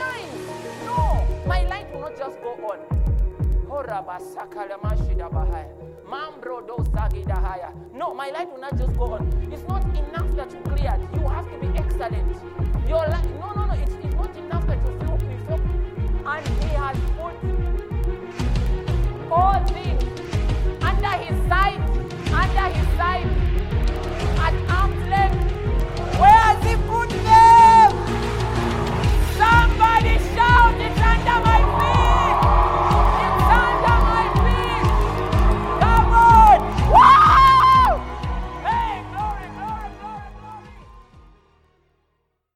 [0.00, 0.84] It.
[0.84, 2.78] No, my light will not just go on.
[7.94, 9.48] No, my light will not just go on.
[9.52, 11.00] It's not enough that you cleared.
[11.14, 12.36] You have to be excellent.
[12.88, 13.74] Your light, no, no, no.
[13.74, 16.26] It's, it's not enough that you feel, you.
[16.26, 17.34] And He has put
[19.30, 20.02] all things
[20.82, 21.80] under his sight,
[22.32, 23.26] under his sight,
[24.38, 26.18] at arm's length.
[26.18, 27.39] Where has he put them?
[30.00, 32.36] Somebody shout, it's under my feet!
[33.20, 34.88] It's under my feet!
[35.82, 36.58] Come on!
[36.90, 38.00] Wow!
[38.64, 40.30] Hey, glory, glory, glory,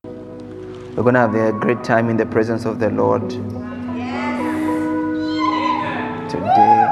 [0.07, 0.97] glory!
[0.97, 3.29] We're going to have a great time in the presence of the Lord.
[6.31, 6.87] Today,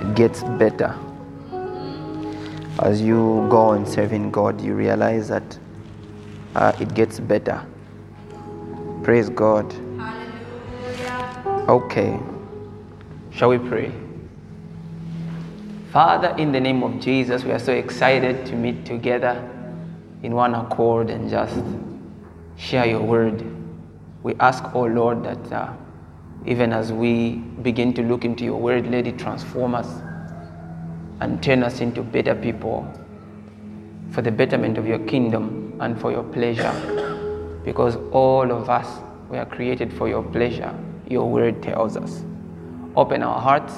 [0.00, 0.94] it gets better.
[2.78, 5.58] As you go on serving God, you realize that
[6.54, 7.66] uh, it gets better.
[9.10, 9.74] Praise God.
[11.68, 12.16] Okay.
[13.32, 13.90] Shall we pray?
[15.90, 19.34] Father, in the name of Jesus, we are so excited to meet together
[20.22, 21.60] in one accord and just
[22.56, 23.44] share your word.
[24.22, 25.72] We ask, oh Lord, that uh,
[26.46, 29.88] even as we begin to look into your word, let it transform us
[31.18, 32.86] and turn us into better people
[34.12, 37.09] for the betterment of your kingdom and for your pleasure.
[37.64, 40.74] Because all of us, we are created for your pleasure,
[41.08, 42.24] your word tells us.
[42.96, 43.74] Open our hearts,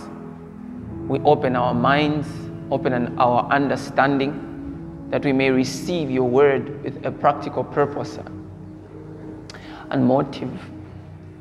[1.09, 2.29] we open our minds,
[2.71, 8.19] open our understanding, that we may receive your word with a practical purpose
[9.91, 10.51] and motive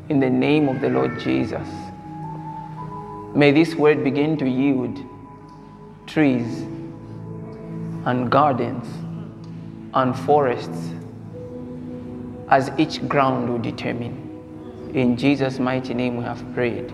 [0.09, 1.67] in the name of the Lord Jesus.
[3.33, 4.99] May this word begin to yield
[6.05, 6.63] trees
[8.05, 8.85] and gardens
[9.93, 10.91] and forests
[12.51, 14.27] as each ground will determine.
[14.93, 16.93] In Jesus' mighty name we have prayed.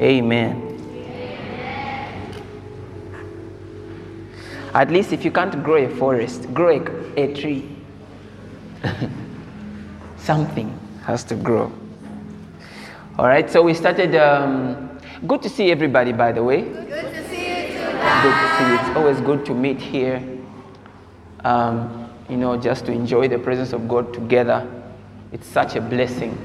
[0.00, 0.64] Amen.
[4.74, 7.68] At least if you can't grow a forest, grow a, a tree.
[10.16, 11.70] Something has to grow.
[13.18, 14.14] All right, so we started.
[14.14, 16.62] Um, good to see everybody, by the way.
[16.62, 17.84] Good to see you too.
[18.22, 18.74] Good to see you.
[18.78, 20.22] It's always good to meet here.
[21.44, 24.77] Um, you know, just to enjoy the presence of God together.
[25.32, 26.36] It's such a blessing.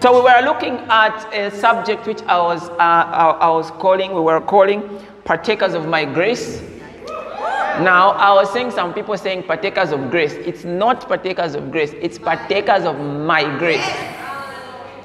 [0.00, 4.12] So we were looking at a subject which I was uh, I, I was calling.
[4.14, 4.82] We were calling
[5.24, 6.62] partakers of my grace.
[7.80, 10.32] Now, I was seeing some people saying partakers of grace.
[10.32, 13.86] It's not partakers of grace, it's partakers of my grace.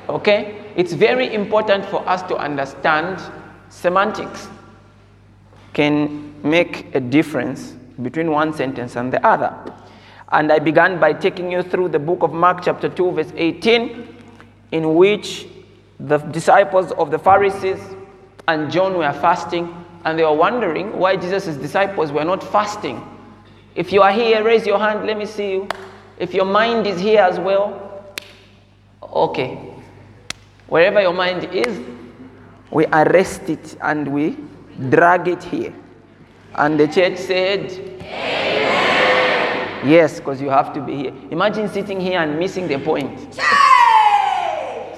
[0.08, 0.72] Okay?
[0.78, 3.22] It's very important for us to understand
[3.68, 4.48] semantics
[5.74, 9.54] can make a difference between one sentence and the other.
[10.31, 14.08] And I began by taking you through the book of Mark, chapter 2, verse 18,
[14.72, 15.47] in which
[16.00, 17.80] the disciples of the Pharisees
[18.47, 19.75] and John were fasting
[20.06, 23.06] and they were wondering why Jesus' disciples were not fasting.
[23.75, 25.68] If you are here, raise your hand, let me see you.
[26.18, 28.16] If your mind is here as well,
[29.03, 29.59] okay.
[30.68, 31.80] Wherever your mind is,
[32.72, 34.38] we arrest it and we
[34.90, 35.74] drag it here.
[36.56, 37.91] And the church said.
[39.84, 41.14] Yes, because you have to be here.
[41.31, 43.40] Imagine sitting here and missing the point.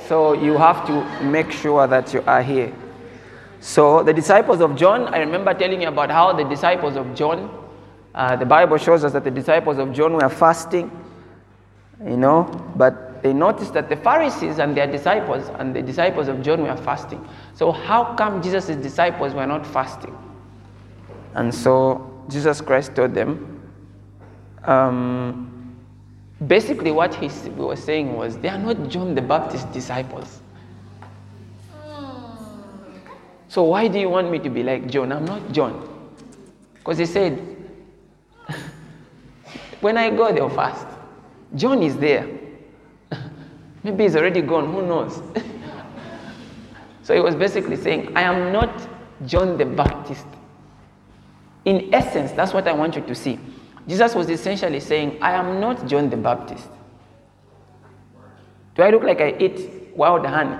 [0.08, 2.74] So you have to make sure that you are here.
[3.62, 7.50] So the disciples of John, I remember telling you about how the disciples of John,
[8.14, 10.92] uh, the Bible shows us that the disciples of John were fasting,
[12.06, 12.44] you know,
[12.76, 16.76] but they noticed that the Pharisees and their disciples and the disciples of John were
[16.76, 17.26] fasting.
[17.56, 20.16] So how come Jesus' disciples were not fasting?
[21.34, 23.53] And so Jesus Christ told them,
[24.66, 25.76] um,
[26.48, 30.42] basically what he was saying was, they are not John the Baptist disciples.
[33.48, 35.12] So why do you want me to be like John?
[35.12, 35.88] I'm not John.
[36.74, 37.40] Because he said,
[39.82, 40.88] when I go, they'll fast.
[41.56, 42.28] John is there.
[43.84, 45.22] Maybe he's already gone, who knows?
[47.04, 48.88] so he was basically saying, I am not
[49.28, 50.26] John the Baptist.
[51.66, 53.38] In essence, that's what I want you to see.
[53.88, 56.68] Jesus was essentially saying, I am not John the Baptist.
[58.76, 60.58] Do I look like I eat wild honey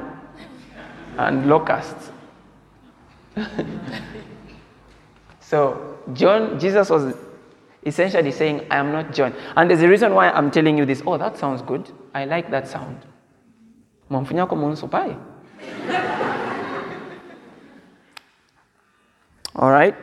[1.18, 2.12] and locusts?
[5.40, 7.16] so, John, Jesus was
[7.86, 9.34] essentially saying, I am not John.
[9.56, 11.02] And there's a reason why I'm telling you this.
[11.06, 11.90] Oh, that sounds good.
[12.14, 13.06] I like that sound.
[19.56, 19.96] All right.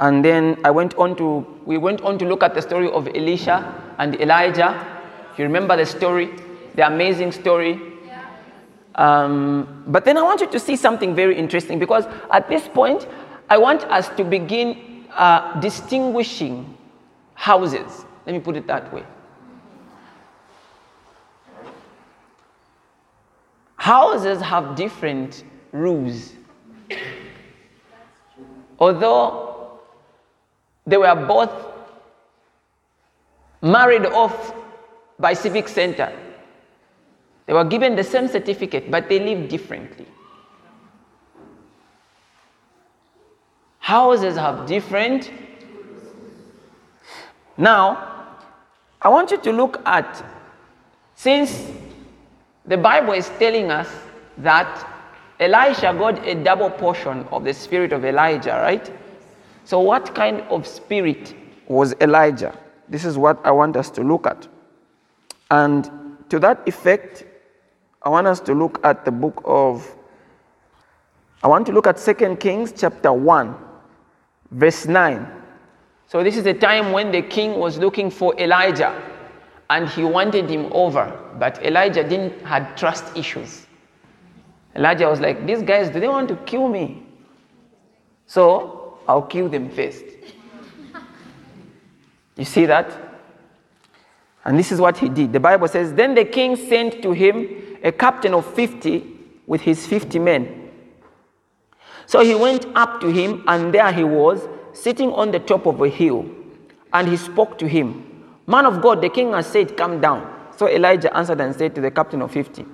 [0.00, 3.08] And then I went on to, we went on to look at the story of
[3.08, 4.86] Elisha and Elijah.
[5.36, 6.30] You remember the story,
[6.74, 7.80] the amazing story.
[8.94, 13.06] Um, but then I want you to see something very interesting because at this point,
[13.48, 16.76] I want us to begin uh, distinguishing
[17.34, 18.04] houses.
[18.26, 19.04] Let me put it that way.
[23.76, 26.34] Houses have different rules.
[28.78, 29.47] Although
[30.88, 31.52] they were both
[33.60, 34.54] married off
[35.18, 36.12] by Civic Center,
[37.46, 40.06] they were given the same certificate, but they lived differently.
[43.80, 45.30] Houses have different.
[47.56, 48.36] Now,
[49.00, 50.24] I want you to look at,
[51.14, 51.70] since
[52.66, 53.88] the Bible is telling us
[54.38, 54.86] that
[55.40, 58.92] Elisha got a double portion of the spirit of Elijah, right?
[59.68, 61.34] So, what kind of spirit
[61.66, 62.58] was Elijah?
[62.88, 64.48] This is what I want us to look at.
[65.50, 67.26] And to that effect,
[68.02, 69.94] I want us to look at the book of,
[71.42, 73.54] I want to look at 2 Kings chapter 1,
[74.52, 75.30] verse 9.
[76.06, 78.98] So, this is a time when the king was looking for Elijah
[79.68, 83.66] and he wanted him over, but Elijah didn't had trust issues.
[84.74, 87.02] Elijah was like, These guys, do they want to kill me?
[88.24, 88.77] So
[89.08, 90.04] I'll kill them first.
[92.36, 92.92] You see that?
[94.44, 95.32] And this is what he did.
[95.32, 99.04] The Bible says, Then the king sent to him a captain of 50
[99.46, 100.70] with his 50 men.
[102.06, 105.80] So he went up to him, and there he was, sitting on the top of
[105.82, 106.26] a hill.
[106.92, 108.36] And he spoke to him.
[108.46, 110.34] Man of God, the king has said, Come down.
[110.56, 112.64] So Elijah answered and said to the captain of 50,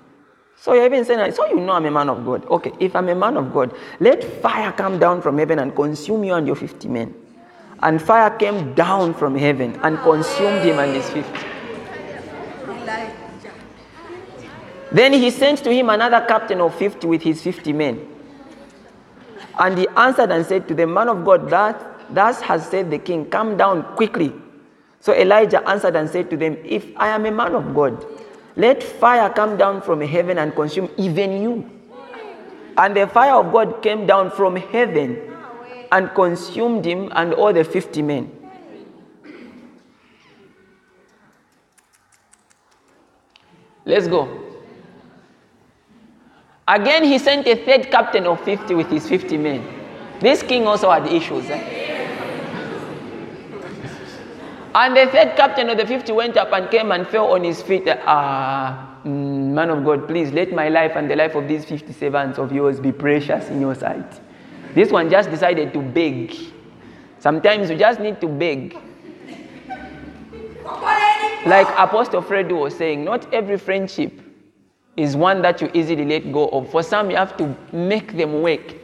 [0.57, 2.47] So you're even saying, So you know I'm a man of God.
[2.47, 6.25] Okay, if I'm a man of God, let fire come down from heaven and consume
[6.25, 7.15] you and your 50 men.
[7.83, 11.55] And fire came down from heaven and consumed him and his 50.
[14.93, 18.09] Then he sent to him another captain of 50 with his 50 men.
[19.59, 22.99] And he answered and said to the man of God, that, Thus has said the
[22.99, 24.33] king, Come down quickly.
[25.01, 28.07] So Elijah answered and said to them, If I am a man of God,
[28.57, 31.71] let fire come down from heaven and consume even you.
[32.77, 35.35] And the fire of God came down from heaven
[35.91, 38.31] and consumed him and all the 50 men.
[43.85, 44.41] Let's go.
[46.67, 49.63] Again, he sent a third captain of 50 with his 50 men.
[50.21, 51.51] This king also had issues.
[51.51, 51.84] Eh?
[54.75, 57.63] And the third captain of the 50 went up and came and fell on his
[57.63, 57.85] feet.
[57.89, 61.93] Ah, mm, man of God, please let my life and the life of these 50
[61.93, 64.21] servants of yours be precious in your sight.
[64.75, 66.35] This one just decided to beg.
[67.21, 68.77] Sometimes you just need to beg.
[71.47, 74.21] Like Apostle Fred was saying, not every friendship
[74.97, 76.69] is one that you easily let go of.
[76.71, 78.75] For some, you have to make them work.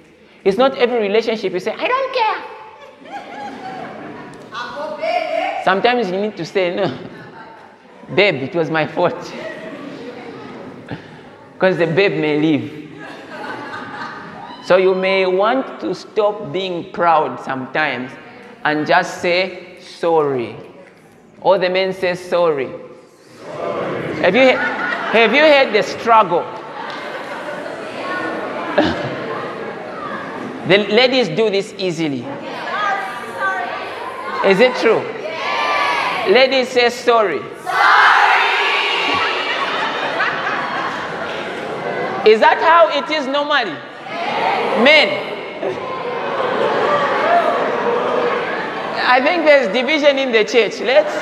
[0.44, 2.49] It's not every relationship you say, I don't care.
[5.70, 6.98] Sometimes you need to say, no,
[8.12, 9.14] babe, it was my fault.
[11.54, 12.90] Because the babe may leave.
[14.64, 18.10] So you may want to stop being proud sometimes
[18.64, 20.56] and just say sorry.
[21.40, 22.72] All the men say sorry.
[23.54, 24.14] sorry.
[24.24, 26.42] Have you have you had the struggle?
[30.66, 32.26] the ladies do this easily.
[34.44, 35.19] Is it true?
[36.28, 37.40] Ladies say sorry.
[37.64, 38.20] Sorry.
[42.26, 43.72] Is that how it is normally?
[44.84, 45.30] Men.
[49.06, 50.80] I think there's division in the church.
[50.80, 51.14] Let's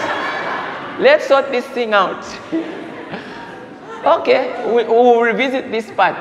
[0.98, 2.24] let's sort this thing out.
[4.20, 6.18] okay, we, will revisit this part.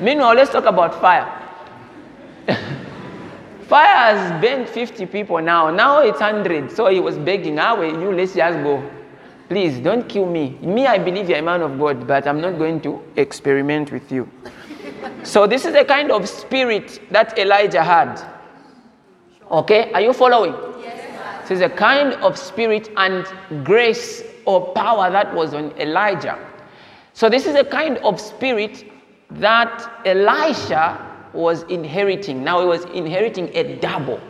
[0.00, 1.30] Meanwhile, let's talk about fire.
[3.68, 5.70] Fire has burned 50 people now.
[5.70, 6.70] Now it's 100.
[6.70, 8.88] So he was begging, ah, well, you let's just go.
[9.48, 10.50] Please don't kill me.
[10.60, 14.10] Me, I believe you're a man of God, but I'm not going to experiment with
[14.12, 14.28] you.
[15.24, 18.20] so this is the kind of spirit that Elijah had.
[19.50, 20.54] Okay, are you following?
[20.80, 23.26] Yes, this is a kind of spirit and
[23.64, 26.38] grace or power that was on Elijah.
[27.12, 28.84] So, this is a kind of spirit
[29.30, 32.42] that Elisha was inheriting.
[32.42, 34.20] Now, he was inheriting a double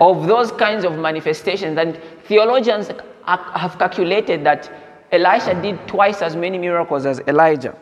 [0.00, 1.78] of those kinds of manifestations.
[1.78, 2.90] And theologians
[3.24, 4.70] have calculated that
[5.12, 7.76] Elisha did twice as many miracles as Elijah.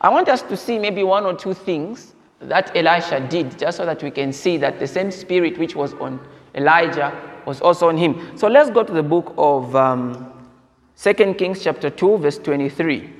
[0.00, 3.84] I want us to see maybe one or two things that Elisha did, just so
[3.84, 6.18] that we can see that the same spirit which was on
[6.54, 7.12] Elijah
[7.46, 8.36] was also on him.
[8.36, 10.32] So let's go to the book of um,
[10.96, 13.19] 2 Kings, chapter 2, verse 23.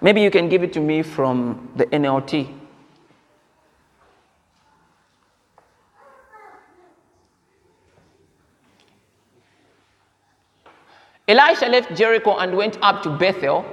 [0.00, 2.58] Maybe you can give it to me from the NLT.
[11.28, 13.64] Elisha left Jericho and went up to Bethel.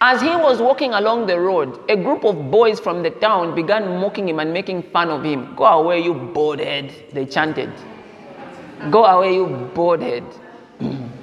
[0.00, 4.00] As he was walking along the road, a group of boys from the town began
[4.00, 5.54] mocking him and making fun of him.
[5.54, 7.70] Go away, you boardhead, they chanted.
[8.90, 10.24] Go away, you boardhead.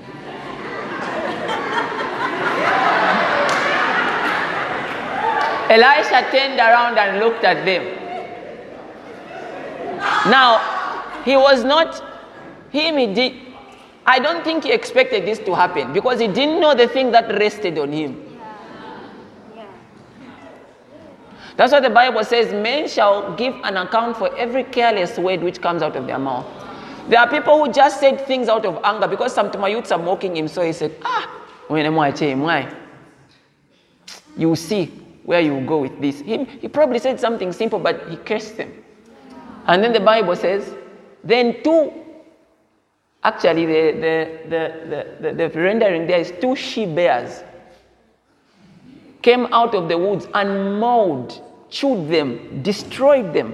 [5.72, 7.84] Elisha turned around and looked at them.
[10.30, 10.60] Now,
[11.24, 12.04] he was not,
[12.72, 13.34] him, he did,
[14.06, 17.30] I don't think he expected this to happen because he didn't know the thing that
[17.40, 18.22] rested on him.
[21.56, 25.62] That's what the Bible says men shall give an account for every careless word which
[25.62, 26.46] comes out of their mouth.
[27.08, 30.00] There are people who just said things out of anger because some my youths are
[30.00, 30.48] mocking him.
[30.48, 31.30] So he said, Ah,
[31.68, 32.76] when I why?
[34.38, 36.20] you see where you go with this.
[36.20, 38.72] He, he probably said something simple, but he cursed them.
[39.68, 40.74] And then the Bible says,
[41.24, 41.94] then two
[43.24, 43.92] Actually, the,
[44.50, 47.44] the, the, the, the rendering there is two she bears
[49.22, 53.54] came out of the woods and mauled, chewed them, destroyed them.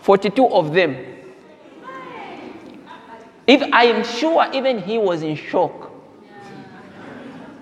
[0.00, 0.96] 42 of them.
[3.46, 5.85] If I am sure even he was in shock.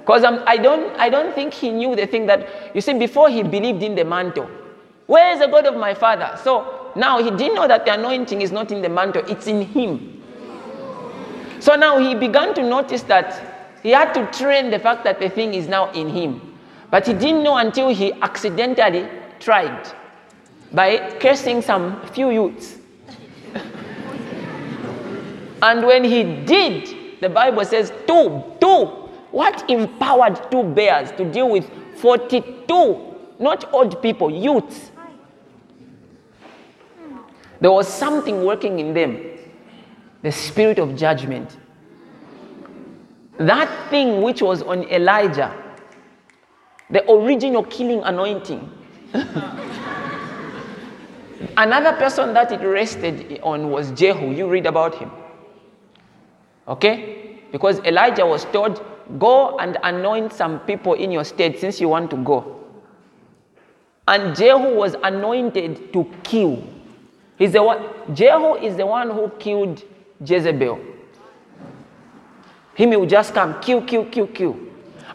[0.05, 3.43] Because I don't, I don't think he knew the thing that, you see, before he
[3.43, 4.51] believed in the mantle.
[5.07, 6.39] Where is the God of my father?
[6.45, 9.63] So now he didn't know that the anointing is not in the mantle, it's in
[9.63, 10.23] him.
[11.59, 15.31] So now he began to notice that he had to train the fact that the
[15.31, 16.55] thing is now in him.
[16.91, 19.09] But he didn't know until he accidentally
[19.41, 19.89] tried
[20.71, 22.77] by cursing some few youths.
[25.63, 29.04] and when he did, the Bible says, two, two.
[29.35, 34.93] What empowered two bears to deal with 42, not old people, youths?
[37.61, 39.21] There was something working in them
[40.23, 41.57] the spirit of judgment.
[43.39, 45.53] That thing which was on Elijah,
[46.89, 48.71] the original killing anointing.
[51.57, 54.31] Another person that it rested on was Jehu.
[54.31, 55.11] You read about him.
[56.69, 57.41] Okay?
[57.51, 58.81] Because Elijah was told,
[59.19, 62.61] Go and anoint some people in your state since you want to go.
[64.07, 66.63] And Jehu was anointed to kill.
[67.37, 67.83] He's the one,
[68.15, 69.83] Jehu is the one who killed
[70.25, 70.79] Jezebel.
[72.75, 74.57] Him will just come, kill, kill, kill, kill.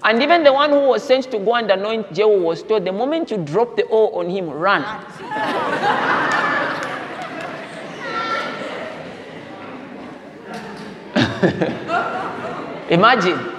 [0.04, 2.92] And even the one who was sent to go and anoint Jehu was told, the
[2.92, 4.84] moment you drop the oil on him, run.
[12.90, 13.59] Imagine.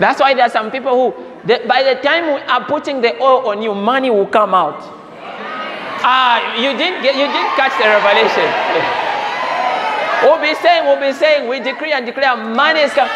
[0.00, 1.12] That's why there are some people who,
[1.68, 4.80] by the time we are putting the oil on you, money will come out.
[6.02, 9.06] Ah, you didn't get, you didn't catch the revelation.
[10.22, 13.10] We'll be saying, we'll be saying, we decree and declare money is coming.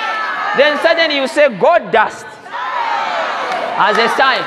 [0.57, 2.25] Then suddenly you say God dust
[3.77, 4.41] as a sign.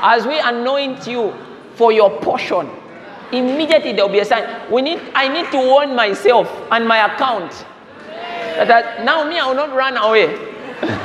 [0.00, 1.34] As we anoint you
[1.74, 2.70] for your portion,
[3.32, 4.70] immediately there will be a sign.
[4.70, 7.50] We need, I need to warn myself and my account
[8.68, 10.53] that now me, I will not run away.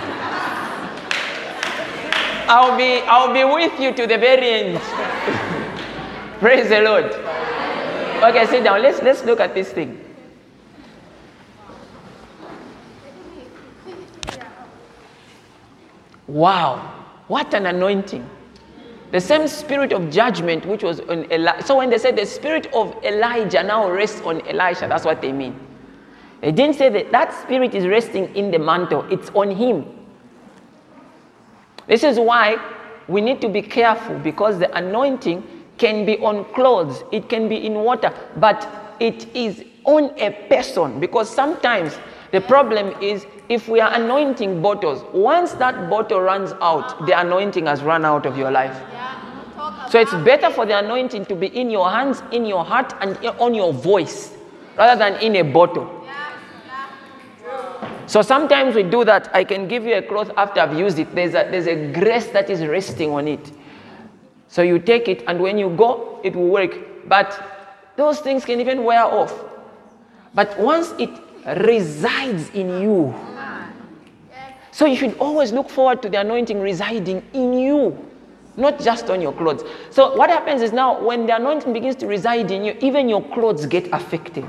[2.48, 4.80] I'll be, I'll be with you to the very end.
[6.40, 7.06] Praise the Lord.
[8.24, 8.82] Okay, sit down.
[8.82, 10.04] Let's, let's look at this thing.
[16.28, 16.94] Wow,
[17.28, 18.30] what an anointing.
[19.12, 21.66] The same spirit of judgment which was on Elijah.
[21.66, 25.32] So when they said the spirit of Elijah now rests on Elisha, that's what they
[25.32, 25.60] mean.
[26.42, 29.86] They didn't say that that spirit is resting in the mantle, it's on him.
[31.88, 32.58] This is why
[33.08, 35.44] we need to be careful because the anointing
[35.78, 41.00] can be on clothes, it can be in water, but it is on a person
[41.00, 41.98] because sometimes
[42.32, 47.66] the problem is if we are anointing bottles, once that bottle runs out, the anointing
[47.66, 48.78] has run out of your life.
[49.90, 53.18] So it's better for the anointing to be in your hands, in your heart, and
[53.40, 54.36] on your voice
[54.78, 55.99] rather than in a bottle.
[58.10, 59.30] So sometimes we do that.
[59.36, 61.14] I can give you a cloth after I've used it.
[61.14, 63.52] There's a, there's a grace that is resting on it.
[64.48, 66.76] So you take it, and when you go, it will work.
[67.08, 67.40] But
[67.98, 69.32] those things can even wear off.
[70.34, 71.12] But once it
[71.56, 73.14] resides in you,
[74.72, 77.96] so you should always look forward to the anointing residing in you,
[78.58, 79.64] not just on your clothes.
[79.92, 83.22] So what happens is now when the anointing begins to reside in you, even your
[83.22, 84.48] clothes get affected.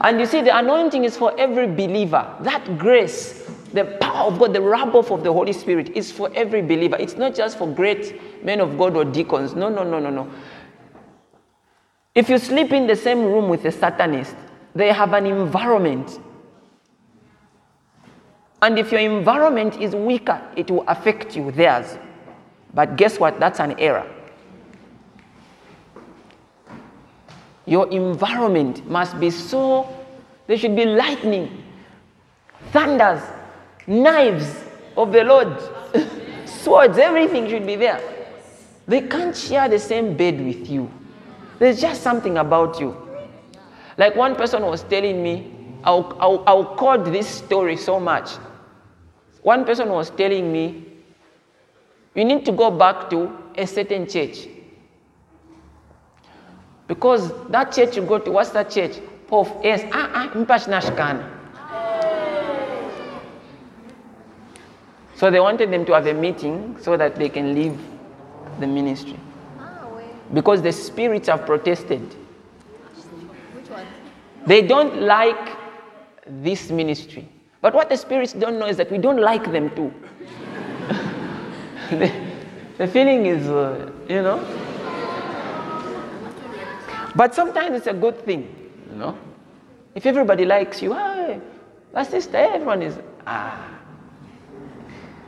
[0.00, 2.34] And you see, the anointing is for every believer.
[2.40, 6.30] That grace, the power of God, the rub off of the Holy Spirit is for
[6.34, 6.96] every believer.
[6.98, 9.54] It's not just for great men of God or deacons.
[9.54, 10.30] No, no, no, no, no.
[12.14, 14.34] If you sleep in the same room with a Satanist,
[14.74, 16.20] they have an environment.
[18.62, 21.96] And if your environment is weaker, it will affect you, theirs.
[22.74, 23.38] But guess what?
[23.40, 24.06] That's an error.
[27.68, 29.86] Your environment must be so,
[30.46, 31.62] there should be lightning,
[32.72, 33.22] thunders,
[33.86, 34.64] knives
[34.96, 35.54] of the Lord,
[36.46, 38.00] swords, everything should be there.
[38.86, 40.90] They can't share the same bed with you.
[41.58, 42.96] There's just something about you.
[43.98, 45.52] Like one person was telling me,
[45.84, 48.30] I'll, I'll, I'll quote this story so much.
[49.42, 50.84] One person was telling me,
[52.14, 54.48] you need to go back to a certain church.
[56.88, 58.98] Because that church you go to, what's that church?
[59.30, 61.38] Of yes, ah ah, mpashinashikana.
[65.16, 67.78] So they wanted them to have a meeting so that they can leave
[68.58, 69.18] the ministry.
[70.32, 72.00] Because the spirits have protested.
[73.52, 73.86] Which one?
[74.46, 75.56] They don't like
[76.26, 77.28] this ministry.
[77.60, 79.92] But what the spirits don't know is that we don't like them too.
[81.90, 82.12] the,
[82.78, 84.38] the feeling is, uh, you know.
[87.18, 88.46] But sometimes it's a good thing,
[88.88, 89.18] you know.
[89.92, 91.40] If everybody likes you, hey,
[91.92, 93.58] that's sister, everyone is, ah.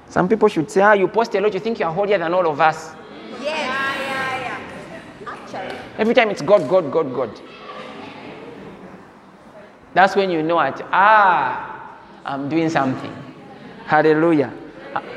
[0.09, 2.49] Some people should say, ah, you post a lot, you think you're holier than all
[2.49, 2.93] of us.
[3.43, 3.43] Yes.
[3.43, 4.61] Yeah, yeah,
[5.25, 5.33] yeah.
[5.33, 5.79] Actually.
[5.99, 7.41] Every time it's God, God, God, God.
[9.93, 13.13] That's when you know that, ah, I'm doing something.
[13.87, 14.53] Hallelujah.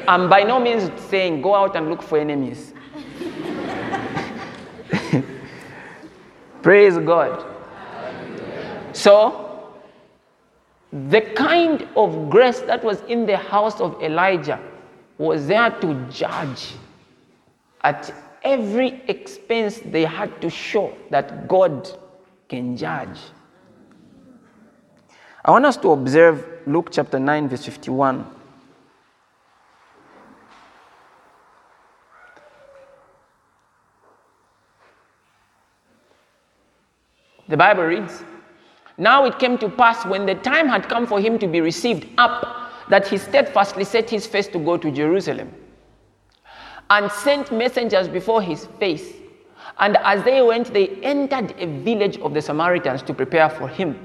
[0.07, 2.73] I'm by no means saying go out and look for enemies.
[6.63, 7.45] Praise God.
[8.93, 9.73] So,
[11.09, 14.59] the kind of grace that was in the house of Elijah
[15.17, 16.73] was there to judge.
[17.81, 21.89] At every expense, they had to show that God
[22.47, 23.19] can judge.
[25.43, 28.25] I want us to observe Luke chapter 9, verse 51.
[37.53, 38.23] The Bible reads
[38.97, 42.07] Now it came to pass when the time had come for him to be received
[42.17, 45.53] up, that he steadfastly set his face to go to Jerusalem,
[46.89, 49.13] and sent messengers before his face.
[49.77, 54.03] And as they went, they entered a village of the Samaritans to prepare for him.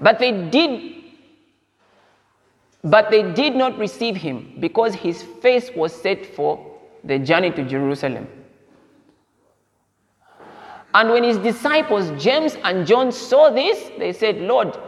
[0.00, 0.94] But they did
[2.82, 6.64] but they did not receive him because his face was set for
[7.04, 8.26] the journey to Jerusalem.
[10.94, 14.78] And when his disciples, James and John, saw this, they said, Lord,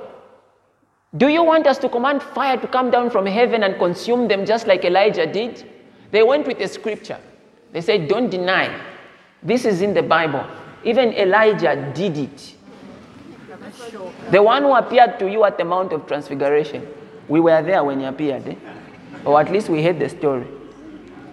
[1.16, 4.46] do you want us to command fire to come down from heaven and consume them
[4.46, 5.68] just like Elijah did?
[6.12, 7.18] They went with a scripture.
[7.72, 8.80] They said, Don't deny.
[9.42, 10.46] This is in the Bible.
[10.84, 12.54] Even Elijah did it.
[14.30, 16.86] The one who appeared to you at the Mount of Transfiguration.
[17.28, 18.54] We were there when he appeared, eh?
[19.24, 20.46] or at least we heard the story.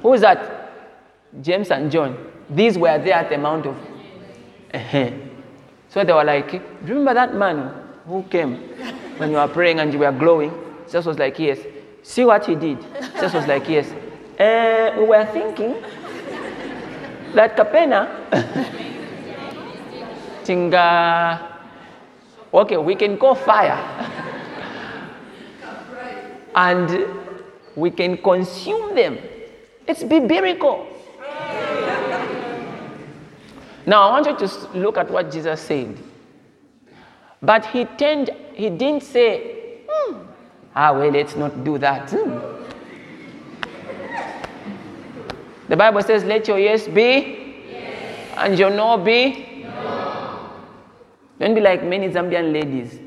[0.01, 0.71] Who is that?
[1.41, 2.17] James and John.
[2.49, 3.75] These were there at the Mount of.
[5.89, 6.63] So they were like, Do you
[6.95, 7.71] Remember that man
[8.07, 8.55] who came
[9.17, 10.51] when you were praying and you were glowing?
[10.85, 11.59] Jesus was like, Yes.
[12.01, 12.79] See what he did?
[13.13, 13.91] Jesus was like, Yes.
[14.39, 15.75] Uh, we were thinking
[17.35, 18.09] that Capena.
[20.43, 21.49] Tinga.
[22.53, 23.79] Okay, we can call fire
[26.55, 27.07] and
[27.75, 29.17] we can consume them.
[29.87, 30.87] It's biblical.
[33.85, 35.97] Now, I want you to look at what Jesus said.
[37.41, 40.15] But he turned, he didn't say, hmm,
[40.75, 42.09] ah, well, let's not do that.
[42.09, 42.39] Hmm.
[45.67, 48.37] The Bible says, let your yes be, yes.
[48.37, 49.63] and your no be.
[49.63, 50.49] No.
[51.39, 52.99] Don't be like many Zambian ladies.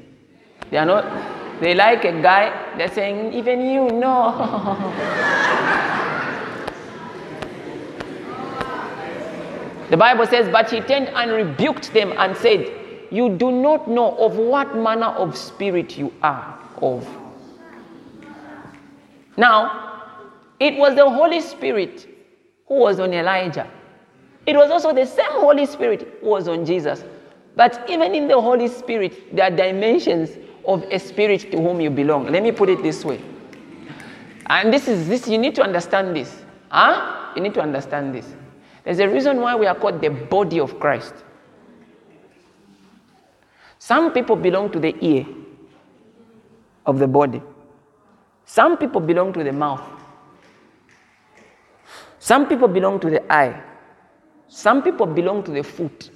[0.71, 5.93] They are not, they like a guy, they're saying, even you know.
[9.91, 12.73] The Bible says, But he turned and rebuked them and said,
[13.11, 17.07] You do not know of what manner of spirit you are of.
[19.37, 20.03] Now,
[20.59, 22.09] it was the Holy Spirit
[22.67, 23.71] who was on Elijah.
[24.47, 27.05] It was also the same Holy Spirit who was on Jesus.
[27.55, 30.31] But even in the Holy Spirit, there are dimensions
[30.67, 32.27] of a spirit to whom you belong.
[32.27, 33.21] Let me put it this way.
[34.47, 36.43] And this is this, you need to understand this.
[36.71, 37.33] Huh?
[37.35, 38.27] You need to understand this.
[38.87, 41.13] There's a reason why we are called the body of Christ.
[43.81, 45.27] Some people belong to the ear
[46.87, 47.43] of the body.
[48.45, 49.83] Some people belong to the mouth.
[52.21, 53.61] Some people belong to the eye.
[54.47, 56.09] Some people belong to the foot.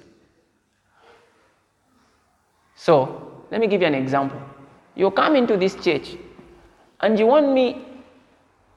[2.75, 4.41] So, let me give you an example.
[4.95, 6.15] You come into this church
[7.01, 7.85] and you want me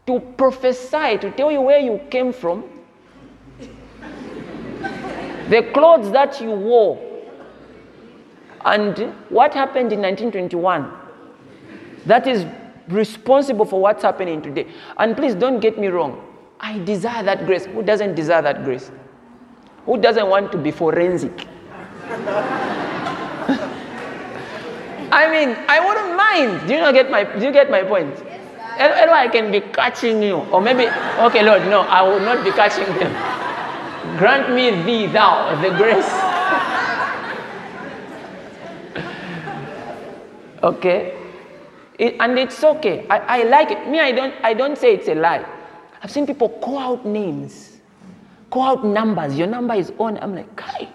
[0.08, 2.73] to prophesy, to tell you where you came from,
[5.48, 6.98] the clothes that you wore,
[8.64, 10.90] and what happened in 1921.
[12.06, 12.46] That is
[12.88, 14.66] responsible for what's happening today.
[14.98, 16.22] And please don't get me wrong.
[16.60, 17.66] I desire that grace.
[17.66, 18.90] Who doesn't desire that grace?
[19.86, 21.46] Who doesn't want to be forensic?
[25.12, 26.68] I mean, I wouldn't mind.
[26.68, 28.14] Do you not get my do you get my point?
[28.76, 30.38] Yes, I can be catching you.
[30.50, 30.88] Or maybe,
[31.20, 33.12] okay, Lord, no, I will not be catching them.
[34.18, 36.12] Grant me thee thou the grace.
[40.62, 41.14] okay?
[41.98, 43.06] It, and it's okay.
[43.08, 43.88] I, I like it.
[43.88, 45.44] Me, I don't I don't say it's a lie.
[46.02, 47.78] I've seen people call out names,
[48.50, 49.36] call out numbers.
[49.38, 50.18] Your number is on.
[50.18, 50.88] I'm like, Kai.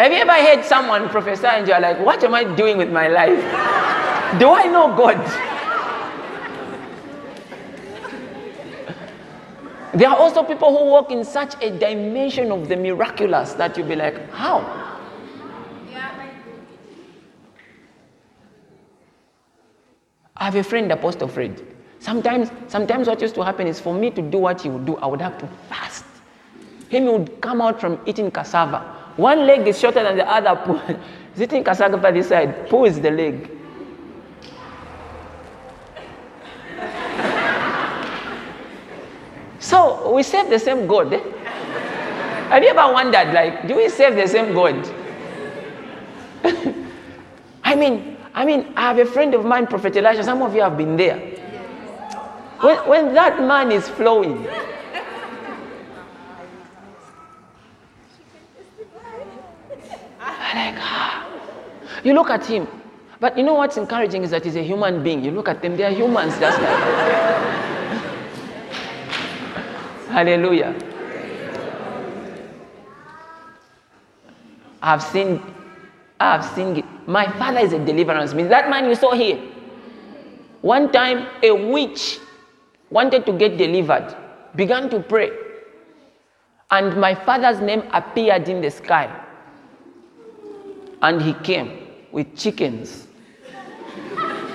[0.00, 3.06] Have you ever heard someone professor and you're like, what am I doing with my
[3.06, 3.38] life?
[4.40, 5.18] Do I know God?
[9.92, 13.88] There are also people who walk in such a dimension of the miraculous that you'll
[13.88, 14.60] be like, how?
[20.34, 21.62] I have a friend, Apostle Fred.
[21.98, 24.96] Sometimes, sometimes what used to happen is for me to do what he would do,
[24.96, 26.06] I would have to fast.
[26.88, 28.96] Him would come out from eating cassava.
[29.16, 30.56] One leg is shorter than the other.
[30.64, 30.80] Pull.
[31.34, 33.50] Sitting by this side, pulls the leg.
[39.60, 41.12] So we serve the same God.
[41.12, 41.20] Eh?
[42.48, 44.74] Have you ever wondered, like, do we serve the same God?
[47.64, 50.24] I mean, I mean, I have a friend of mine, Prophet Elijah.
[50.24, 51.18] Some of you have been there.
[52.60, 54.46] When, when that man is flowing,
[60.54, 61.26] like, ah.
[62.02, 62.66] You look at him.
[63.20, 65.22] But you know what's encouraging is that he's a human being.
[65.22, 66.68] You look at them, they are humans just like
[70.08, 70.74] Hallelujah.
[74.82, 75.42] I've seen,
[76.18, 76.82] I've seen.
[77.06, 79.38] My father is a deliverance means that man you saw here.
[80.62, 82.18] One time, a witch
[82.90, 84.14] wanted to get delivered,
[84.56, 85.30] began to pray,
[86.70, 89.08] and my father's name appeared in the sky.
[91.02, 93.06] And he came with chickens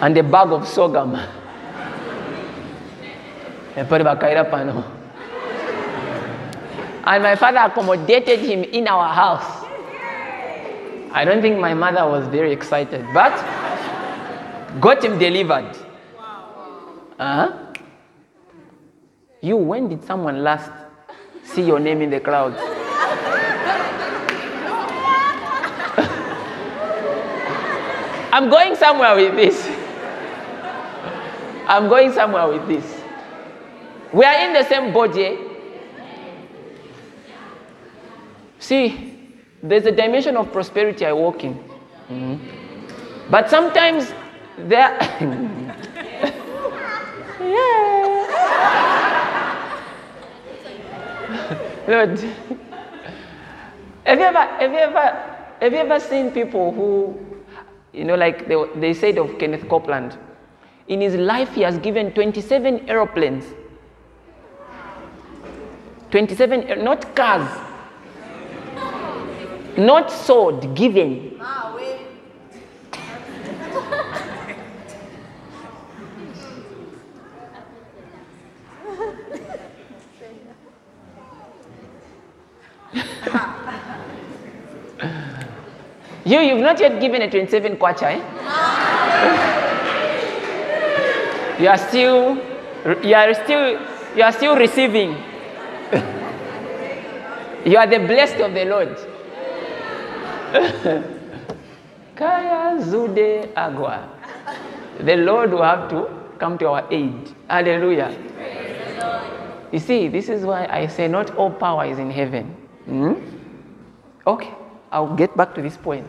[0.01, 1.15] and a bag of sorghum.
[7.05, 9.65] And my father accommodated him in our house.
[11.11, 13.31] I don't think my mother was very excited, but
[14.81, 15.75] got him delivered.
[17.19, 17.73] Uh-huh.
[19.41, 20.71] You, when did someone last
[21.43, 22.59] see your name in the clouds?
[28.35, 29.65] I'm going somewhere with this.
[31.69, 33.01] I'm going somewhere with this.
[34.11, 35.37] We are in the same body.
[38.59, 39.17] See,
[39.63, 41.53] there's a dimension of prosperity I walk in.
[42.09, 43.31] Mm-hmm.
[43.31, 44.13] But sometimes
[44.57, 44.97] there.
[47.39, 48.35] yeah.
[51.87, 52.19] Lord.
[54.03, 55.23] Have you ever, have you ever,
[55.61, 57.24] have you ever seen people who
[57.95, 60.17] you know, like they, they said of Kenneth Copeland,
[60.87, 63.45] in his life he has given 27 aeroplanes.
[66.11, 67.49] 27, not cars,
[69.77, 71.39] not sold, given.
[86.25, 88.21] You, you've not yet given a 27 kwacha, eh?
[91.59, 92.35] You are still,
[93.03, 93.79] you are still,
[94.15, 95.11] you are still receiving.
[97.63, 98.97] you are the blessed of the Lord.
[102.15, 104.09] Kaya Zude agwa.
[104.99, 106.09] The Lord will have to
[106.39, 107.35] come to our aid.
[107.49, 108.17] Hallelujah.
[109.71, 112.45] You see, this is why I say not all power is in heaven.
[112.85, 113.13] Hmm?
[114.25, 114.51] Okay,
[114.95, 116.07] I'll get back to this point.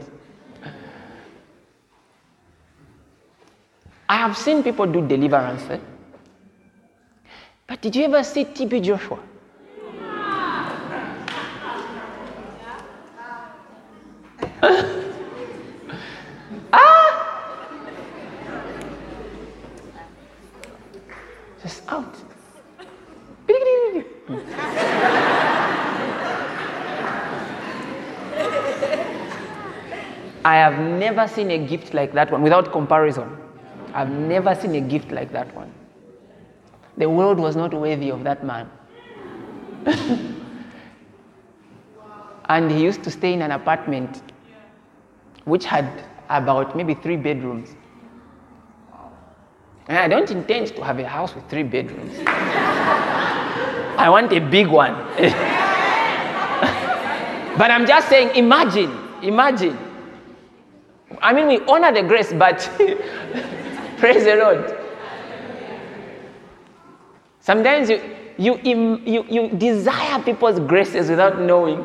[4.08, 5.68] I have seen people do deliverance.
[5.68, 5.80] eh?
[7.66, 9.18] But did you ever see TB Joshua?
[16.72, 17.12] ah!
[21.60, 22.14] Just out.
[30.46, 33.36] I have never seen a gift like that one without comparison.
[33.92, 35.72] I've never seen a gift like that one.
[36.96, 38.70] The world was not worthy of that man.
[42.48, 44.22] and he used to stay in an apartment
[45.46, 47.74] which had about maybe three bedrooms.
[49.88, 52.16] And I don't intend to have a house with three bedrooms.
[53.98, 54.94] I want a big one.
[57.58, 59.85] but I'm just saying, imagine, imagine.
[61.20, 62.58] I mean, we honor the grace, but
[63.98, 64.78] praise the Lord.
[67.40, 68.00] Sometimes you,
[68.38, 71.78] you, you, you desire people's graces without knowing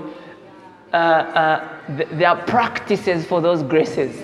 [0.92, 4.20] uh, uh, th- their practices for those graces.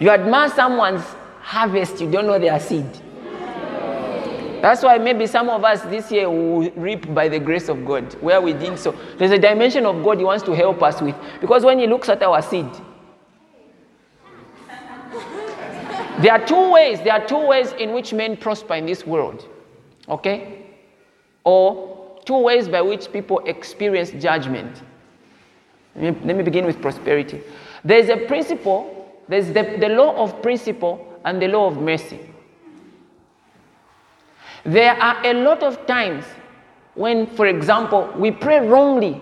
[0.00, 1.04] You admire someone's
[1.40, 2.88] harvest, you don't know their seed.
[4.62, 8.14] That's why maybe some of us this year will reap by the grace of God,
[8.22, 8.92] where we didn't so.
[9.18, 11.16] There's a dimension of God He wants to help us with.
[11.40, 12.70] Because when He looks at our seed,
[16.20, 19.48] there are two ways, there are two ways in which men prosper in this world.
[20.08, 20.64] Okay?
[21.42, 24.80] Or two ways by which people experience judgment.
[25.96, 27.42] Let me, let me begin with prosperity.
[27.84, 32.20] There's a principle, there's the, the law of principle and the law of mercy.
[34.64, 36.24] There are a lot of times
[36.94, 39.20] when, for example, we pray wrongly.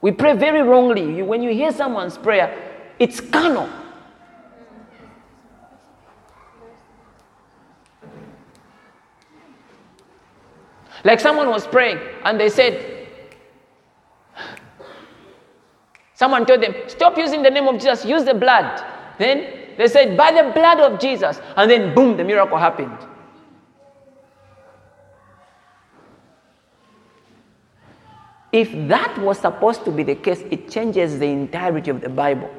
[0.00, 1.16] We pray very wrongly.
[1.16, 2.54] You- when you hear someone's prayer,
[2.98, 3.68] it's carnal.
[11.04, 12.88] Like someone was praying and they said,
[16.14, 18.84] Someone told them, Stop using the name of Jesus, use the blood.
[19.18, 19.44] Then
[19.76, 21.40] they said, By the blood of Jesus.
[21.56, 22.96] And then, boom, the miracle happened.
[28.52, 32.50] If that was supposed to be the case, it changes the entirety of the Bible.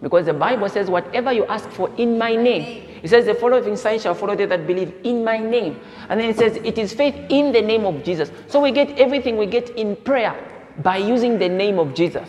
[0.00, 3.76] Because the Bible says, whatever you ask for in my name, it says, the following
[3.76, 5.80] sign shall follow they that believe in my name.
[6.08, 8.30] And then it says, it is faith in the name of Jesus.
[8.46, 10.34] So we get everything we get in prayer
[10.82, 12.28] by using the name of Jesus.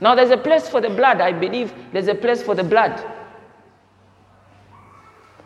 [0.00, 1.20] Now there's a place for the blood.
[1.20, 3.02] I believe there's a place for the blood.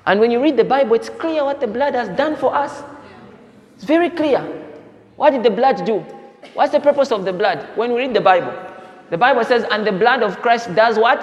[0.06, 2.82] And when you read the Bible, it's clear what the blood has done for us.
[3.76, 4.40] It's very clear.
[5.16, 6.04] What did the blood do?
[6.54, 7.68] What's the purpose of the blood?
[7.76, 8.52] When we read the Bible,
[9.10, 11.20] the Bible says, and the blood of Christ does what?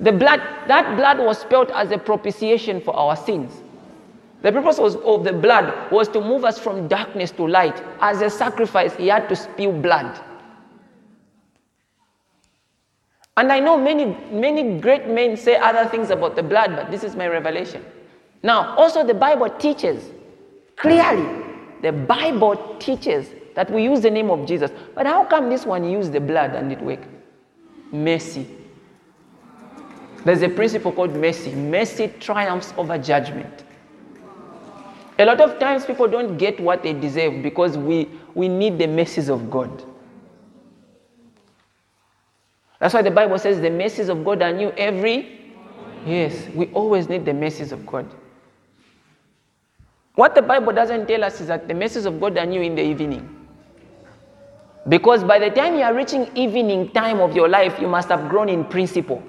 [0.00, 3.52] The blood, that blood was spilled as a propitiation for our sins.
[4.42, 7.82] The purpose was, of the blood was to move us from darkness to light.
[8.00, 10.20] As a sacrifice, he had to spill blood.
[13.36, 17.02] And I know many, many great men say other things about the blood, but this
[17.02, 17.84] is my revelation.
[18.42, 20.10] Now, also the Bible teaches
[20.76, 21.42] clearly,
[21.82, 24.70] the Bible teaches that we use the name of Jesus.
[24.94, 27.06] But how come this one used the blood and it worked?
[27.92, 28.46] Mercy.
[30.24, 31.54] There's a principle called mercy.
[31.54, 33.64] Mercy triumphs over judgment.
[35.18, 38.86] A lot of times people don't get what they deserve because we, we need the
[38.86, 39.84] mercies of God.
[42.80, 45.52] That's why the Bible says the mercies of God are new every.
[46.04, 48.06] Yes, we always need the mercies of God.
[50.16, 52.74] What the Bible doesn't tell us is that the mercies of God are new in
[52.74, 53.43] the evening.
[54.88, 58.28] Because by the time you are reaching evening time of your life, you must have
[58.28, 59.22] grown in principle.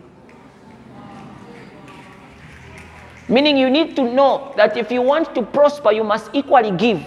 [3.27, 7.03] Meaning you need to know that if you want to prosper, you must equally give.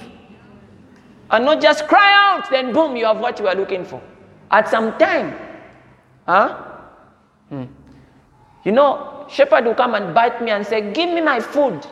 [1.30, 4.02] And not just cry out, then boom, you have what you are looking for.
[4.50, 5.38] At some time,
[6.26, 6.56] huh?
[7.50, 7.64] Hmm.
[8.64, 11.86] You know, shepherd will come and bite me and say, Give me my food.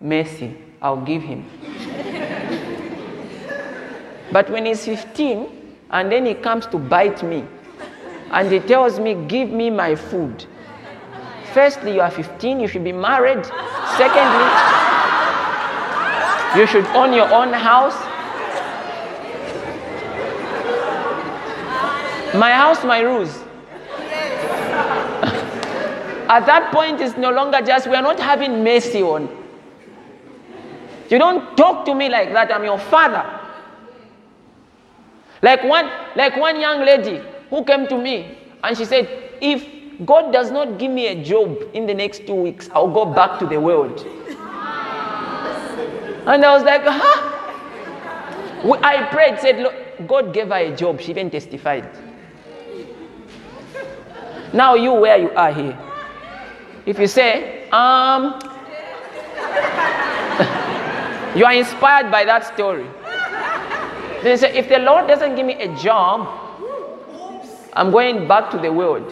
[0.00, 1.44] Mercy, I'll give him.
[4.34, 5.46] But when he's 15
[5.90, 7.44] and then he comes to bite me,
[8.32, 10.44] and he tells me, Give me my food.
[11.52, 13.44] Firstly, you are 15, you should be married.
[13.96, 14.48] Secondly,
[16.58, 17.94] you should own your own house.
[22.34, 23.38] My house, my rules.
[26.28, 29.28] At that point, it's no longer just, we are not having mercy on.
[31.08, 33.33] You don't talk to me like that, I'm your father.
[35.44, 39.06] Like one, like one young lady who came to me and she said,
[39.42, 39.62] If
[40.06, 43.38] God does not give me a job in the next two weeks, I'll go back
[43.40, 44.00] to the world.
[46.26, 47.30] And I was like, huh?
[48.82, 49.74] I prayed, said, Look,
[50.08, 50.98] God gave her a job.
[51.02, 51.90] She even testified.
[54.54, 55.78] Now you where you are here.
[56.86, 58.32] If you say, um,
[61.36, 62.86] you are inspired by that story.
[64.24, 66.26] Then you say, if the Lord doesn't give me a job,
[67.74, 69.04] I'm going back to the world.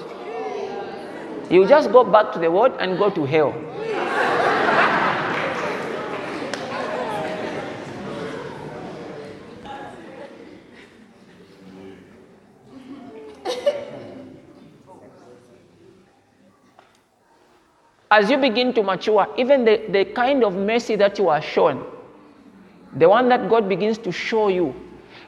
[1.51, 3.53] You just go back to the world and go to hell.
[18.11, 21.85] As you begin to mature, even the, the kind of mercy that you are shown,
[22.97, 24.75] the one that God begins to show you,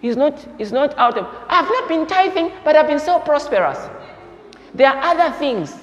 [0.05, 3.79] is not, is not out of, I've not been tithing, but I've been so prosperous.
[4.75, 5.75] There are other things.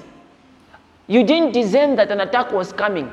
[1.08, 3.10] You didn't discern that an attack was coming.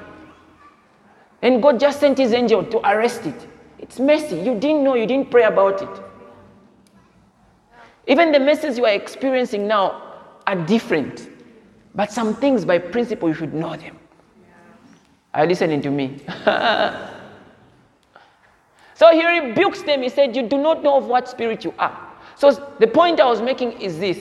[1.42, 3.48] And God just sent his angel to arrest it.
[3.80, 4.36] It's mercy.
[4.36, 6.04] You didn't know, you didn't pray about it.
[8.06, 10.04] Even the messes you are experiencing now
[10.46, 11.30] are different.
[11.96, 13.98] But some things by principle you should know them.
[15.34, 16.20] Are you listening to me?
[19.00, 20.02] so he rebukes them.
[20.02, 21.98] He said, You do not know of what spirit you are.
[22.36, 24.20] So the point I was making is this.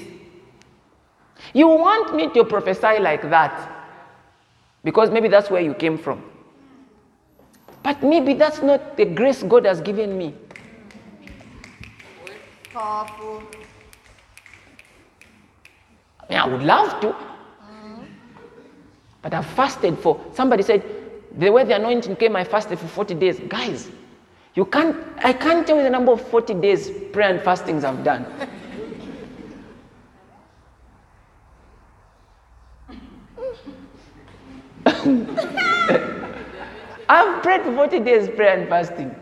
[1.52, 3.68] You want me to prophesy like that
[4.84, 6.22] because maybe that's where you came from.
[7.82, 10.32] But maybe that's not the grace God has given me.
[12.72, 13.42] Powerful.
[16.20, 17.16] I mean, I would love to.
[19.22, 20.84] But I've fasted for, somebody said,
[21.36, 23.40] the way the anointing came, I fasted for 40 days.
[23.40, 23.90] Guys,
[24.58, 28.02] you can't, I can't tell you the number of 40 days prayer and fastings I've
[28.02, 28.26] done.
[37.08, 39.14] I've prayed for 40 days prayer and fasting.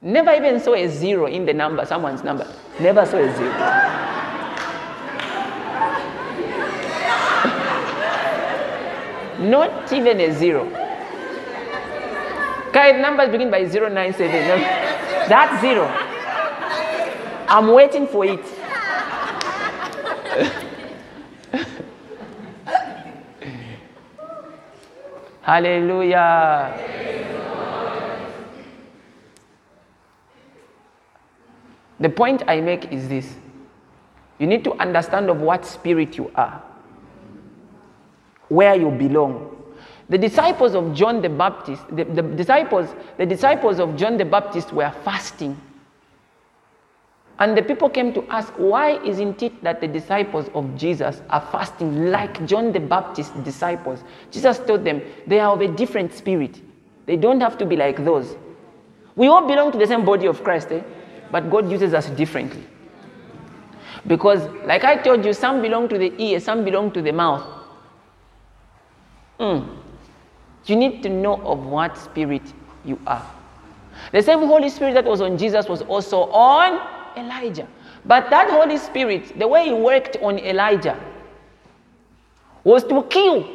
[0.00, 2.50] Never even saw a zero in the number, someone's number.
[2.80, 3.52] Never saw a zero.
[9.50, 10.85] Not even a zero.
[12.76, 14.48] Guys, numbers begin by 097.
[14.48, 14.58] No,
[15.28, 15.86] that's zero.
[17.48, 18.44] I'm waiting for it.
[25.40, 26.74] Hallelujah.
[31.98, 33.36] The point I make is this
[34.38, 36.62] you need to understand of what spirit you are,
[38.50, 39.55] where you belong.
[40.08, 44.72] The disciples of John the Baptist, the, the disciples, the disciples of John the Baptist
[44.72, 45.60] were fasting.
[47.38, 51.40] And the people came to ask, why isn't it that the disciples of Jesus are
[51.52, 54.02] fasting like John the Baptist's disciples?
[54.30, 56.62] Jesus told them, they are of a different spirit.
[57.04, 58.36] They don't have to be like those.
[59.16, 60.82] We all belong to the same body of Christ, eh?
[61.30, 62.64] but God uses us differently.
[64.06, 67.44] Because, like I told you, some belong to the ear, some belong to the mouth.
[69.38, 69.75] Mm.
[70.66, 72.42] You need to know of what spirit
[72.84, 73.24] you are.
[74.12, 76.80] The same Holy Spirit that was on Jesus was also on
[77.16, 77.66] Elijah.
[78.04, 80.98] But that Holy Spirit, the way he worked on Elijah,
[82.64, 83.48] was to kill.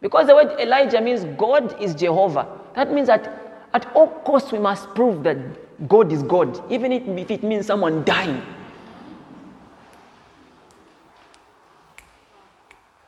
[0.00, 2.46] Because the word Elijah means God is Jehovah.
[2.74, 7.30] That means that at all costs we must prove that God is God, even if
[7.30, 8.42] it means someone dying.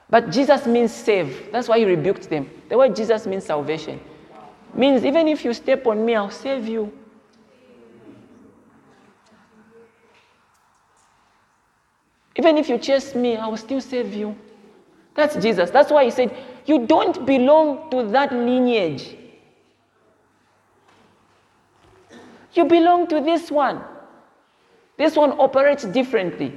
[0.08, 1.50] But Jesus means save.
[1.50, 2.48] That's why he rebuked them.
[2.68, 4.00] The word Jesus means salvation.
[4.72, 6.92] Means even if you step on me, I'll save you.
[12.36, 14.36] Even if you chase me, I will still save you.
[15.14, 15.70] That's Jesus.
[15.70, 16.36] That's why he said,
[16.66, 19.16] You don't belong to that lineage.
[22.52, 23.82] You belong to this one.
[24.96, 26.52] This one operates differently.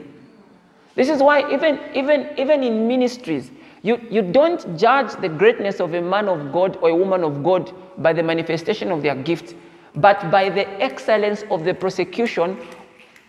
[1.00, 3.52] This is why even, even, even in ministries,
[3.84, 7.41] you, you don't judge the greatness of a man of God or a woman of
[7.41, 9.56] God by the manifestation of their gift,
[9.95, 12.58] but by the excellence of the prosecution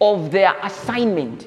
[0.01, 1.47] of their assignment.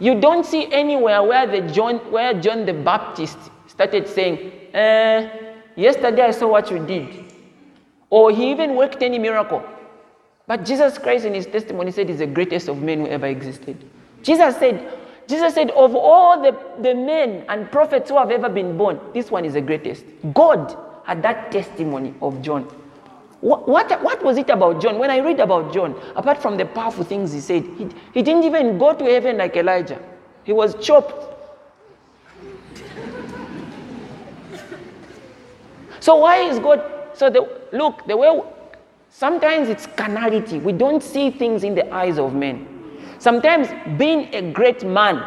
[0.00, 5.30] You don't see anywhere where, the John, where John the Baptist started saying, eh,
[5.76, 7.24] Yesterday I saw what you did.
[8.10, 9.64] Or he even worked any miracle.
[10.46, 13.82] But Jesus Christ in his testimony said he's the greatest of men who ever existed.
[14.22, 18.76] Jesus said, Jesus said, of all the, the men and prophets who have ever been
[18.76, 20.04] born, this one is the greatest.
[20.34, 22.64] God had that testimony of John.
[23.40, 24.98] What, what, what was it about John?
[24.98, 28.44] When I read about John, apart from the powerful things he said, he, he didn't
[28.44, 30.00] even go to heaven like Elijah.
[30.44, 31.30] He was chopped.
[36.00, 36.82] So why is God?
[37.14, 38.40] So the, look, the way
[39.08, 40.58] sometimes it's carnality.
[40.58, 42.71] We don't see things in the eyes of men.
[43.22, 43.68] Sometimes
[43.98, 45.22] being a great man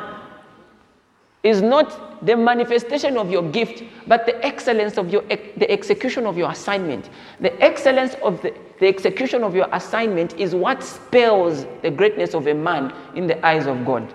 [1.44, 6.38] is not the manifestation of your gift, but the excellence of your the execution of
[6.38, 7.10] your assignment.
[7.40, 12.48] The excellence of the, the execution of your assignment is what spells the greatness of
[12.48, 14.14] a man in the eyes of God.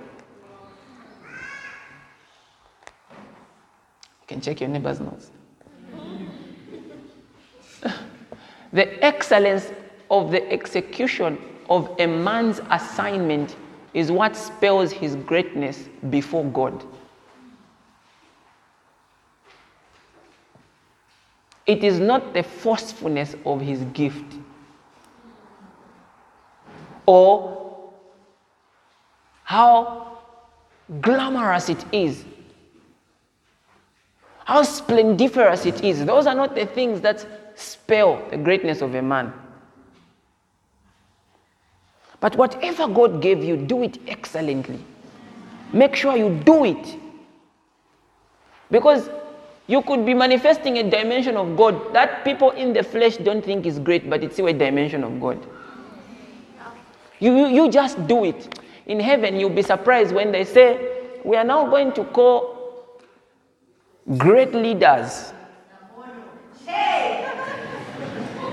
[4.21, 5.31] You can check your neighbor's nose.
[8.75, 9.73] the excellence
[10.11, 11.39] of the execution
[11.71, 13.57] of a man's assignment
[13.93, 16.85] is what spells his greatness before God.
[21.67, 24.35] It is not the forcefulness of his gift
[27.07, 27.93] or
[29.45, 30.19] how
[31.01, 32.25] glamorous it is,
[34.45, 36.05] how splendiferous it is.
[36.05, 37.25] Those are not the things that
[37.55, 39.33] spell the greatness of a man.
[42.21, 44.79] But whatever God gave you, do it excellently.
[45.73, 46.97] Make sure you do it.
[48.71, 49.09] Because
[49.67, 53.67] you could be manifesting a dimension of God that people in the flesh don't think
[53.67, 55.39] is great, but it's still a dimension of God.
[57.21, 58.61] You, you, you just do it.
[58.87, 63.01] In heaven, you'll be surprised when they say, We are now going to call
[64.17, 65.33] great leaders.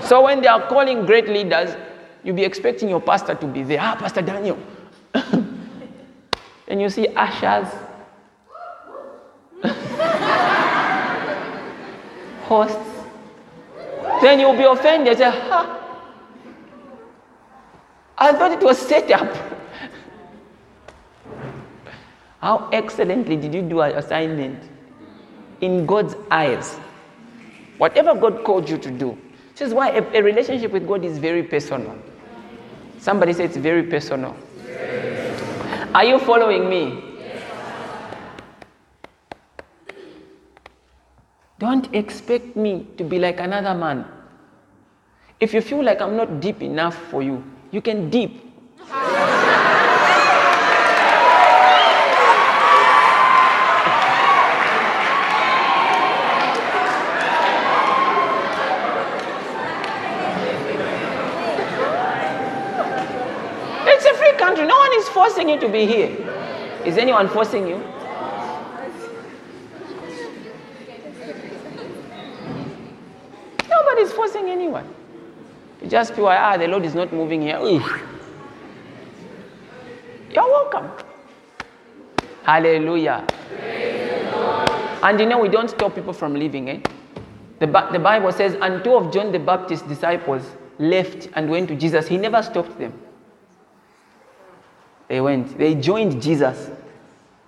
[0.04, 1.76] So when they are calling great leaders,
[2.24, 3.78] you'll be expecting your pastor to be there.
[3.80, 4.58] Ah, Pastor Daniel.
[6.68, 7.68] and you see ushers,
[12.42, 12.76] hosts.
[14.20, 15.18] Then you'll be offended.
[15.18, 15.74] Say, ha.
[18.16, 19.32] I thought it was set up.
[22.40, 24.62] How excellently did you do your assignment?
[25.60, 26.78] In God's eyes.
[27.78, 29.16] Whatever God called you to do.
[29.54, 31.96] This is why a, a relationship with God is very personal.
[32.98, 34.36] Somebody say it's very personal.
[35.94, 37.04] Are you following me?
[41.58, 44.04] Don't expect me to be like another man.
[45.40, 48.44] If you feel like I'm not deep enough for you, you can deep.
[63.90, 64.64] It's a free country.
[64.66, 65.08] No one is
[65.38, 66.10] forcing you to be here.
[66.84, 67.78] Is anyone forcing you?
[73.70, 74.84] Nobody's forcing anyone.
[75.80, 77.58] You just feel, ah, the Lord is not moving here.
[77.60, 77.80] Ooh.
[80.34, 80.90] You're welcome.
[82.42, 83.24] Hallelujah.
[85.04, 86.80] And you know, we don't stop people from leaving, eh?
[87.60, 90.42] The, the Bible says, and two of John the Baptist's disciples
[90.80, 92.08] left and went to Jesus.
[92.08, 92.92] He never stopped them.
[95.08, 96.70] They went, they joined Jesus.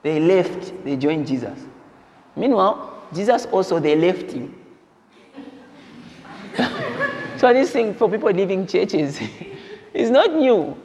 [0.03, 1.59] They left, they joined Jesus.
[2.35, 4.55] Meanwhile, Jesus also, they left him.
[7.37, 9.21] so this thing for people leaving churches
[9.95, 10.77] is not new.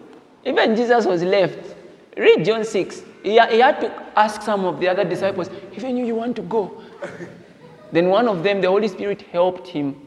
[0.44, 1.76] Even Jesus was left.
[2.18, 3.02] Read John 6.
[3.24, 6.42] He, he had to ask some of the other disciples, even you, you want to
[6.42, 6.82] go.
[7.92, 10.00] then one of them, the Holy Spirit helped him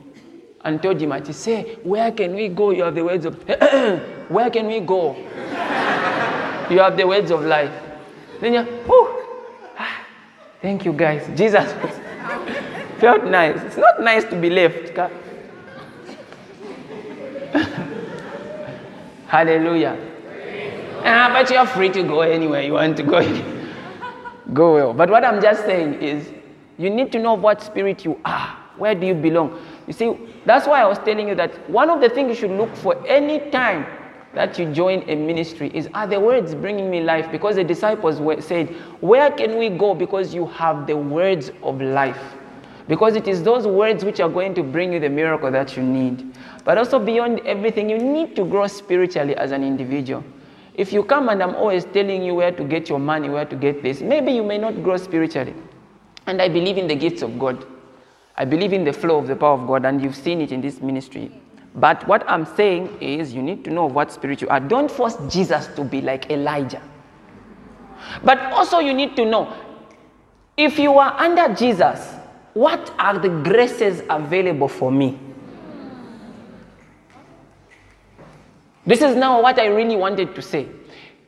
[0.64, 2.71] and told him, to say, where can we go?
[2.71, 3.43] You have the words of,
[4.29, 5.16] where can we go?
[6.71, 7.73] You have the words of life.
[8.41, 9.09] Then you, whew,
[9.79, 10.05] ah,
[10.62, 11.27] thank you guys.
[11.37, 11.73] Jesus
[12.99, 13.61] felt nice.
[13.62, 14.97] It's not nice to be left.
[19.29, 19.97] Hallelujah.
[21.05, 23.21] Ah, but you're free to go anywhere you want to go.
[24.53, 24.93] go well.
[24.95, 26.29] But what I'm just saying is,
[26.77, 28.57] you need to know what spirit you are.
[28.77, 29.61] Where do you belong?
[29.87, 32.53] You see, that's why I was telling you that one of the things you should
[32.57, 33.87] look for any time
[34.35, 37.31] that you join a ministry is are the words bringing me life?
[37.31, 38.68] Because the disciples were, said,
[39.01, 39.95] Where can we go?
[39.95, 42.20] Because you have the words of life.
[42.89, 45.83] Because it is those words which are going to bring you the miracle that you
[45.83, 46.35] need.
[46.64, 50.24] But also, beyond everything, you need to grow spiritually as an individual.
[50.74, 53.57] If you come and I'm always telling you where to get your money, where to
[53.57, 55.55] get this, maybe you may not grow spiritually.
[56.26, 57.66] And I believe in the gifts of God.
[58.37, 60.61] I believe in the flow of the power of God, and you've seen it in
[60.61, 61.33] this ministry.
[61.81, 64.61] But what I'm saying is, you need to know what spirit you are.
[64.61, 66.83] Don't force Jesus to be like Elijah.
[68.24, 69.53] But also, you need to know
[70.57, 72.14] if you are under Jesus,
[72.55, 75.18] what are the graces available for me?
[78.85, 80.66] This is now what I really wanted to say.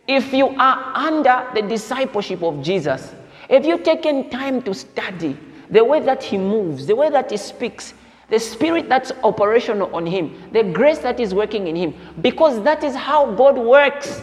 [0.09, 3.15] If you are under the discipleship of Jesus,
[3.49, 5.37] have you've taken time to study
[5.71, 7.95] the way that he moves, the way that he speaks,
[8.31, 11.95] the spirit that's operational on him, the grace that is working in him?
[12.21, 14.23] Because that is how God works.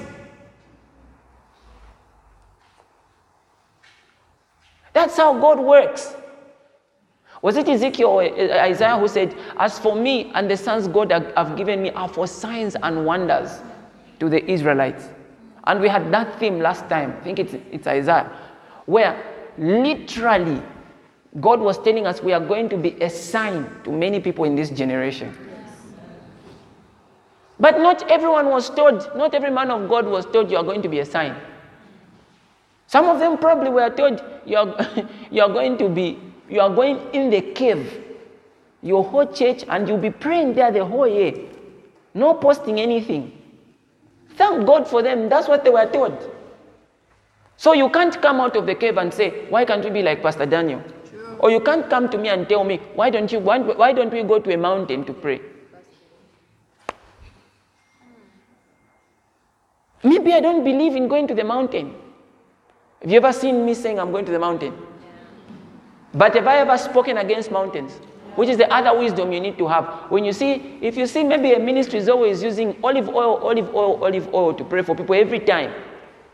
[4.94, 6.16] That's how God works.
[7.42, 11.12] Was it Ezekiel or uh, Isaiah who said, As for me and the sons God
[11.12, 13.60] have given me are for signs and wonders
[14.20, 15.10] to the Israelites?
[15.66, 18.32] And we had that theme last time, I think it's, it's Isaiah,
[18.86, 19.22] where
[19.58, 20.64] literally
[21.40, 24.56] God was telling us we are going to be a sign to many people in
[24.56, 25.36] this generation.
[27.60, 30.82] But not everyone was told, not every man of God was told you are going
[30.82, 31.36] to be a sign.
[32.88, 34.88] Some of them probably were told you are,
[35.32, 36.20] you are going to be,
[36.50, 38.04] you are going in the cave,
[38.82, 41.34] your whole church, and you'll be praying there the whole year.
[42.14, 43.34] No posting anything.
[44.36, 45.30] Thank God for them.
[45.30, 46.32] That's what they were told.
[47.58, 50.22] So you can't come out of the cave and say, Why can't we be like
[50.22, 50.82] Pastor Daniel?
[51.40, 54.12] Or you can't come to me and tell me, Why don't, you, why, why don't
[54.12, 55.42] we go to a mountain to pray?
[60.04, 61.94] Maybe I don't believe in going to the mountain.
[63.02, 64.74] Have you ever seen me saying I'm going to the mountain?
[66.14, 68.00] But have I ever spoken against mountains?
[68.36, 70.06] Which is the other wisdom you need to have.
[70.10, 73.74] When you see, if you see maybe a ministry is always using olive oil, olive
[73.74, 75.74] oil, olive oil to pray for people every time,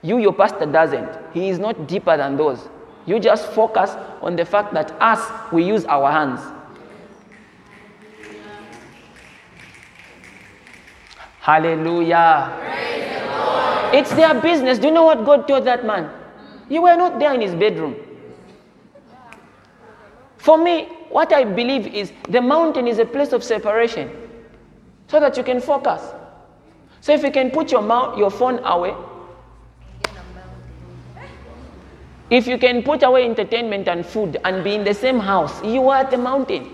[0.01, 1.09] you, your pastor, doesn't.
[1.33, 2.67] He is not deeper than those.
[3.05, 3.91] You just focus
[4.21, 6.41] on the fact that us, we use our hands.
[11.39, 12.57] Hallelujah.
[13.91, 14.79] The it's their business.
[14.79, 16.09] Do you know what God told that man?
[16.69, 17.95] You were not there in his bedroom.
[20.37, 24.09] For me, what I believe is the mountain is a place of separation
[25.07, 26.01] so that you can focus.
[27.01, 28.95] So if you can put your, mount, your phone away,
[32.33, 35.87] if you can put away entertainment and food and be in the same house, you
[35.87, 36.73] are at the mountain.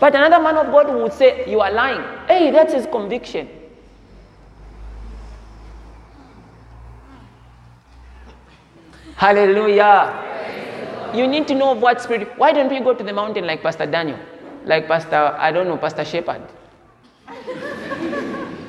[0.00, 2.02] But another man of God would say, You are lying.
[2.26, 3.48] Hey, that's his conviction.
[9.14, 11.12] Hallelujah.
[11.14, 12.36] You need to know of what spirit.
[12.36, 14.18] Why don't we go to the mountain like Pastor Daniel?
[14.64, 16.42] Like Pastor, I don't know, Pastor Shepherd.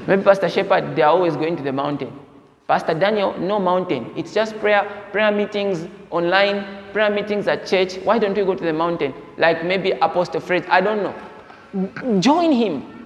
[0.06, 2.20] Maybe Pastor Shepherd, they are always going to the mountain.
[2.74, 4.11] Pastor Daniel, no mountain.
[4.17, 7.97] It's just prayer, prayer meetings online, prayer meetings at church.
[7.97, 9.13] Why don't we go to the mountain?
[9.38, 12.19] Like maybe Apostle Fred, I don't know.
[12.19, 13.05] Join him.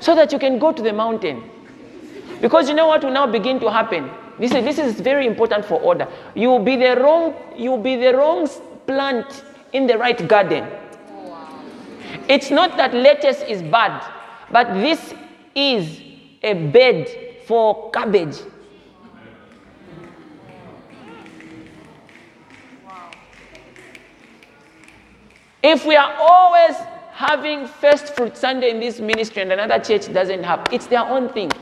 [0.00, 1.48] So that you can go to the mountain.
[2.40, 4.10] Because you know what will now begin to happen?
[4.40, 6.08] This is, this is very important for order.
[6.34, 8.48] You will be the wrong, you will be the wrong
[8.88, 10.66] plant in the right garden.
[12.26, 14.04] It's not that lettuce is bad,
[14.50, 15.14] but this
[15.54, 16.11] is
[16.42, 17.08] a bed
[17.46, 18.38] for cabbage.
[25.62, 26.76] If we are always
[27.12, 31.28] having first fruit Sunday in this ministry and another church doesn't have, it's their own
[31.28, 31.52] thing.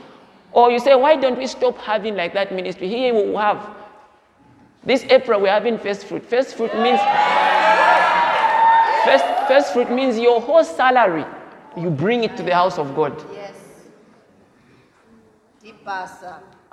[0.52, 2.88] Or you say, why don't we stop having like that ministry?
[2.88, 3.68] Here we have.
[4.82, 6.24] This April we're having first fruit.
[6.24, 6.98] First fruit means
[9.04, 11.26] first, first fruit means your whole salary.
[11.76, 13.22] You bring it to the house of God.
[13.34, 13.59] Yes.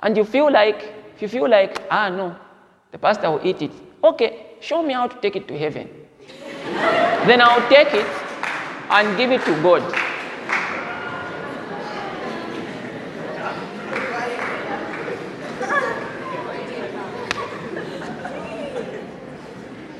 [0.00, 2.36] And you feel like, if you feel like, ah no,
[2.92, 3.72] the pastor will eat it.
[4.02, 5.88] Okay, show me how to take it to heaven.
[7.26, 8.06] then I'll take it
[8.90, 9.82] and give it to God.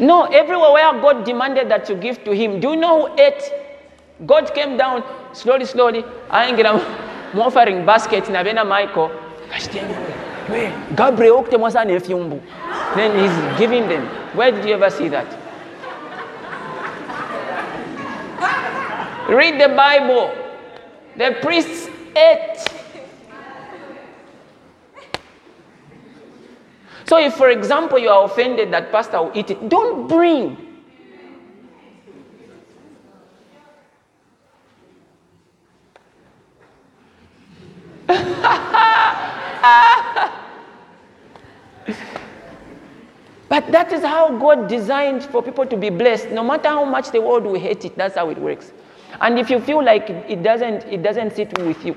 [0.00, 3.42] No, everywhere where God demanded that you give to Him, do you know who ate?
[4.26, 6.80] God came down slowly, slowly, aingira mu
[7.34, 9.10] offering basket na bena Michael.
[9.10, 9.28] Oh.
[10.96, 14.06] Gabriel Then he's giving them.
[14.34, 15.26] Where did you ever see that?
[19.28, 20.32] Read the Bible.
[21.16, 22.64] The priests ate.
[27.04, 30.67] So, if, for example, you are offended that pastor will eat it, don't bring.
[43.48, 46.30] But that is how God designed for people to be blessed.
[46.30, 48.72] No matter how much the world will hate it, that's how it works.
[49.20, 51.96] And if you feel like it doesn't, it doesn't sit with you,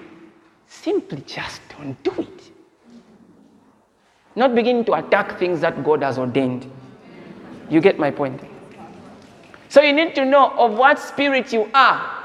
[0.68, 2.52] simply just don't do it.
[4.34, 6.72] Not begin to attack things that God has ordained.
[7.70, 8.42] You get my point?
[9.68, 12.18] So you need to know of what spirit you are.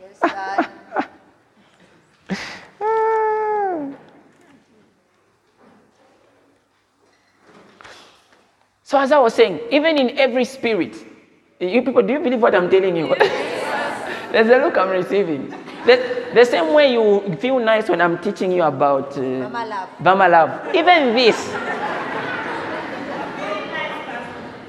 [0.00, 0.68] Yes, God.
[8.86, 10.94] So as I was saying, even in every spirit,
[11.58, 13.08] you people, do you believe what I'm telling you?
[14.30, 15.50] There's a look I'm receiving.
[15.84, 19.22] The, the same way you feel nice when I'm teaching you about uh,
[19.98, 20.72] Mama love.
[20.72, 21.36] Even this.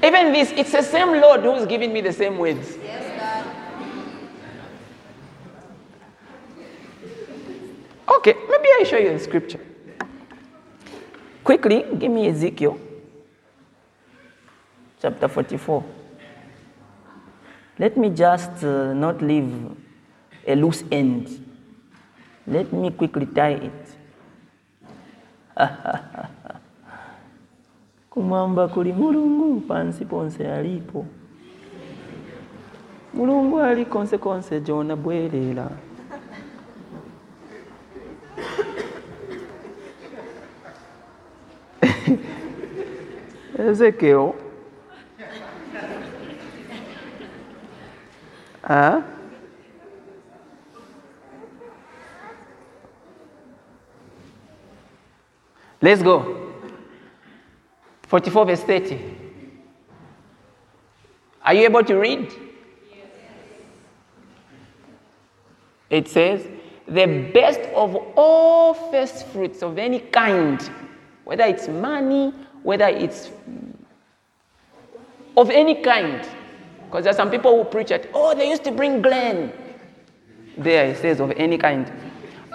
[0.02, 2.76] Even this, it's the same Lord who's giving me the same words.
[2.82, 3.46] Yes,
[8.08, 8.16] God.
[8.16, 9.60] Okay, maybe I show you the scripture.
[11.44, 12.80] Quickly, give me Ezekiel
[15.00, 15.84] chapter 44.
[17.78, 19.54] Let me just uh, not leave
[20.46, 21.44] a loose end.
[22.46, 23.72] Let me quickly tie it.
[28.10, 31.06] Kumwamba kuli mulungu pansi ponse alipo.
[33.14, 35.70] Mulungu ali konse konse jona bwerera.
[43.58, 44.47] Ezekiel.
[48.68, 49.00] Huh?
[55.80, 56.52] Let's go.
[58.02, 59.00] 44 verse 30.
[61.42, 62.30] Are you able to read?
[65.88, 66.46] It says,
[66.86, 70.60] the best of all first fruits of any kind,
[71.24, 73.30] whether it's money, whether it's
[75.38, 76.28] of any kind.
[76.88, 79.52] Because there are some people who preach it, oh, they used to bring Glen.
[80.56, 81.92] There it says of any kind.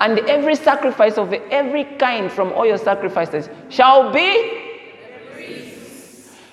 [0.02, 4.60] And every sacrifice of every kind from all your sacrifices shall be.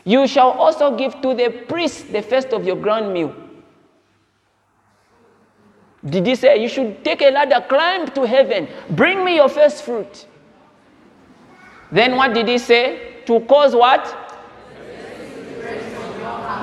[0.05, 3.35] You shall also give to the priest the first of your ground meal.
[6.05, 9.85] Did he say you should take a ladder, climb to heaven, bring me your first
[9.85, 10.26] fruit?
[11.91, 13.22] Then what did he say?
[13.24, 14.30] To cause what?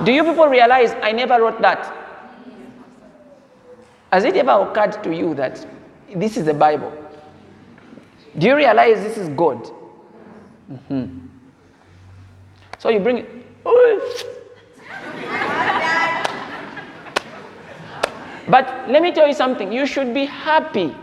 [0.08, 1.94] Do you people realize I never wrote that?
[4.10, 5.68] Has it ever occurred to you that
[6.16, 6.94] this is the Bible?
[8.38, 9.70] Do you realize this is God?
[10.72, 11.28] Mm-hmm.
[12.78, 13.30] So you bring it.
[18.48, 19.74] But let me tell you something.
[19.74, 20.96] You should be happy.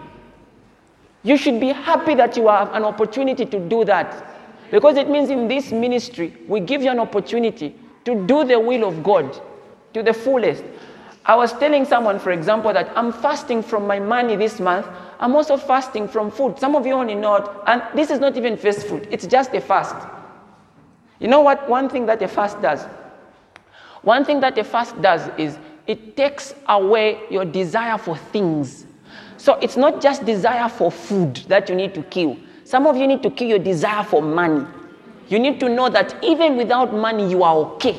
[1.25, 4.35] You should be happy that you have an opportunity to do that.
[4.71, 7.75] Because it means in this ministry, we give you an opportunity
[8.05, 9.41] to do the will of God
[9.95, 10.63] to the fullest.
[11.27, 14.87] I was telling someone, for example, that I'm fasting from my money this month.
[15.19, 16.59] I'm also fasting from food.
[16.59, 19.55] Some of you only know, it, and this is not even fast food, it's just
[19.55, 19.97] a fast.
[21.21, 21.67] You know what?
[21.69, 22.85] One thing that a fast does?
[24.03, 28.85] One thing that a fast does is it takes away your desire for things.
[29.39, 32.37] So it's not just desire for food that you need to kill.
[32.65, 34.67] Some of you need to kill your desire for money.
[35.29, 37.97] You need to know that even without money, you are okay.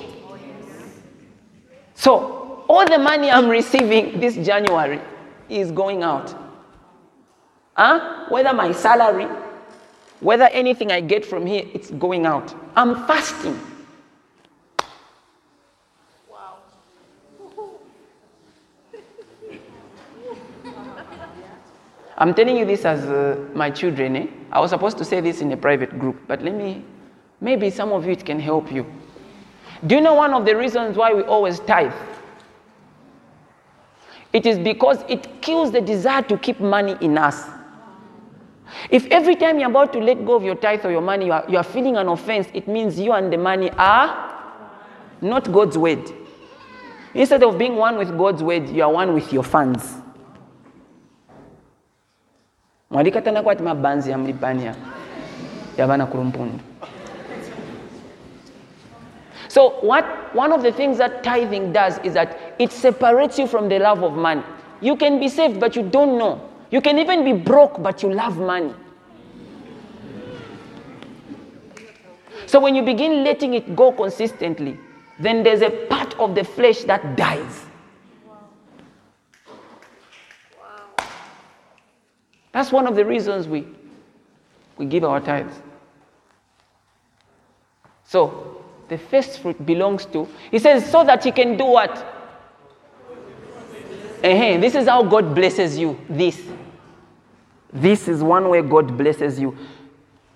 [1.95, 4.99] So, all the money I'm receiving this January
[5.49, 6.35] is going out.
[7.75, 8.25] Huh?
[8.29, 9.27] Whether my salary,
[10.19, 12.55] whether anything I get from here, it's going out.
[12.75, 13.59] I'm fasting.
[16.29, 16.57] Wow.
[22.17, 24.15] I'm telling you this as uh, my children.
[24.15, 24.27] Eh?
[24.51, 26.83] I was supposed to say this in a private group, but let me,
[27.45, 28.85] maybe some of you it can help you.
[29.85, 31.93] Do you know one of the reasons why we always tithe?
[34.33, 37.47] It is because it kills the desire to keep money in us.
[38.89, 41.31] If every time you're about to let go of your tithe or your money, you
[41.31, 44.09] are, you are feeling an offense, it means you and the money are
[45.21, 46.11] not God's word.
[47.13, 50.01] Instead of being one with God's word, you are one with your funds.
[52.91, 54.75] mwalikatana kwati ya mlipani ya
[55.77, 56.59] yavana kulumpundu
[59.55, 63.69] so what one of the things that tithing does is that it separates you from
[63.69, 64.43] the love of money.
[64.81, 66.49] You can be saved but you don't know.
[66.71, 68.73] You can even be broke but you love money.
[72.47, 74.77] So when you begin letting it go consistently
[75.19, 77.63] then there's a part of the flesh that dies.
[82.51, 83.65] That's one of the reasons we,
[84.77, 85.55] we give our tithes.
[88.03, 88.54] So,
[88.89, 92.15] the first fruit belongs to, he says, so that he can do what?
[94.23, 95.97] uh This is how God blesses you.
[96.09, 96.41] This.
[97.71, 99.57] This is one way God blesses you.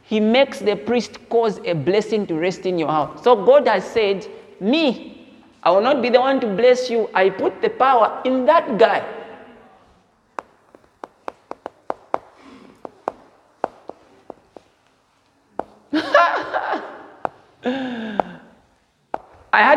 [0.04, 3.24] He makes the priest cause a blessing to rest in your house.
[3.24, 4.28] So God has said,
[4.60, 5.28] Me,
[5.64, 7.10] I will not be the one to bless you.
[7.14, 9.04] I put the power in that guy.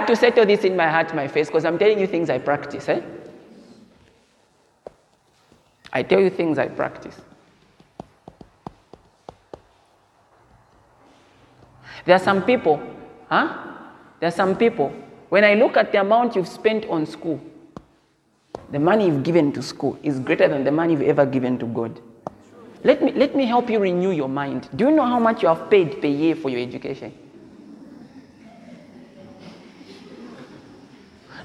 [0.03, 2.39] Had to settle this in my heart, my face, because I'm telling you things I
[2.39, 2.89] practice.
[2.89, 3.01] Eh?
[5.93, 7.15] I tell you things I practice.
[12.05, 12.83] There are some people,
[13.29, 13.57] huh?
[14.19, 14.93] There are some people,
[15.29, 17.41] when I look at the amount you've spent on school,
[18.73, 21.67] the money you've given to school is greater than the money you've ever given to
[21.67, 22.01] God.
[22.83, 24.69] Let me, let me help you renew your mind.
[24.75, 27.15] Do you know how much you have paid per year for your education?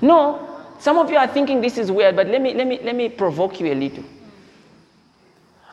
[0.01, 2.95] No, some of you are thinking this is weird, but let me, let me, let
[2.95, 4.03] me provoke you a little.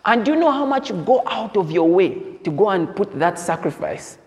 [0.05, 2.95] And do you know how much you go out of your way to go and
[2.95, 4.19] put that sacrifice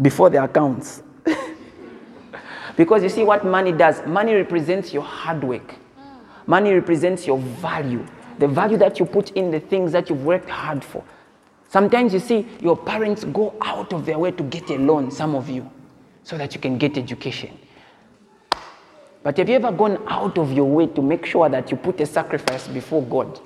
[0.00, 1.02] before the accounts?
[2.76, 5.74] because you see what money does money represents your hard work,
[6.46, 8.06] money represents your value,
[8.38, 11.02] the value that you put in the things that you've worked hard for.
[11.68, 15.34] Sometimes you see your parents go out of their way to get a loan, some
[15.34, 15.68] of you,
[16.22, 17.58] so that you can get education.
[19.26, 22.00] But have you ever gone out of your way to make sure that you put
[22.00, 23.40] a sacrifice before God?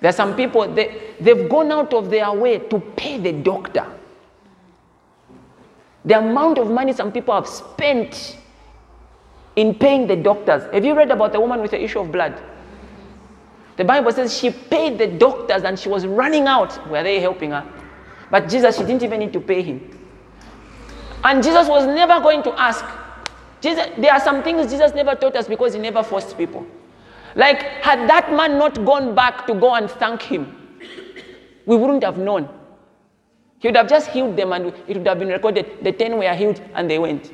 [0.00, 3.86] There are some people, they, they've gone out of their way to pay the doctor.
[6.06, 8.38] The amount of money some people have spent
[9.56, 10.62] in paying the doctors.
[10.72, 12.40] Have you read about the woman with the issue of blood?
[13.76, 16.88] The Bible says she paid the doctors and she was running out.
[16.88, 17.70] Were they helping her?
[18.30, 19.98] But Jesus, she didn't even need to pay him.
[21.22, 22.86] And Jesus was never going to ask.
[23.60, 26.66] Jesus, there are some things Jesus never taught us because he never forced people.
[27.34, 30.56] Like, had that man not gone back to go and thank him,
[31.66, 32.48] we wouldn't have known.
[33.58, 35.78] He would have just healed them and it would have been recorded.
[35.82, 37.30] The 10 were healed and they went.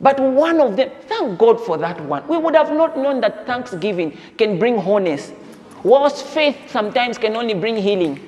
[0.00, 2.26] But one of them, thank God for that one.
[2.28, 5.32] We would have not known that thanksgiving can bring wholeness,
[5.82, 8.20] whilst faith sometimes can only bring healing.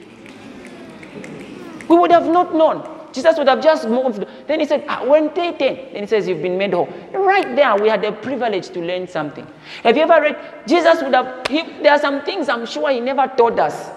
[1.89, 2.96] We would have not known.
[3.17, 4.27] Jesus would have just moved.
[4.47, 6.87] Then he said, ah, when they ten, then he says, You've been made whole.
[7.15, 9.47] Right there, we had the privilege to learn something.
[9.85, 10.37] Have you ever read?
[10.67, 13.91] Jesus would have, he, there are some things I'm sure he never told us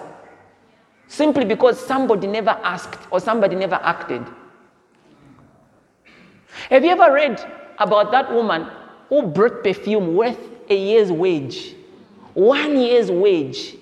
[1.07, 4.25] simply because somebody never asked or somebody never acted.
[6.69, 7.45] Have you ever read
[7.77, 8.69] about that woman
[9.09, 10.39] who brought perfume worth
[10.69, 11.75] a year's wage?
[12.35, 13.75] One year's wage.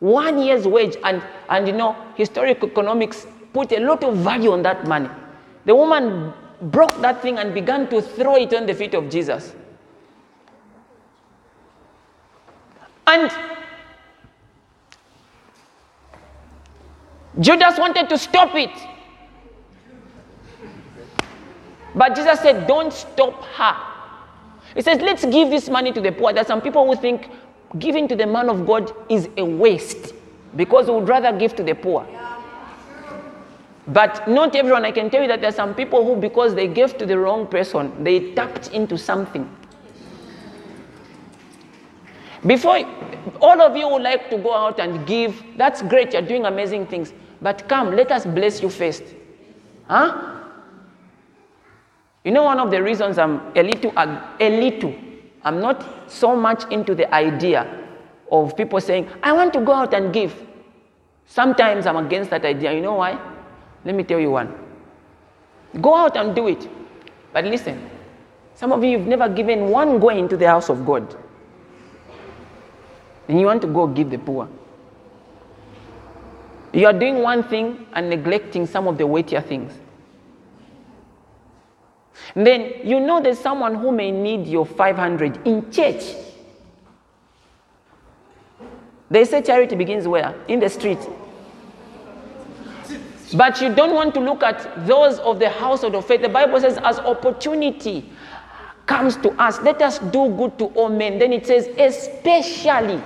[0.00, 0.96] One year's wage.
[1.02, 5.08] And, and you know, historic economics put a lot of value on that money.
[5.64, 6.32] The woman
[6.62, 9.54] broke that thing and began to throw it on the feet of Jesus.
[13.06, 13.30] And
[17.40, 18.70] Judas wanted to stop it.
[21.94, 23.76] But Jesus said, Don't stop her.
[24.74, 26.32] He says, Let's give this money to the poor.
[26.32, 27.28] There are some people who think
[27.78, 30.14] giving to the man of God is a waste
[30.56, 32.06] because we would rather give to the poor.
[33.92, 36.68] But not everyone, I can tell you that there are some people who, because they
[36.68, 39.48] gave to the wrong person, they tapped into something.
[42.46, 42.78] Before,
[43.40, 45.42] all of you would like to go out and give.
[45.56, 47.12] That's great, you're doing amazing things.
[47.42, 49.02] But come, let us bless you first.
[49.88, 50.36] Huh?
[52.22, 54.94] You know, one of the reasons I'm a little, a little,
[55.42, 57.66] I'm not so much into the idea
[58.30, 60.46] of people saying, I want to go out and give.
[61.26, 62.72] Sometimes I'm against that idea.
[62.72, 63.18] You know why?
[63.84, 64.54] Let me tell you one.
[65.80, 66.68] Go out and do it.
[67.32, 67.88] But listen,
[68.54, 71.16] some of you have never given one going into the house of God.
[73.28, 74.48] And you want to go give the poor.
[76.72, 79.72] You are doing one thing and neglecting some of the weightier things.
[82.34, 86.02] And then you know there's someone who may need your 500 in church.
[89.10, 90.34] They say charity begins where?
[90.46, 90.98] In the street.
[93.34, 96.22] But you don't want to look at those of the household of faith.
[96.22, 98.10] The Bible says, as opportunity
[98.86, 101.18] comes to us, let us do good to all men.
[101.18, 103.00] Then it says, especially.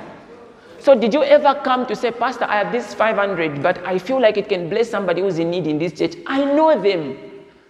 [0.79, 4.20] So, did you ever come to say, Pastor, I have this 500, but I feel
[4.20, 6.14] like it can bless somebody who's in need in this church?
[6.27, 7.18] I know them.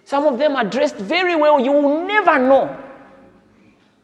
[0.03, 1.59] Some of them are dressed very well.
[1.59, 2.77] You will never know.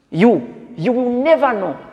[0.10, 1.91] You, you will never know.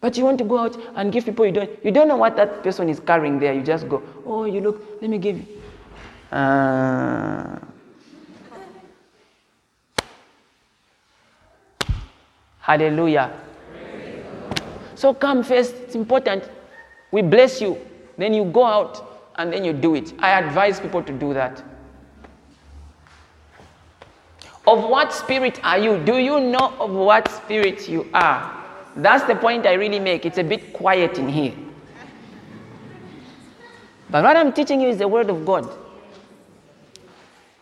[0.00, 2.36] But you want to go out and give people you don't you don't know what
[2.36, 3.52] that person is carrying there.
[3.52, 5.46] You just go, oh, you look, let me give you.
[6.30, 7.58] Uh,
[12.60, 13.32] hallelujah.
[14.94, 15.74] So come first.
[15.74, 16.48] It's important.
[17.10, 17.78] We bless you.
[18.16, 20.12] Then you go out and then you do it.
[20.18, 21.62] I advise people to do that.
[24.66, 25.98] Of what spirit are you?
[26.04, 28.57] Do you know of what spirit you are?
[28.98, 30.26] That's the point I really make.
[30.26, 31.54] It's a bit quiet in here.
[34.10, 35.70] But what I'm teaching you is the word of God.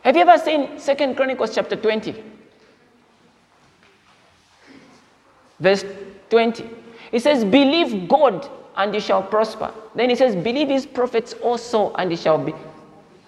[0.02, 2.14] Have you ever seen Second Chronicles chapter 20?
[5.60, 5.84] Verse
[6.30, 6.70] 20.
[7.12, 9.74] It says, Believe God and you shall prosper.
[9.94, 12.54] Then it says, Believe his prophets also and you shall be.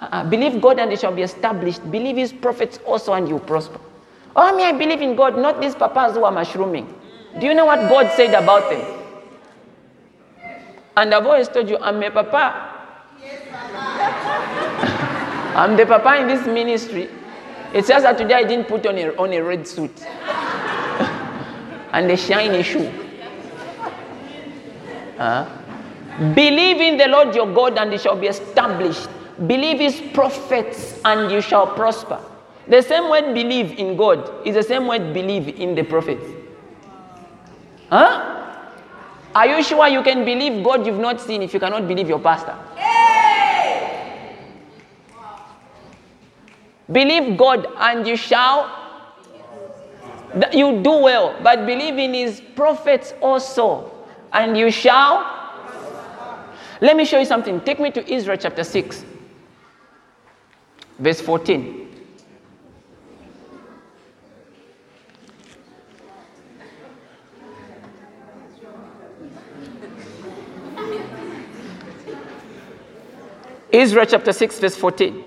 [0.00, 1.90] Uh, believe God and you shall be established.
[1.90, 3.80] Believe his prophets also and you prosper.
[4.34, 6.94] Oh, me, I believe in God, not these papas who are mushrooming.
[7.40, 8.84] Do you know what God said about them?
[10.96, 12.74] And I've always told you, I'm a papa.
[15.56, 17.08] I'm the papa in this ministry.
[17.72, 20.02] It's just that today I didn't put on a, on a red suit
[21.92, 22.90] and a shiny shoe.
[25.16, 25.46] Huh?
[26.34, 29.08] Believe in the Lord your God and you shall be established.
[29.46, 32.18] Believe his prophets and you shall prosper.
[32.66, 36.24] The same word believe in God is the same word believe in the prophets.
[37.90, 38.34] Huh?
[39.34, 42.18] Are you sure you can believe God you've not seen if you cannot believe your
[42.18, 42.56] pastor?
[46.90, 48.74] Believe God and you shall.
[50.52, 53.90] You do well, but believe in his prophets also,
[54.32, 55.24] and you shall.
[56.80, 57.60] Let me show you something.
[57.62, 59.04] Take me to Ezra chapter 6,
[60.98, 61.87] verse 14.
[73.72, 75.24] Ezra chapter 6, verse 14.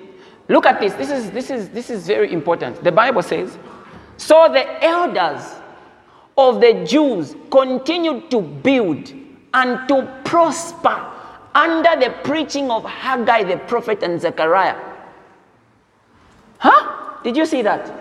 [0.47, 0.93] Look at this.
[0.93, 2.83] This is, this, is, this is very important.
[2.83, 3.57] The Bible says,
[4.17, 5.41] So the elders
[6.37, 9.13] of the Jews continued to build
[9.53, 11.07] and to prosper
[11.53, 14.79] under the preaching of Haggai the prophet and Zechariah.
[16.57, 17.17] Huh?
[17.23, 17.93] Did you see that?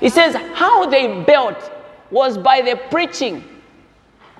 [0.00, 1.70] It says, How they built
[2.10, 3.44] was by the preaching.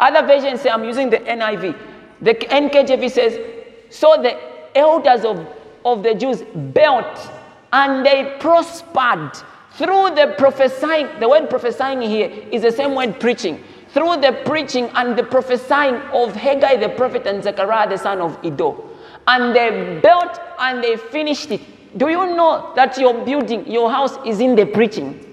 [0.00, 1.76] Other versions say, I'm using the NIV.
[2.22, 3.57] The NKJV says,
[3.90, 4.38] So the
[4.76, 5.46] elders of,
[5.84, 7.30] of the Jews built
[7.72, 9.36] and they prospered
[9.72, 11.20] through the prophesying.
[11.20, 13.62] The word prophesying here is the same word preaching.
[13.90, 18.38] Through the preaching and the prophesying of Haggai the prophet and Zechariah the son of
[18.44, 18.84] Iddo.
[19.26, 21.60] And they built and they finished it.
[21.98, 25.24] Do you know that your building, your house is in the preaching?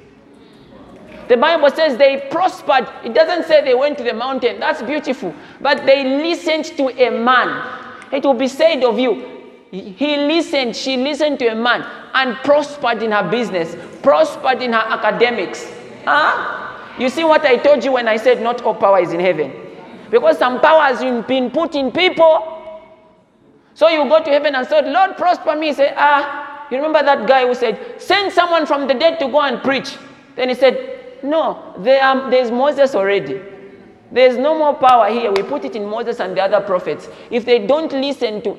[1.28, 2.88] The Bible says they prospered.
[3.04, 4.60] It doesn't say they went to the mountain.
[4.60, 5.34] That's beautiful.
[5.60, 7.85] But they listened to a man.
[8.16, 9.36] It will be said of you,
[9.72, 14.80] he listened, she listened to a man and prospered in her business, prospered in her
[14.80, 15.70] academics.
[16.06, 16.94] Huh?
[16.98, 19.52] You see what I told you when I said not all power is in heaven?
[20.10, 22.52] Because some power has been put in people.
[23.74, 25.74] So you go to heaven and say, Lord, prosper me.
[25.74, 29.42] Say, ah, you remember that guy who said, send someone from the dead to go
[29.42, 29.98] and preach.
[30.38, 33.42] Then he said, no, there there's Moses already.
[34.12, 35.32] There's no more power here.
[35.32, 37.10] We put it in Moses and the other prophets.
[37.32, 38.52] If they don't listen to.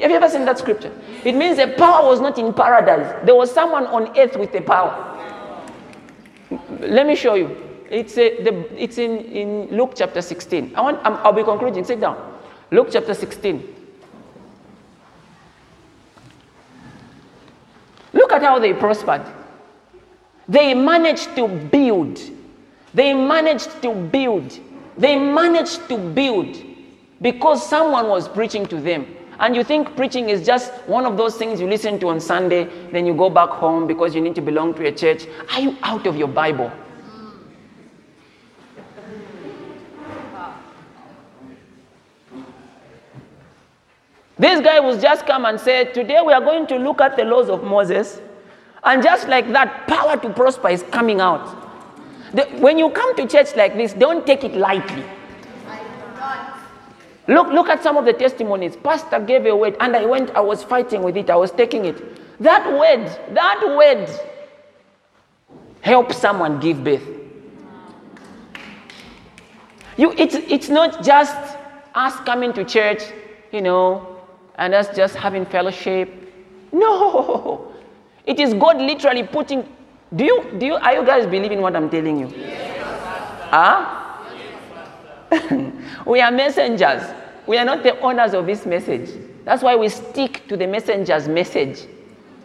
[0.00, 0.92] Have you ever seen that scripture?
[1.24, 3.24] It means the power was not in paradise.
[3.24, 5.08] There was someone on earth with the power.
[6.80, 7.56] Let me show you.
[7.90, 10.74] It's, a, the, it's in, in Luke chapter 16.
[10.74, 11.84] I want, i I'll be concluding.
[11.84, 12.38] Sit down.
[12.70, 13.76] Luke chapter 16.
[18.14, 19.26] Look at how they prospered.
[20.48, 22.20] They managed to build.
[22.94, 24.58] They managed to build.
[25.02, 26.62] They managed to build
[27.20, 29.04] because someone was preaching to them.
[29.40, 32.68] And you think preaching is just one of those things you listen to on Sunday,
[32.92, 35.26] then you go back home because you need to belong to a church.
[35.52, 36.70] Are you out of your Bible?
[44.38, 47.24] This guy was just come and said, Today we are going to look at the
[47.24, 48.20] laws of Moses.
[48.84, 51.61] And just like that, power to prosper is coming out.
[52.34, 55.04] The, when you come to church like this, don't take it lightly.
[57.28, 58.76] Look, look at some of the testimonies.
[58.76, 61.84] Pastor gave a word, and I went, I was fighting with it, I was taking
[61.84, 62.40] it.
[62.40, 64.08] That word, that word
[65.80, 67.06] help someone give birth.
[69.96, 71.36] You, it's, it's not just
[71.94, 73.02] us coming to church,
[73.52, 74.16] you know,
[74.56, 76.10] and us just having fellowship.
[76.72, 77.72] No.
[78.24, 79.68] It is God literally putting
[80.14, 82.28] do you, do you, are you guys believing what I'm telling you?
[82.36, 83.98] Yes, huh?
[86.06, 87.02] we are messengers.
[87.46, 89.10] We are not the owners of this message.
[89.44, 91.86] That's why we stick to the messenger's message.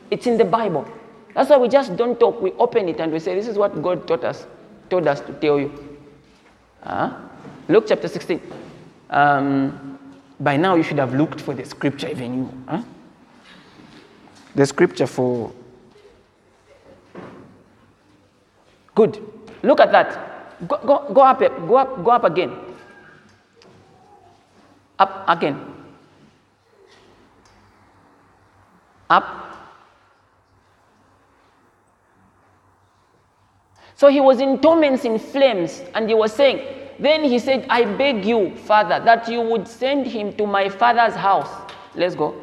[0.09, 0.87] It's in the Bible.
[1.33, 2.41] That's why we just don't talk.
[2.41, 4.47] We open it and we say, This is what God taught us,
[4.89, 5.99] told us to tell you.
[6.81, 7.13] Huh?
[7.67, 8.41] Luke chapter 16.
[9.09, 9.99] Um,
[10.39, 12.63] by now, you should have looked for the scripture, even you.
[12.67, 12.83] Huh?
[14.55, 15.51] The scripture for.
[18.97, 19.21] Good.
[19.61, 20.67] Look at that.
[20.67, 22.51] Go, go, go up, go up, go up again.
[24.97, 25.61] Up again.
[29.07, 29.43] Up.
[33.93, 36.65] So he was in torments in flames, and he was saying,
[36.97, 41.13] Then he said, I beg you, Father, that you would send him to my father's
[41.13, 41.71] house.
[41.93, 42.33] Let's go.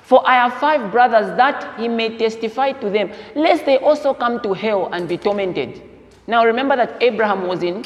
[0.00, 4.40] For I have five brothers, that he may testify to them, lest they also come
[4.40, 5.89] to hell and be tormented.
[6.30, 7.84] Now remember that Abraham was in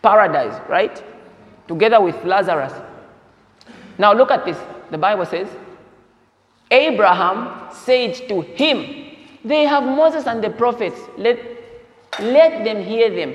[0.00, 1.02] paradise, right?
[1.66, 2.72] Together with Lazarus.
[3.98, 4.56] Now look at this.
[4.92, 5.48] The Bible says,
[6.70, 11.00] Abraham said to him, They have Moses and the prophets.
[11.18, 11.36] Let,
[12.20, 13.34] let them hear them.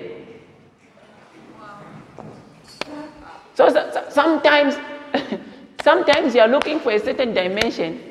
[3.55, 4.77] So, so- so- sometimes,
[5.83, 8.01] sometimes you are looking for a certain dimension.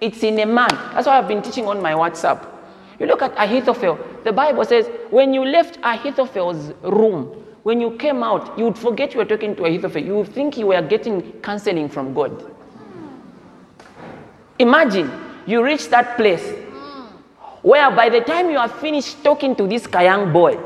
[0.00, 0.70] It's in a man.
[0.94, 2.53] That's why I've been teaching on my WhatsApp.
[2.98, 3.98] You look at Ahithophel.
[4.24, 9.14] The Bible says when you left Ahithophel's room, when you came out, you would forget
[9.14, 10.02] you were talking to Ahithophel.
[10.02, 12.52] You would think you were getting counseling from God.
[14.58, 15.10] Imagine
[15.46, 16.44] you reach that place
[17.62, 20.58] where by the time you are finished talking to this Kayang boy,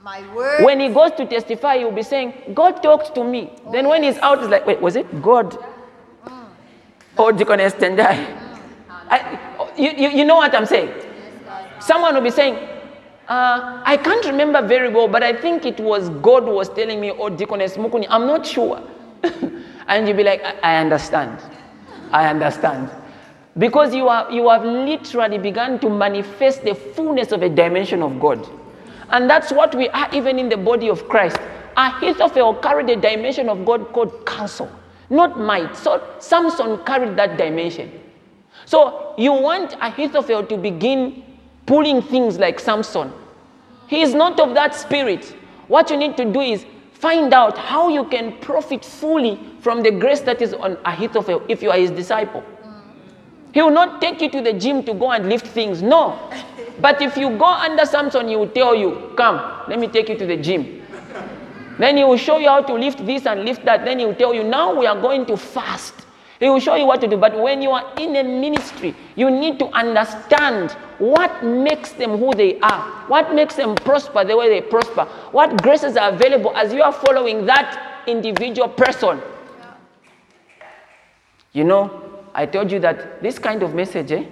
[0.00, 0.62] My word.
[0.64, 3.50] when he goes to testify, he'll be saying, God talked to me.
[3.72, 5.58] Then when he's out, he's like, wait, was it God?
[6.24, 6.46] Mm.
[7.16, 8.14] Or Deaconess Tendai?
[8.14, 8.58] Mm.
[9.10, 10.92] I, you, you, you know what I'm saying?
[11.80, 12.56] Someone will be saying,
[13.28, 17.10] uh, I can't remember very well, but I think it was God was telling me,
[17.10, 18.82] or Deaconess Mukuni, I'm not sure.
[19.88, 21.38] and you'll be like, I, I understand.
[22.10, 22.90] I understand.
[23.58, 28.18] Because you, are, you have literally begun to manifest the fullness of a dimension of
[28.18, 28.48] God.
[29.10, 31.38] And that's what we are even in the body of Christ.
[31.76, 34.70] Ahithophel carried a dimension of God called counsel,
[35.10, 35.76] not might.
[35.76, 37.90] So Samson carried that dimension.
[38.64, 41.24] So you want Ahithophel to begin
[41.68, 43.12] pulling things like Samson.
[43.88, 45.24] He is not of that spirit.
[45.68, 46.64] What you need to do is
[46.94, 51.62] find out how you can profit fully from the grace that is on Ahithophel if
[51.62, 52.42] you are his disciple.
[53.52, 55.82] He will not take you to the gym to go and lift things.
[55.82, 56.18] No.
[56.80, 59.36] But if you go under Samson, he will tell you, Come,
[59.68, 60.82] let me take you to the gym.
[61.78, 63.84] Then he will show you how to lift this and lift that.
[63.84, 65.94] Then he will tell you, Now we are going to fast.
[66.38, 67.16] He will show you what to do.
[67.16, 72.32] But when you are in a ministry, you need to understand what makes them who
[72.32, 76.72] they are, what makes them prosper the way they prosper, what graces are available as
[76.72, 79.20] you are following that individual person.
[81.52, 84.24] You know, I told you that this kind of message, eh,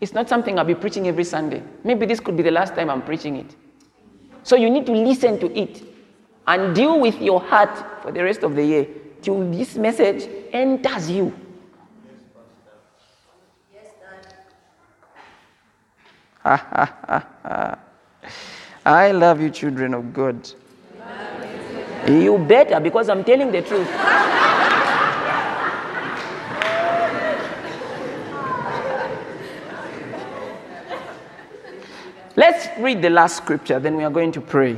[0.00, 1.62] it's not something I'll be preaching every Sunday.
[1.84, 3.54] Maybe this could be the last time I'm preaching it.
[4.42, 5.82] So you need to listen to it
[6.46, 8.86] and deal with your heart for the rest of the year
[9.22, 11.32] till this message enters you.
[16.44, 17.24] I
[19.12, 20.50] love you, children of God.
[22.08, 23.88] You better, because I'm telling the truth.
[32.34, 34.76] Let's read the last scripture, then we are going to pray.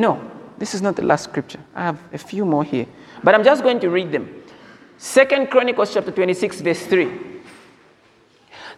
[0.00, 0.18] No,
[0.56, 1.60] this is not the last scripture.
[1.74, 2.86] I have a few more here,
[3.22, 4.42] but I'm just going to read them.
[4.96, 7.10] Second Chronicles chapter 26, verse 3.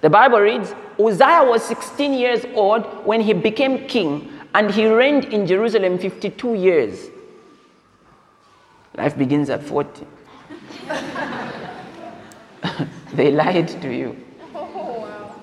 [0.00, 5.26] The Bible reads Uzziah was 16 years old when he became king, and he reigned
[5.26, 7.08] in Jerusalem 52 years.
[8.96, 10.04] Life begins at 40.
[13.14, 14.16] they lied to you.
[14.56, 15.40] Oh,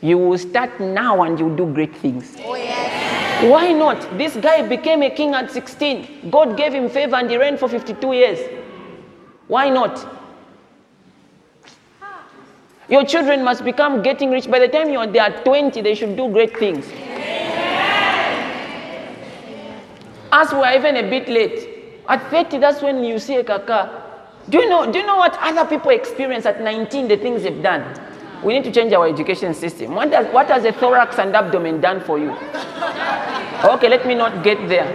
[0.00, 2.36] you will start now and you'll do great things.
[2.44, 2.95] Oh, yes.
[3.42, 4.16] Why not?
[4.16, 6.30] This guy became a king at 16.
[6.30, 8.38] God gave him favor and he reigned for 52 years.
[9.46, 10.14] Why not?
[12.88, 14.50] Your children must become getting rich.
[14.50, 16.86] By the time you're they are 20, they should do great things.
[20.32, 21.68] As we are even a bit late.
[22.08, 24.02] At 30, that's when you see a kaka.
[24.48, 27.62] Do you know, do you know what other people experience at 19, the things they've
[27.62, 27.82] done?
[28.44, 29.94] We need to change our education system.
[29.94, 32.30] What, does, what has a thorax and abdomen done for you?
[33.64, 34.86] Okay, let me not get there.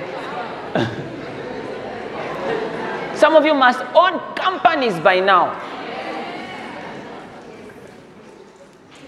[3.15, 5.59] Some of you must own companies by now.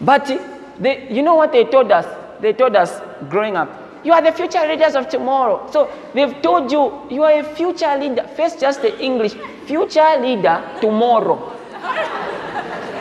[0.02, 0.40] But eh,
[0.80, 2.06] They, you know what they told us?
[2.42, 3.70] They told us growing up.
[4.04, 5.70] You are the future leaders of tomorrow.
[5.72, 8.28] So they've told you you are a future leader.
[8.36, 9.34] First, just the English,
[9.66, 11.52] future leader tomorrow.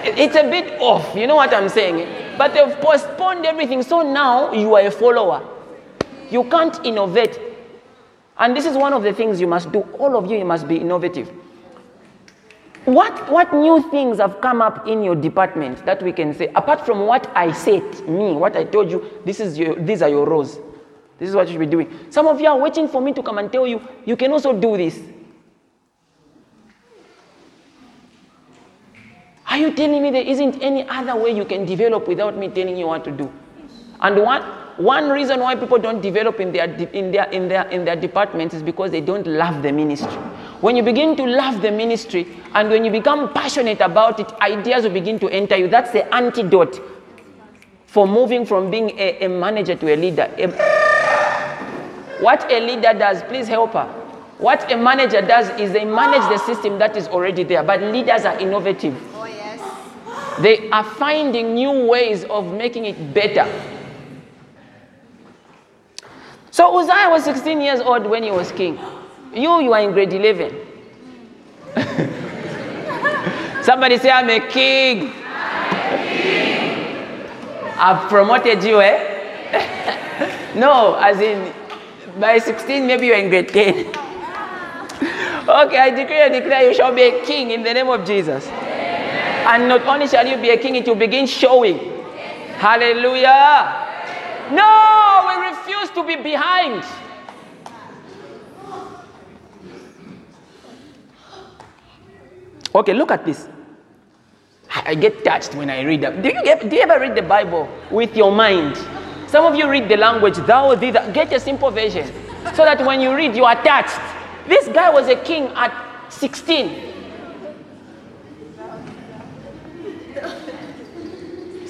[0.05, 2.37] It's a bit off, you know what I'm saying?
[2.37, 3.83] But they've postponed everything.
[3.83, 5.49] So now you are a follower.
[6.31, 7.39] You can't innovate.
[8.39, 9.83] And this is one of the things you must do.
[9.99, 11.31] All of you, you must be innovative.
[12.85, 16.85] What, what new things have come up in your department that we can say, apart
[16.85, 20.27] from what I said, me, what I told you, this is your, these are your
[20.27, 20.59] roles.
[21.21, 21.89] This is what you should be doing.
[22.11, 24.53] Some of you are waiting for me to come and tell you, you can also
[24.53, 25.01] do this.
[29.53, 32.75] Are you telling me there isn't any other way you can develop without me telling
[32.75, 33.31] you what to do?
[34.01, 34.41] And one,
[34.79, 38.55] one reason why people don't develop in their, in, their, in, their, in their departments
[38.55, 40.17] is because they don't love the ministry.
[40.63, 44.85] When you begin to love the ministry and when you become passionate about it, ideas
[44.85, 45.69] will begin to enter you.
[45.69, 46.81] That's the antidote
[47.85, 50.31] for moving from being a, a manager to a leader.
[50.39, 53.85] A- what a leader does, please help her.
[54.39, 58.25] What a manager does is they manage the system that is already there, but leaders
[58.25, 59.12] are innovative.
[60.41, 63.47] They are finding new ways of making it better.
[66.51, 68.78] So Uzziah was 16 years old when he was king.
[69.35, 70.55] You, you are in grade 11.
[73.62, 75.12] Somebody say, I'm a king.
[77.78, 80.53] I've promoted you, eh?
[80.55, 81.53] no, as in,
[82.20, 83.87] by 16, maybe you're in grade 10.
[85.49, 88.47] okay, I decree and declare you shall be a king in the name of Jesus.
[89.43, 91.78] And not only shall you be a king, it will begin showing.
[92.59, 93.90] Hallelujah.
[94.53, 96.84] No, we refuse to be behind.
[102.74, 103.49] Okay, look at this.
[104.70, 106.22] I get touched when I read that.
[106.22, 108.76] Do you, do you ever read the Bible with your mind?
[109.26, 111.12] Some of you read the language, thou, thee, that.
[111.12, 112.07] Get a simple version
[112.55, 114.01] so that when you read, you are touched.
[114.49, 115.72] This guy was a king at
[116.11, 116.91] 16.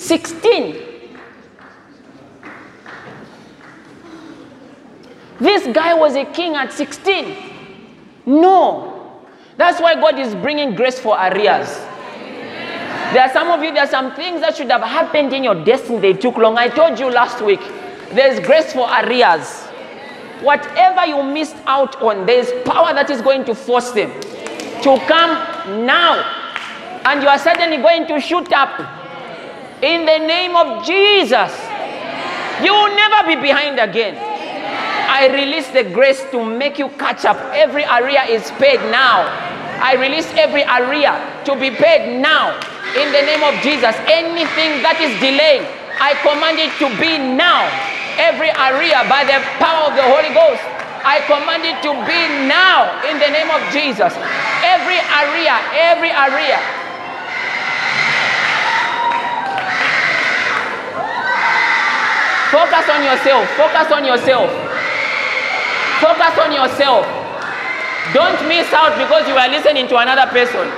[0.03, 1.19] 16.
[5.39, 7.37] This guy was a king at 16.
[8.27, 9.23] No.
[9.57, 11.69] That's why God is bringing grace for areas.
[13.13, 15.65] There are some of you, there are some things that should have happened in your
[15.65, 15.99] destiny.
[15.99, 16.59] They took long.
[16.59, 17.61] I told you last week,
[18.11, 19.67] there's grace for areas.
[20.43, 25.85] Whatever you missed out on, there's power that is going to force them to come
[25.87, 26.23] now.
[27.05, 29.02] And you are suddenly going to shoot up
[29.83, 31.51] in the name of Jesus.
[32.63, 34.15] You will never be behind again.
[34.15, 37.37] I release the grace to make you catch up.
[37.53, 39.27] Every area is paid now.
[39.83, 42.55] I release every area to be paid now.
[42.95, 43.99] In the name of Jesus.
[44.07, 45.67] Anything that is delaying,
[45.99, 47.67] I command it to be now.
[48.23, 50.63] Every area by the power of the Holy Ghost.
[51.03, 54.15] I command it to be now in the name of Jesus.
[54.63, 56.82] Every area, every area.
[62.53, 63.49] Focus on yourself.
[63.57, 64.51] Focus on yourself.
[66.05, 67.09] Focus on yourself.
[68.13, 70.69] Don't miss out because you are listening to another person.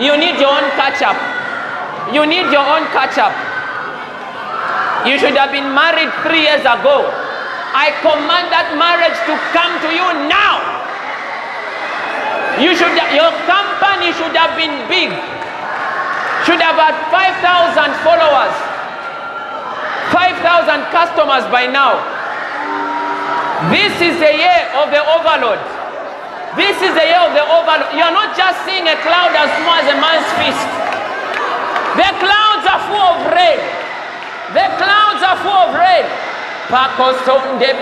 [0.00, 1.18] You need your own catch up.
[2.14, 3.36] You need your own catch up.
[5.04, 7.04] You should have been married three years ago.
[7.74, 10.56] I command that marriage to come to you now.
[12.60, 15.12] You should, your company should have been big.
[16.48, 18.54] Should have had 5,000 followers,
[20.12, 21.96] 5,000 customers by now.
[23.72, 25.58] This is the year of the overload.
[26.54, 27.96] This is the year of the overload.
[27.96, 30.68] You are not just seeing a cloud as small as a man's fist.
[31.96, 33.60] The clouds are full of rain.
[34.52, 36.04] The clouds are full of rain.
[36.68, 37.72] Paco son de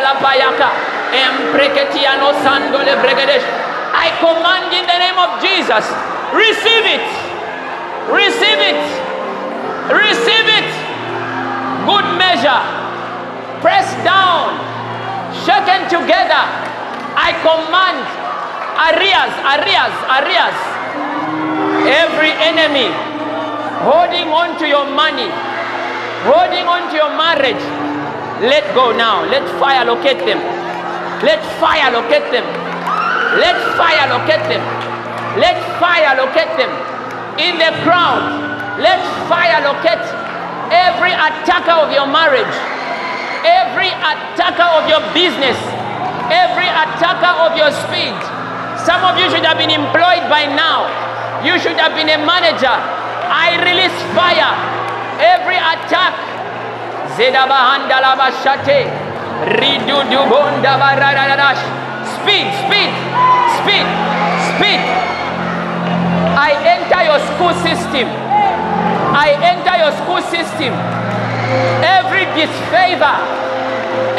[0.00, 0.70] la payaka,
[1.12, 3.44] empreketiano sando le bregedes.
[3.92, 5.84] I command in the name of Jesus,
[6.32, 7.02] receive it,
[8.12, 9.07] receive it,
[9.90, 10.68] receive it.
[11.88, 12.62] Good measure,
[13.64, 14.56] pressed down,
[15.44, 16.44] shaken together.
[17.16, 18.04] I command
[18.92, 20.56] areas, areas, areas.
[21.88, 22.92] Every enemy
[23.82, 25.30] holding on to your money,
[26.28, 27.62] holding on to your marriage,
[28.42, 29.24] let go now.
[29.24, 30.38] Let fire locate them.
[31.26, 32.46] Let fire locate them.
[33.42, 34.62] Let fire locate them.
[35.42, 36.70] Let fire locate them.
[37.38, 40.06] In the crowd, let fire locate
[40.70, 42.54] every attacker of your marriage,
[43.42, 45.58] every attacker of your business,
[46.30, 48.14] every attacker of your speed.
[48.86, 50.86] Some of you should have been employed by now.
[51.42, 52.70] You should have been a manager.
[52.70, 54.54] I release fire.
[55.18, 56.14] Every attack.
[62.22, 62.90] Speed, speed,
[63.58, 63.86] speed,
[64.54, 64.80] speed.
[66.38, 68.27] I enter your school system.
[69.14, 70.72] I enter your school system.
[71.82, 73.18] Every disfavor,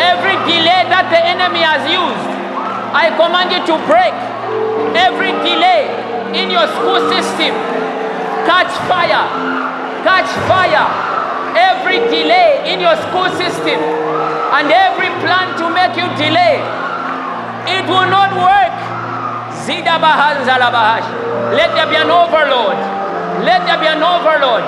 [0.02, 2.28] every delay that the enemy has used,
[2.92, 4.16] I command you to break.
[4.98, 5.88] Every delay
[6.34, 7.54] in your school system,
[8.50, 9.26] catch fire,
[10.04, 10.88] catch fire.
[11.50, 13.82] Every delay in your school system,
[14.54, 16.62] and every plan to make you delay,
[17.66, 18.74] it will not work.
[21.58, 22.99] Let there be an overload.
[23.44, 24.68] Let there be an overload.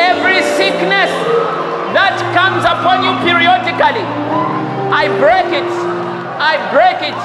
[0.00, 1.12] Every sickness
[1.92, 4.02] that comes upon you periodically,
[4.90, 5.68] I break it.
[6.40, 7.18] I break it.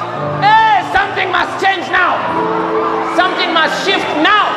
[0.44, 2.19] Hey, something must change now.
[3.15, 4.52] Something must shift now.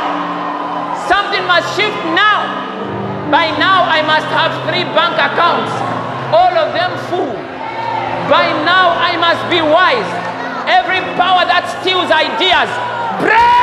[1.07, 2.51] Something must shift now.
[3.31, 5.73] By now, I must have three bank accounts,
[6.37, 7.33] all of them full.
[8.29, 10.11] By now, I must be wise.
[10.69, 12.69] Every power that steals ideas,
[13.23, 13.62] break!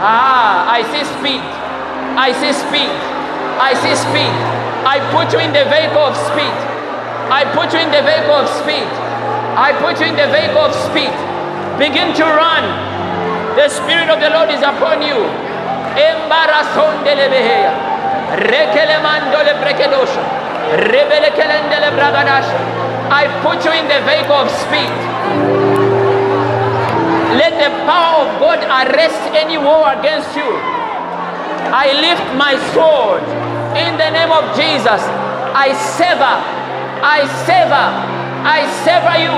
[0.00, 1.42] Ah, I see speed.
[2.16, 2.90] I see speed.
[3.60, 4.32] I see speed.
[4.86, 6.56] I put you in the vehicle of speed.
[7.30, 8.88] I put you in the vehicle of speed.
[9.58, 11.12] I put you in the vehicle of speed.
[11.78, 12.64] Begin to run.
[13.54, 15.18] The Spirit of the Lord is upon you.
[15.98, 17.91] Embarazondelebeheya.
[18.32, 20.22] Rekelemandole brekedosha.
[20.92, 22.56] Rebelekelendele bragadasha.
[23.10, 24.92] I put you in the vehicle of speed.
[27.36, 30.48] Let the power of God arrest any war against you.
[31.74, 33.22] I lift my sword
[33.76, 35.02] in the name of Jesus.
[35.54, 36.36] I sever,
[37.04, 37.86] I sever,
[38.44, 39.36] I sever you.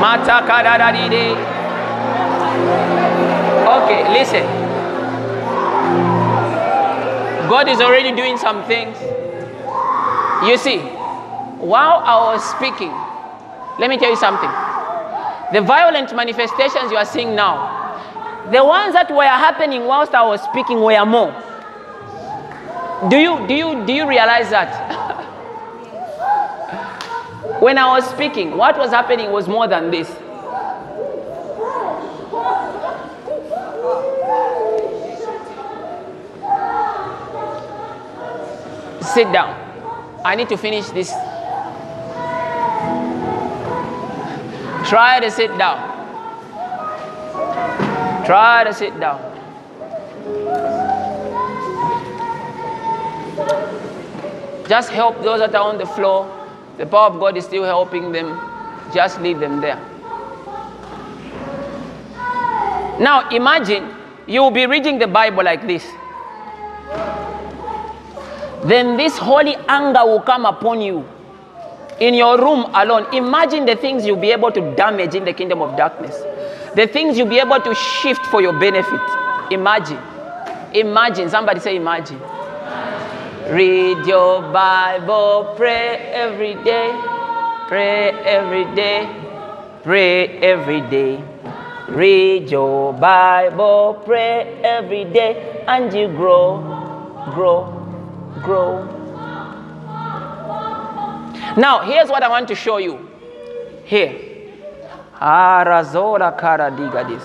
[0.00, 1.59] Matakadadadide.
[3.70, 4.42] Okay, listen.
[7.48, 8.96] God is already doing some things.
[10.44, 10.78] You see,
[11.58, 12.90] while I was speaking,
[13.78, 14.50] let me tell you something.
[15.52, 20.42] The violent manifestations you are seeing now, the ones that were happening whilst I was
[20.42, 21.30] speaking were more.
[23.08, 24.70] Do you do you do you realize that?
[27.60, 30.10] when I was speaking, what was happening was more than this.
[39.02, 39.56] Sit down.
[40.24, 41.10] I need to finish this.
[44.88, 45.78] Try to sit down.
[48.26, 49.18] Try to sit down.
[54.68, 56.26] Just help those that are on the floor.
[56.76, 58.38] The power of God is still helping them.
[58.94, 59.76] Just leave them there.
[63.00, 63.94] Now imagine
[64.26, 65.84] you will be reading the Bible like this.
[68.64, 71.04] Then this holy anger will come upon you
[71.98, 73.06] in your room alone.
[73.14, 76.16] Imagine the things you'll be able to damage in the kingdom of darkness,
[76.74, 79.00] the things you'll be able to shift for your benefit.
[79.50, 79.98] Imagine.
[80.74, 81.28] Imagine.
[81.28, 82.20] Somebody say, Imagine.
[83.50, 86.92] Read your Bible, pray every day,
[87.66, 89.08] pray every day,
[89.82, 91.20] pray every day.
[91.88, 96.58] Read your Bible, pray every day, and you grow,
[97.34, 97.79] grow,
[98.42, 98.84] grow.
[101.56, 103.08] Now, here's what I want to show you.
[103.84, 104.16] Here.
[105.20, 107.22] Arazora kara digadis.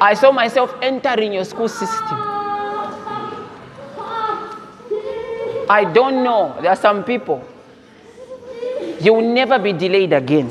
[0.00, 2.18] I saw myself entering your school system.
[5.68, 6.56] I don't know.
[6.60, 7.44] There are some people.
[9.00, 10.48] You will never be delayed again.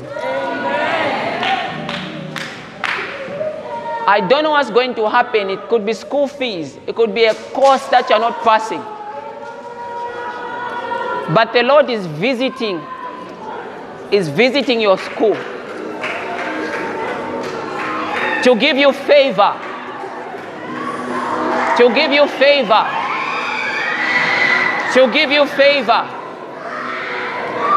[4.12, 5.48] I don't know what's going to happen.
[5.48, 8.80] It could be school fees, it could be a course that you're not passing.
[11.34, 12.78] But the Lord is visiting,
[14.10, 15.32] is visiting your school
[18.42, 19.56] to give you favor.
[21.78, 22.84] To give you favor.
[24.92, 26.04] To give you favor.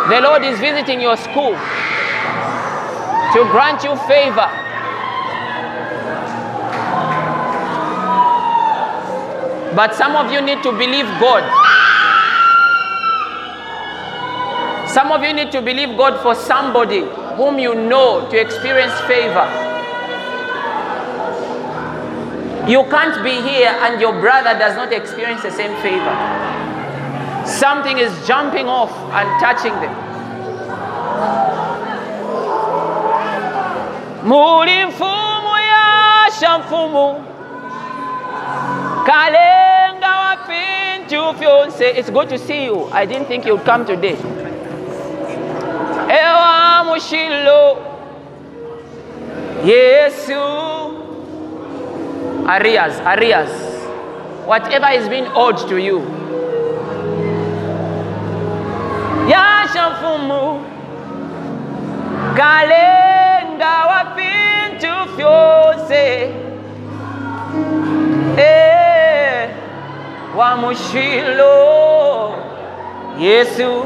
[0.09, 1.55] The Lord is visiting your school
[3.35, 4.64] to grant you favor.
[9.75, 11.43] But some of you need to believe God.
[14.89, 17.01] Some of you need to believe God for somebody
[17.35, 19.45] whom you know to experience favor.
[22.69, 26.15] You can't be here and your brother does not experience the same favor.
[27.45, 29.93] Something is jumping off and touching them.
[39.05, 41.85] Kalenga wapintu fyonse.
[41.97, 42.89] It's good to see you.
[42.91, 44.17] I didn't think you'd come today.
[46.09, 47.77] Ewa mushilo
[49.63, 50.41] Yesu
[52.47, 53.49] Arias, Arias.
[54.45, 55.99] Whatever is being owed to you.
[59.29, 60.61] Yasha mfumu
[62.35, 66.29] kalenga wapintu fyonse
[68.37, 69.49] Eh,
[70.37, 72.35] wa mushilo
[73.19, 73.83] Yesu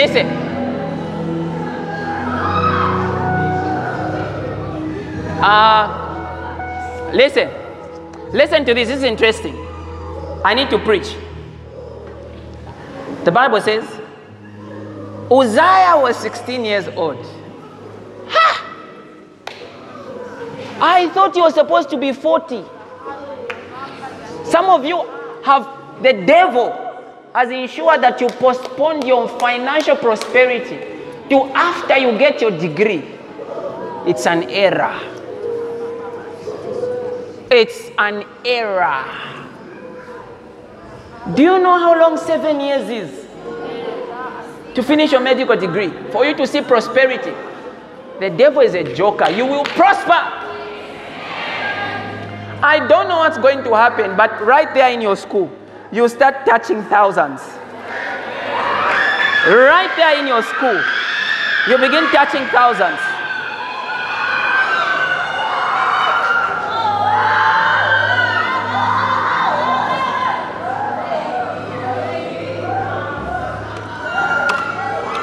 [0.00, 0.26] Listen.
[5.42, 7.50] Uh, listen.
[8.32, 8.88] Listen to this.
[8.88, 9.54] This is interesting.
[10.42, 11.14] I need to preach.
[13.24, 13.84] The Bible says
[15.30, 17.22] Uzziah was 16 years old.
[18.28, 18.48] Ha!
[20.80, 22.64] I thought he was supposed to be 40.
[24.44, 25.06] Some of you
[25.44, 25.68] have
[26.02, 26.89] the devil
[27.34, 30.76] has ensured that you postpone your financial prosperity
[31.28, 33.04] to after you get your degree.
[34.06, 34.98] It's an error.
[37.50, 39.04] It's an error.
[41.34, 43.26] Do you know how long seven years is?
[44.74, 47.32] To finish your medical degree, for you to see prosperity.
[48.20, 49.30] The devil is a joker.
[49.30, 50.12] You will prosper.
[52.62, 55.50] I don't know what's going to happen, but right there in your school,
[55.92, 57.40] you start touching thousands.
[59.46, 60.80] Right there in your school,
[61.68, 63.00] you begin touching thousands.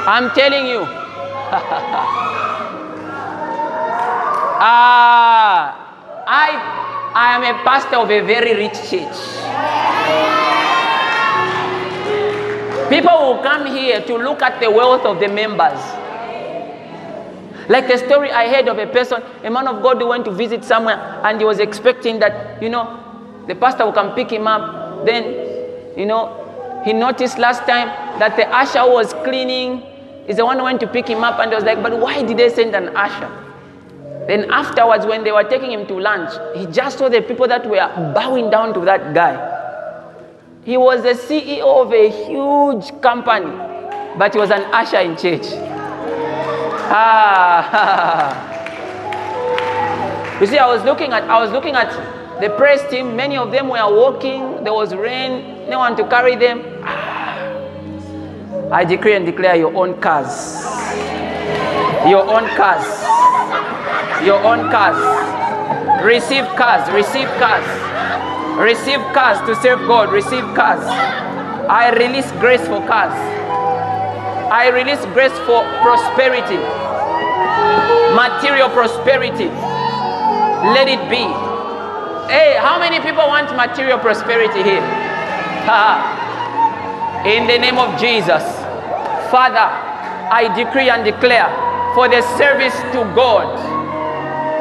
[0.10, 0.86] I'm telling you.
[4.60, 6.50] Ah, I,
[7.14, 9.77] I am a pastor of a very rich church.
[12.90, 15.80] People will come here to look at the wealth of the members.
[17.70, 20.32] Like the story I heard of a person, a man of God who went to
[20.32, 20.96] visit somewhere
[21.26, 23.04] and he was expecting that, you know,
[23.48, 25.06] the pastor will come pick him up.
[25.06, 25.24] Then,
[25.98, 27.88] you know, he noticed last time
[28.20, 29.82] that the usher was cleaning
[30.28, 32.38] is the one who went to pick him up and was like, but why did
[32.38, 33.30] they send an usher?
[34.28, 37.66] Then afterwards, when they were taking him to lunch, he just saw the people that
[37.66, 39.57] were bowing down to that guy.
[40.68, 43.50] He was the CEO of a huge company,
[44.18, 45.46] but he was an usher in church.
[46.92, 47.64] Ah.
[50.42, 51.90] you see, I was looking at I was looking at
[52.42, 53.16] the press team.
[53.16, 54.62] Many of them were walking.
[54.66, 55.70] There was rain.
[55.70, 56.62] No one to carry them.
[56.84, 57.48] Ah.
[58.70, 60.66] I decree and declare your own cars.
[62.12, 62.84] Your own cars.
[64.26, 65.00] Your own cars.
[66.04, 66.92] Receive cars.
[66.92, 67.87] Receive cars.
[68.58, 70.12] Receive cars to serve God.
[70.12, 70.82] Receive cars.
[71.70, 73.14] I release grace for cars.
[74.50, 76.58] I release grace for prosperity.
[78.16, 79.46] Material prosperity.
[80.74, 81.22] Let it be.
[82.34, 84.84] Hey, how many people want material prosperity here?
[87.26, 88.42] In the name of Jesus.
[89.30, 89.70] Father,
[90.32, 91.48] I decree and declare
[91.94, 93.46] for the service to God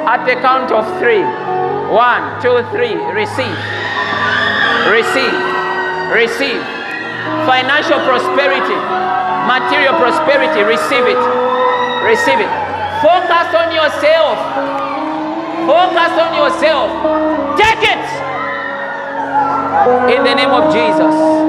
[0.06, 1.24] at the count of three.
[1.90, 2.94] One, two, three.
[3.14, 3.85] Receive.
[4.90, 5.34] Receive.
[6.12, 6.62] Receive.
[7.44, 8.78] Financial prosperity.
[9.46, 10.62] Material prosperity.
[10.62, 11.22] Receive it.
[12.04, 12.52] Receive it.
[13.02, 14.36] Focus on yourself.
[15.66, 16.88] Focus on yourself.
[17.58, 18.04] Take it.
[20.16, 21.45] In the name of Jesus.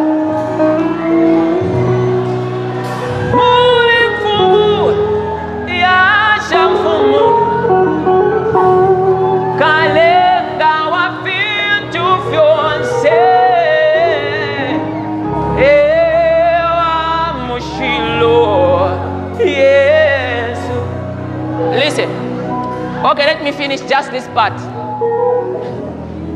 [23.08, 24.52] Okay, let me finish just this part.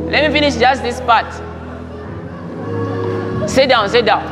[0.09, 1.27] Let me finish just this part.
[3.49, 4.23] Sit down, sit down.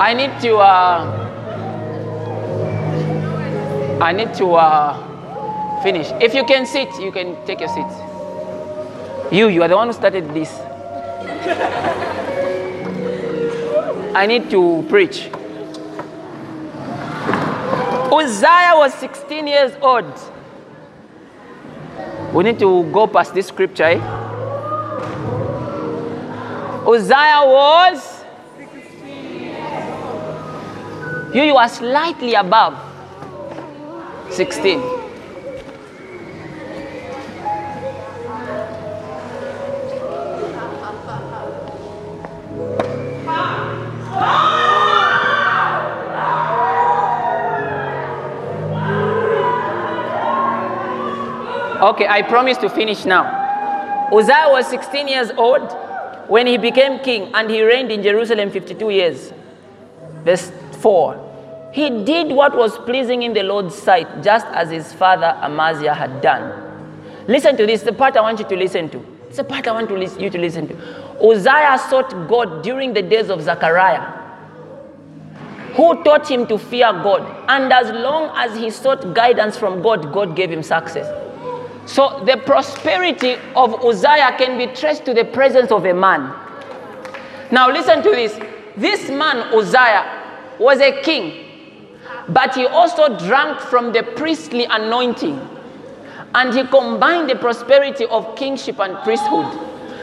[0.00, 0.56] I need to.
[0.56, 1.18] Uh,
[4.00, 6.10] I need to uh, finish.
[6.20, 7.86] If you can sit, you can take your seat.
[9.30, 10.50] You, you are the one who started this.
[14.16, 15.30] I need to preach.
[18.12, 20.31] Uzziah was 16 years old.
[22.32, 23.84] We need to go past this scripture.
[23.84, 24.00] Eh?
[26.86, 28.24] Uzziah was.
[31.34, 32.78] You, you are slightly above
[34.30, 35.01] 16.
[51.92, 54.08] Okay, I promise to finish now.
[54.10, 55.70] Uzziah was 16 years old
[56.26, 59.30] when he became king and he reigned in Jerusalem 52 years.
[60.24, 60.50] Verse
[60.80, 61.70] 4.
[61.74, 66.22] He did what was pleasing in the Lord's sight, just as his father Amaziah had
[66.22, 67.26] done.
[67.28, 69.04] Listen to this, the part I want you to listen to.
[69.28, 70.74] It's the part I want to you to listen to.
[71.22, 74.20] Uzziah sought God during the days of Zechariah
[75.74, 77.22] who taught him to fear God.
[77.48, 81.06] And as long as he sought guidance from God, God gave him success.
[81.86, 86.32] So the prosperity of Uzziah can be traced to the presence of a man.
[87.50, 88.38] Now listen to this.
[88.76, 90.22] This man, Uzziah,
[90.58, 91.44] was a king,
[92.28, 95.48] but he also drank from the priestly anointing.
[96.34, 99.46] And he combined the prosperity of kingship and priesthood.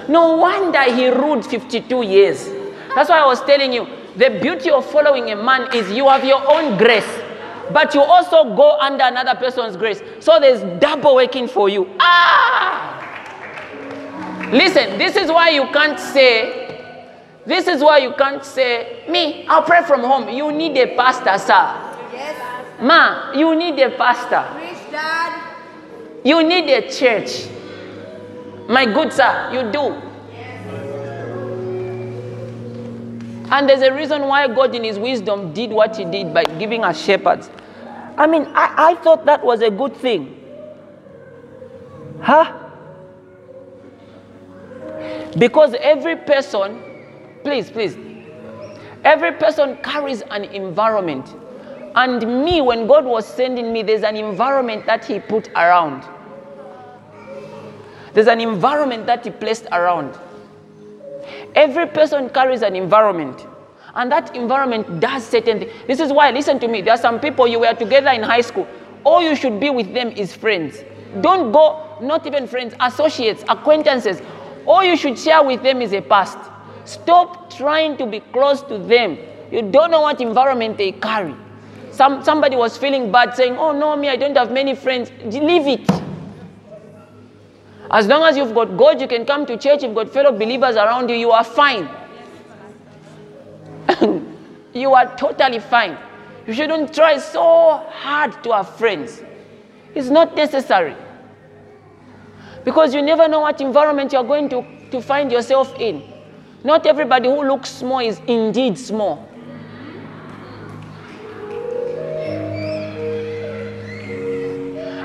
[0.08, 2.48] No wonder he ruled 52 years.
[2.94, 6.26] That's why I was telling you the beauty of following a man is you have
[6.26, 7.08] your own grace
[7.72, 10.02] but you also go under another person's grace.
[10.20, 11.88] So there's double working for you.
[12.00, 12.96] Ah!
[14.52, 16.66] Listen, this is why you can't say,
[17.46, 20.30] this is why you can't say, me, I'll pray from home.
[20.30, 21.76] You need a pastor, sir.
[22.14, 22.82] Yes.
[22.82, 24.46] Ma, you need a pastor.
[24.58, 25.54] Preach, Dad.
[26.24, 27.48] You need a church.
[28.68, 30.10] My good sir, you do.
[33.52, 36.84] And there's a reason why God, in His wisdom, did what He did by giving
[36.84, 37.50] us shepherds.
[38.20, 40.36] I mean, I, I thought that was a good thing.
[42.22, 42.54] Huh?
[45.38, 46.82] Because every person,
[47.44, 47.96] please, please,
[49.06, 51.34] every person carries an environment.
[51.96, 56.04] And me, when God was sending me, there's an environment that He put around.
[58.14, 60.20] There's an environment that He placed around.
[61.56, 63.46] Every person carries an environment.
[63.96, 65.72] And that environment does certain things.
[65.88, 68.42] This is why, listen to me, there are some people you were together in high
[68.42, 68.68] school.
[69.04, 70.84] All you should be with them is friends.
[71.22, 74.22] Don't go, not even friends, associates, acquaintances.
[74.66, 76.38] All you should share with them is a past.
[76.86, 79.18] Stop trying to be close to them.
[79.52, 81.36] You don't know what environment they carry.
[81.92, 85.12] Some, somebody was feeling bad saying, Oh, no, me, I don't have many friends.
[85.26, 85.90] Leave it.
[87.92, 90.76] As long as you've got God, you can come to church, you've got fellow believers
[90.76, 91.90] around you, you are fine.
[94.74, 95.98] you are totally fine.
[96.48, 99.22] You shouldn't try so hard to have friends.
[99.96, 100.96] It's not necessary.
[102.64, 106.04] Because you never know what environment you're going to, to find yourself in.
[106.64, 109.28] Not everybody who looks small is indeed small.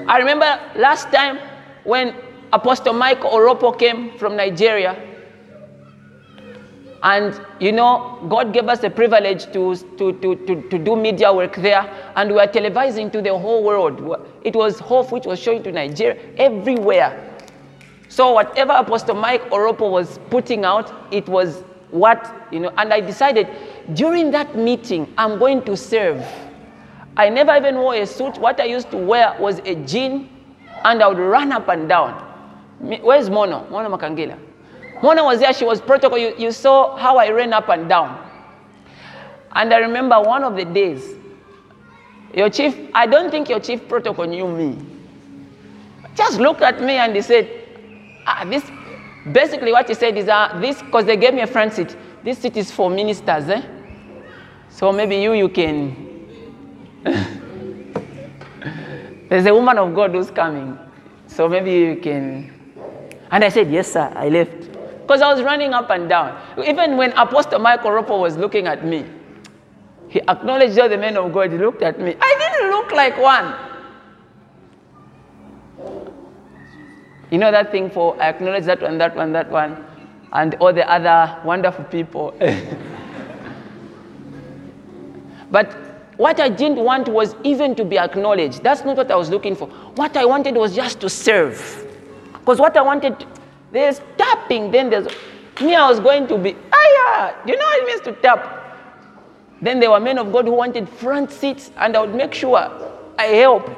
[0.07, 1.39] I remember last time
[1.85, 2.15] when
[2.53, 5.14] Apostle Mike Orokpo came from Nigeria.
[7.05, 11.33] And you know, God gave us the privilege to, to, to, to, to do media
[11.33, 11.83] work there,
[12.17, 14.27] and we were televising to the whole world.
[14.43, 17.31] It was Hope which was showing to Nigeria, everywhere.
[18.09, 23.01] So whatever Apostle Mike Orokpo was putting out, it was what, you know, and I
[23.01, 23.49] decided
[23.93, 26.25] during that meeting, I'm going to serve.
[27.19, 28.39] I never even wore a suit.
[28.39, 30.31] What I used to wear was a jean,
[30.85, 32.15] and I would run up and down.
[32.81, 33.69] Where's Mono?
[33.69, 34.39] Mono Makangila.
[35.05, 36.17] Mona was there, she was protocol.
[36.17, 38.27] You, you saw how I ran up and down.
[39.53, 41.15] And I remember one of the days,
[42.33, 44.79] your chief, I don't think your chief protocol knew me.
[46.15, 47.51] Just looked at me and he said,
[48.27, 48.65] ah, this,
[49.31, 52.39] basically what he said is, uh, this, because they gave me a front seat, this
[52.39, 53.61] seat is for ministers, eh?
[54.71, 56.25] So maybe you, you can.
[59.29, 60.79] There's a woman of God who's coming.
[61.27, 62.51] So maybe you can.
[63.31, 64.11] And I said, yes, sir.
[64.17, 64.74] I left.
[65.05, 66.41] Because I was running up and down.
[66.65, 69.05] Even when Apostle Michael Orokpo was looking at me,
[70.09, 71.53] he acknowledged all the men of God.
[71.53, 72.17] He looked at me.
[72.19, 73.55] I didn't look like one.
[77.31, 79.85] You know that thing for I acknowledge that one, that one, that one,
[80.33, 82.33] and all the other wonderful people.
[85.51, 85.73] but
[86.17, 88.63] what I didn't want was even to be acknowledged.
[88.63, 89.67] That's not what I was looking for.
[89.97, 91.85] What I wanted was just to serve.
[92.33, 93.27] Because what I wanted,
[93.75, 95.09] there's tapping, then there's
[95.61, 98.13] me, I was going to be, ah, yeah, do you know what it means to
[98.13, 98.61] tap?
[99.61, 102.57] Then there were men of God who wanted front seats, and I would make sure
[103.19, 103.69] I help.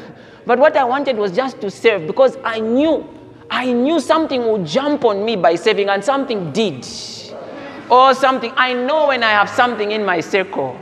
[0.46, 3.08] but what I wanted was just to serve because I knew,
[3.50, 6.86] I knew something would jump on me by serving, and something did.
[7.90, 8.52] Or something.
[8.56, 10.72] I know when I have something in my circle.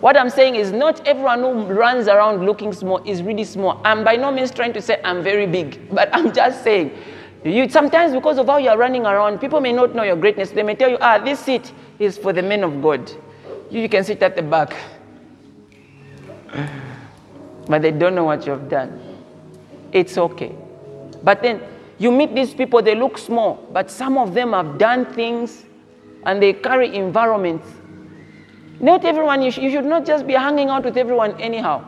[0.00, 3.80] What I'm saying is, not everyone who runs around looking small is really small.
[3.84, 6.90] I'm by no means trying to say I'm very big, but I'm just saying,
[7.44, 10.50] you, sometimes because of how you're running around, people may not know your greatness.
[10.50, 13.10] They may tell you, ah, this seat is for the men of God.
[13.70, 14.74] You, you can sit at the back.
[17.66, 19.00] But they don't know what you've done.
[19.92, 20.54] It's okay.
[21.22, 21.62] But then
[21.98, 25.64] you meet these people, they look small, but some of them have done things
[26.24, 27.68] and they carry environments.
[28.80, 31.84] Not everyone, you, sh- you should not just be hanging out with everyone anyhow.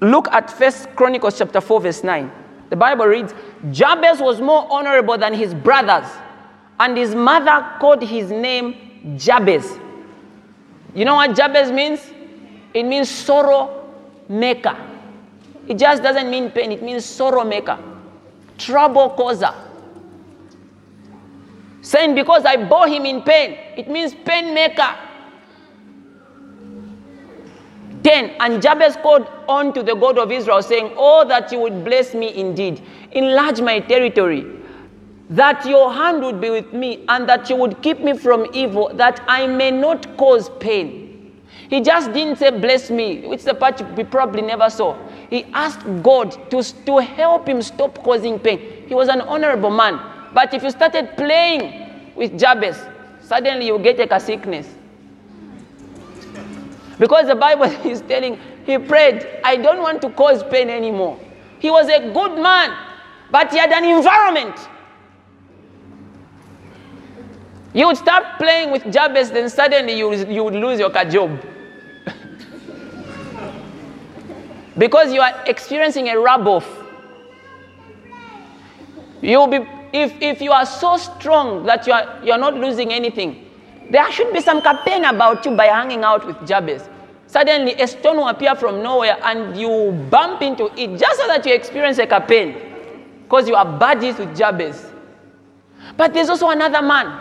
[0.00, 2.30] Look at First Chronicles chapter 4, verse 9.
[2.72, 3.34] The Bible reads,
[3.70, 6.06] Jabez was more honorable than his brothers,
[6.80, 9.78] and his mother called his name Jabez.
[10.94, 12.00] You know what Jabez means?
[12.72, 13.90] It means sorrow
[14.26, 14.74] maker.
[15.68, 17.78] It just doesn't mean pain, it means sorrow maker,
[18.56, 19.52] trouble causer.
[21.82, 24.96] Saying, because I bore him in pain, it means pain maker.
[28.02, 31.84] 10 And Jabez called on to the God of Israel, saying, Oh, that you would
[31.84, 34.46] bless me indeed, enlarge my territory,
[35.30, 38.90] that your hand would be with me, and that you would keep me from evil,
[38.94, 41.02] that I may not cause pain.
[41.68, 44.96] He just didn't say, Bless me, which the part we probably never saw.
[45.30, 48.84] He asked God to, to help him stop causing pain.
[48.86, 50.00] He was an honorable man.
[50.34, 52.78] But if you started playing with Jabez,
[53.22, 54.68] suddenly you get like a sickness.
[56.98, 61.18] Because the Bible is telling, he prayed, I don't want to cause pain anymore.
[61.58, 62.76] He was a good man,
[63.30, 64.56] but he had an environment.
[67.74, 71.40] You would start playing with Jabez, then suddenly you, you would lose your job.
[74.76, 76.68] because you are experiencing a rub off.
[79.22, 82.92] You'll be, if, if you are so strong that you are, you are not losing
[82.92, 83.48] anything,
[83.92, 86.88] there should be some campaign about you by hanging out with Jabez.
[87.26, 91.44] Suddenly, a stone will appear from nowhere and you bump into it just so that
[91.44, 92.56] you experience a campaign
[93.22, 94.86] because you are buddies with Jabez.
[95.98, 97.20] But there's also another man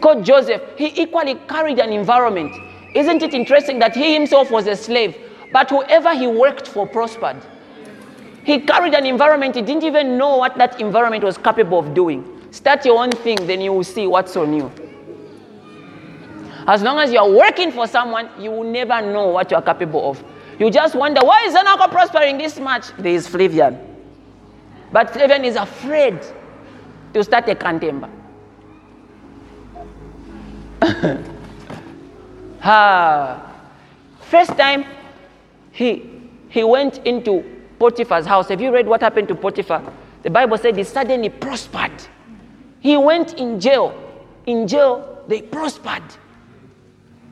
[0.00, 0.62] called Joseph.
[0.78, 2.56] He equally carried an environment.
[2.94, 5.18] Isn't it interesting that he himself was a slave,
[5.52, 7.36] but whoever he worked for prospered?
[8.44, 12.24] He carried an environment, he didn't even know what that environment was capable of doing.
[12.52, 14.89] Start your own thing, then you will see what's on you.
[16.66, 20.22] As long as you're working for someone, you will never know what you're capable of.
[20.58, 22.88] You just wonder, why is Zanaco prospering this much?
[22.98, 23.78] There is Flavian.
[24.92, 26.20] But Flavian is afraid
[27.14, 28.10] to start a cantemba.
[34.20, 34.84] First time
[35.72, 36.10] he,
[36.48, 37.44] he went into
[37.78, 38.48] Potiphar's house.
[38.48, 39.82] Have you read what happened to Potiphar?
[40.22, 41.92] The Bible said he suddenly prospered.
[42.80, 43.94] He went in jail.
[44.46, 46.02] In jail, they prospered.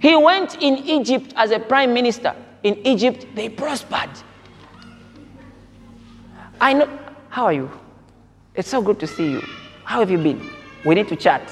[0.00, 2.34] He went in Egypt as a prime minister.
[2.62, 4.10] In Egypt, they prospered.
[6.60, 6.98] I know.
[7.28, 7.70] How are you?
[8.54, 9.42] It's so good to see you.
[9.84, 10.40] How have you been?
[10.84, 11.42] We need to chat.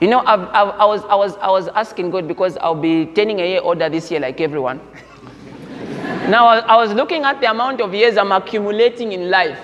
[0.00, 3.06] You know, I've, I've, i was, I, was, I was asking God because I'll be
[3.06, 4.80] turning a year older this year, like everyone.
[6.28, 9.58] now, I, I was looking at the amount of years I'm accumulating in life.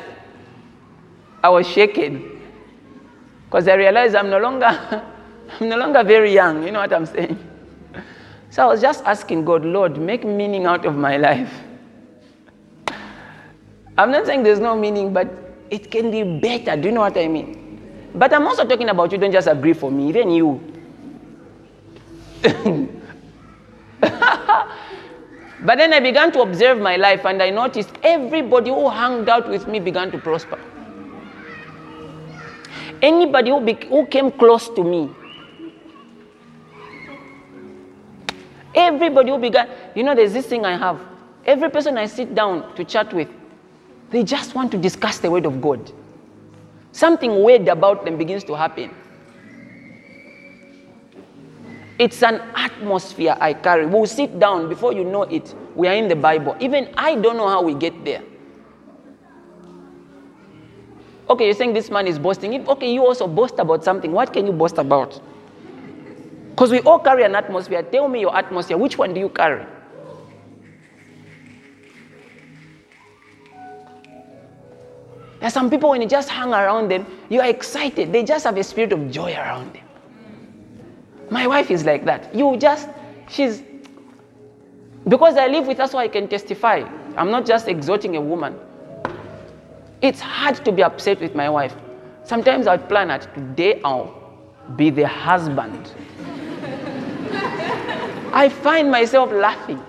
[1.43, 2.41] I was shaken
[3.45, 4.67] because I realized I'm no longer,
[5.49, 6.65] I'm no longer very young.
[6.65, 7.39] You know what I'm saying?
[8.51, 11.53] So I was just asking God, Lord, make meaning out of my life.
[13.99, 15.29] I'm not saying there's no meaning, but
[15.71, 16.77] it can be better.
[16.81, 17.81] Do you know what I mean?
[18.15, 20.61] But I'm also talking about you don't just agree for me, even you.
[25.65, 29.49] but then I began to observe my life and I noticed everybody who hung out
[29.49, 30.61] with me began to prosper.
[33.03, 35.11] Anybody who, be, who came close to me,
[38.75, 41.01] everybody who began, you know, there's this thing I have.
[41.47, 43.29] Every person I sit down to chat with,
[44.11, 45.93] they just want to discuss the Word of God.
[46.93, 48.91] Something weird about them begins to happen.
[51.99, 53.87] It's an atmosphere I carry.
[53.87, 55.55] We'll sit down before you know it.
[55.75, 56.57] We are in the Bible.
[56.61, 58.23] Even I don't know how we get there.
[61.31, 62.69] Okay, you're saying this man is boasting.
[62.69, 64.13] Okay, you also boast about something.
[64.13, 65.21] What can you boast about?
[66.55, 67.83] Because we all carry an atmosphere.
[67.83, 68.79] Tell me your atmosphere.
[68.79, 69.67] Which one do you carry?
[75.41, 78.13] There are some people, when you just hang around them, you are excited.
[78.13, 79.83] They just have a spirit of joy around them.
[81.29, 82.33] My wife is like that.
[82.33, 82.89] You just,
[83.29, 83.65] she's,
[85.09, 86.85] because I live with her, so I can testify.
[87.17, 88.57] I'm not just exhorting a woman.
[90.03, 91.75] It's hard to be upset with my wife.
[92.23, 94.15] Sometimes I'd plan that today I'll
[94.77, 95.91] be the husband.
[98.35, 99.81] I find myself laughing.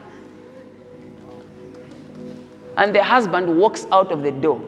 [2.78, 4.62] And the husband walks out of the door.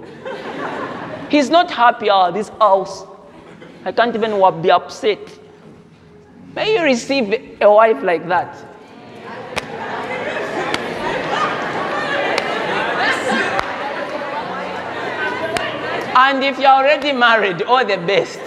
[1.29, 3.05] He's not happy, oh, this house.
[3.85, 4.31] I can't even
[4.63, 5.19] be upset.
[6.55, 8.57] May you receive a wife like that.
[16.15, 18.39] And if you're already married, all the best.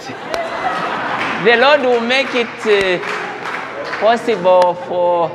[1.45, 3.20] The Lord will make it uh,
[4.01, 5.29] possible for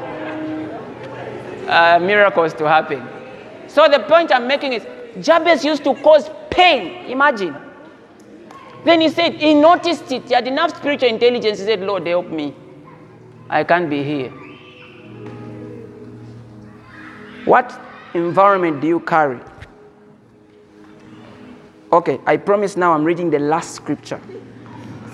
[1.68, 3.00] uh, miracles to happen.
[3.68, 4.84] So the point I'm making is
[5.24, 7.06] Jabez used to cause pain.
[7.06, 7.56] Imagine.
[8.84, 10.28] Then he said, he noticed it.
[10.28, 11.60] He had enough spiritual intelligence.
[11.60, 12.54] He said, Lord, help me.
[13.48, 14.30] I can't be here.
[17.44, 17.80] What
[18.14, 19.40] environment do you carry?
[21.92, 24.20] Okay, I promise now I'm reading the last scripture.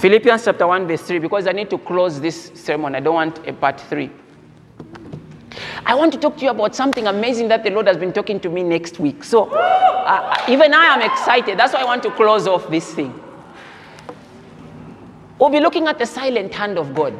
[0.03, 2.97] Philippians chapter 1, verse 3, because I need to close this sermon.
[2.97, 4.11] I don't want a part 3.
[5.87, 8.41] I want to talk to you about something amazing that the Lord has been talking
[8.41, 9.23] to me next week.
[9.23, 11.57] So, uh, even I am excited.
[11.57, 13.15] That's why I want to close off this thing.
[15.39, 17.15] We'll be looking at the silent hand of God.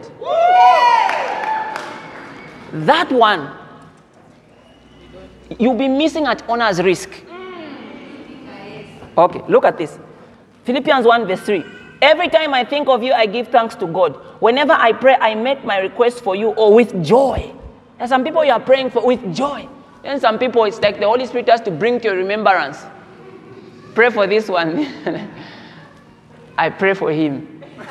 [2.73, 3.49] That one,
[5.57, 7.11] you'll be missing at owner's risk.
[9.17, 10.01] Okay, look at this.
[10.65, 11.65] Philippians 1, verse 3.
[12.03, 14.17] Every time I think of you, I give thanks to God.
[14.41, 17.55] Whenever I pray, I make my request for you or with joy.
[17.97, 19.69] There's some people you are praying for with joy.
[20.03, 22.85] Then some people, it's like the Holy Spirit has to bring to your remembrance.
[23.95, 24.85] Pray for this one.
[26.59, 27.63] I pray for him.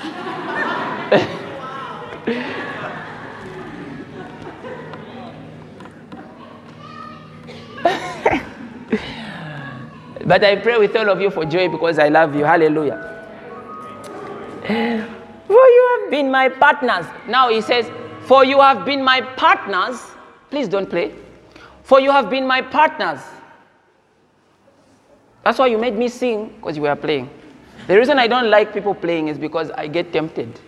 [10.26, 12.44] but I pray with all of you for joy because I love you.
[12.44, 13.21] Hallelujah.
[14.68, 17.06] For you have been my partners.
[17.28, 17.90] Now he says,
[18.22, 20.00] For you have been my partners.
[20.50, 21.14] Please don't play.
[21.84, 23.20] For you have been my partners.
[25.44, 27.30] That's why you made me sing because you were playing.
[27.88, 30.60] The reason I don't like people playing is because I get tempted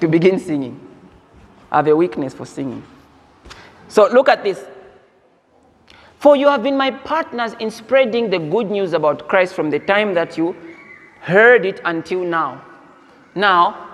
[0.00, 0.78] to begin singing.
[1.72, 2.82] I have a weakness for singing.
[3.88, 4.64] So look at this.
[6.18, 9.78] For you have been my partners in spreading the good news about Christ from the
[9.78, 10.54] time that you
[11.20, 12.62] heard it until now.
[13.34, 13.86] Now,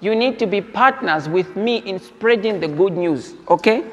[0.00, 3.84] you need to be partners with me in spreading the good news, okay?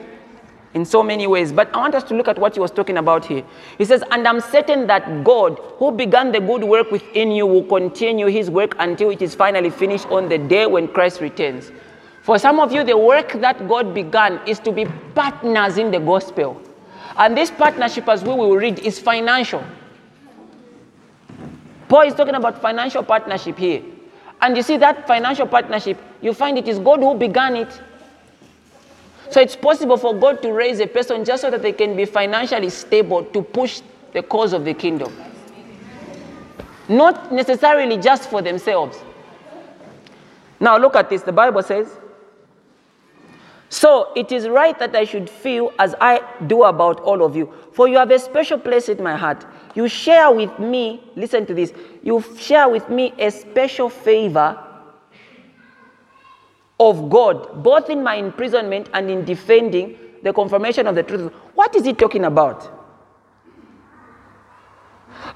[0.74, 1.52] In so many ways.
[1.52, 3.44] But I want us to look at what he was talking about here.
[3.78, 7.64] He says, And I'm certain that God, who began the good work within you, will
[7.64, 11.72] continue his work until it is finally finished on the day when Christ returns.
[12.22, 14.86] For some of you, the work that God began is to be
[15.16, 16.62] partners in the gospel.
[17.18, 19.64] And this partnership, as we will read, is financial.
[21.92, 23.84] Paul is talking about financial partnership here.
[24.42, 27.82] And you see that financial partnership, you find it is God who began it.
[29.30, 32.06] So it's possible for God to raise a person just so that they can be
[32.06, 33.82] financially stable to push
[34.14, 35.14] the cause of the kingdom.
[36.88, 38.98] Not necessarily just for themselves.
[40.62, 41.24] Now look at this.
[41.24, 41.90] The Bible says,
[43.68, 47.52] So it is right that I should feel as I do about all of you,
[47.74, 49.46] for you have a special place in my heart.
[49.74, 51.74] You share with me, listen to this,
[52.04, 54.58] you share with me a special favor
[56.80, 61.32] of God, both in my imprisonment and in defending the confirmation of the truth.
[61.54, 62.80] What is he talking about?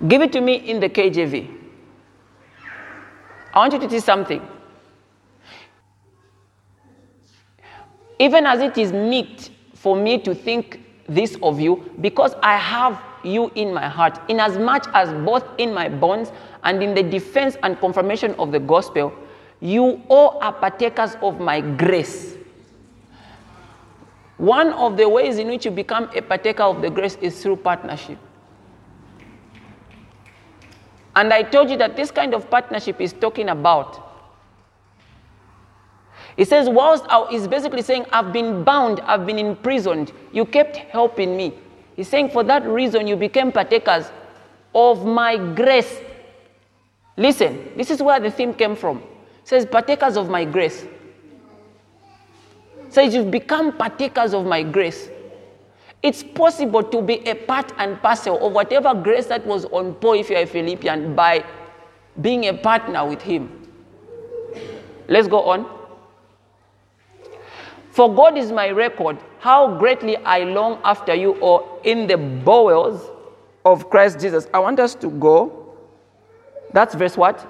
[0.08, 1.62] Give it to me in the KJV.
[3.54, 4.46] I want you to see something.
[8.20, 13.02] Even as it is meet for me to think this of you, because I have
[13.26, 16.32] you in my heart, inasmuch as much as both in my bonds
[16.64, 19.14] and in the defense and confirmation of the gospel,
[19.60, 22.36] you all are partakers of my grace.
[24.38, 27.58] One of the ways in which you become a partaker of the grace is through
[27.58, 28.18] partnership.
[31.16, 34.06] And I told you that this kind of partnership is talking about
[36.38, 40.76] He says, whilst I, he's basically saying, I've been bound, I've been imprisoned, you kept
[40.76, 41.54] helping me.
[41.96, 44.12] He's saying, for that reason, you became partakers
[44.74, 46.00] of my grace.
[47.18, 48.98] Listen, this is where the theme came from.
[48.98, 50.86] It says, partakers of my grace.
[52.90, 55.10] Says, you've become partakers of my grace.
[56.04, 60.14] It's possible to be a part and parcel of whatever grace that was on Paul
[60.14, 61.44] if you're a Philippian by
[62.22, 63.68] being a partner with him.
[65.08, 65.66] Let's go on.
[67.92, 73.12] For God is my record, how greatly I long after you, or in the bowels
[73.64, 74.48] of Christ Jesus.
[74.52, 75.76] I want us to go.
[76.74, 77.46] That's verse what?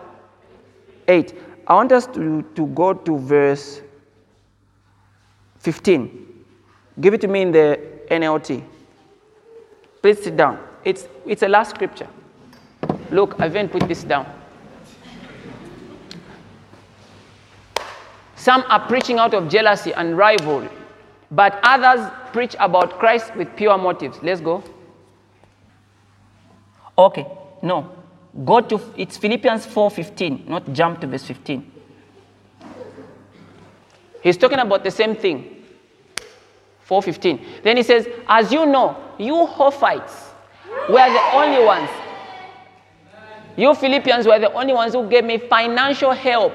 [1.08, 1.34] 8.
[1.66, 3.80] I want us to, to go to verse
[5.60, 6.44] 15.
[7.00, 7.80] Give it to me in the
[8.12, 8.62] NLT.
[10.02, 10.60] Please sit down.
[10.84, 12.10] It's, it's a last scripture.
[13.10, 14.28] Look, I haven't put this down.
[18.36, 20.68] Some are preaching out of jealousy and rivalry,
[21.32, 24.20] but others preach about Christ with pure motives.
[24.22, 24.64] Let's go.
[26.98, 27.26] Okay,
[27.62, 27.92] no.
[28.44, 31.72] Go to it's Philippians 4:15, not jump to verse 15.
[34.22, 35.64] He's talking about the same thing.
[36.88, 37.40] 4:15.
[37.64, 40.32] Then he says, "As you know, you Hophites
[40.90, 41.90] were the only ones.
[43.56, 46.54] You Philippians were the only ones who gave me financial help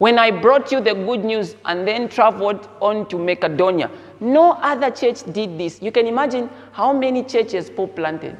[0.00, 3.90] when I brought you the good news and then traveled on to Macedonia.
[4.18, 5.82] No other church did this.
[5.82, 8.38] You can imagine how many churches Paul planted.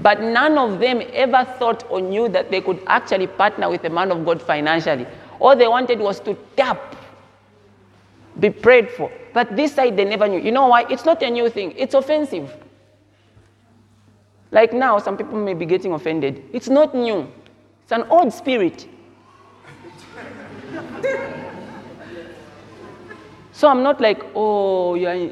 [0.00, 3.88] But none of them ever thought or knew that they could actually partner with a
[3.88, 5.06] man of God financially.
[5.40, 6.94] All they wanted was to tap,
[8.38, 9.10] be prayed for.
[9.32, 10.40] But this side they never knew.
[10.40, 10.84] You know why?
[10.90, 12.54] It's not a new thing, it's offensive.
[14.50, 16.44] Like now, some people may be getting offended.
[16.52, 17.32] It's not new,
[17.82, 18.88] it's an old spirit.
[23.54, 25.28] So I'm not like, oh, yeah,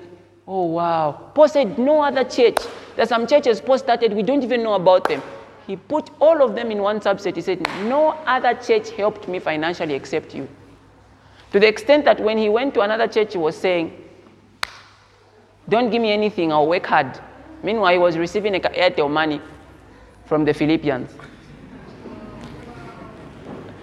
[0.47, 1.33] oh, wow.
[1.35, 2.57] Paul said, no other church.
[2.95, 5.21] There's some churches Paul started, we don't even know about them.
[5.67, 7.35] He put all of them in one subset.
[7.35, 10.49] He said, no other church helped me financially except you.
[11.51, 13.93] To the extent that when he went to another church, he was saying,
[15.69, 17.21] don't give me anything, I'll work hard.
[17.65, 19.41] Meanwhile, he was receiving a Airtel money
[20.27, 21.11] from the Philippians.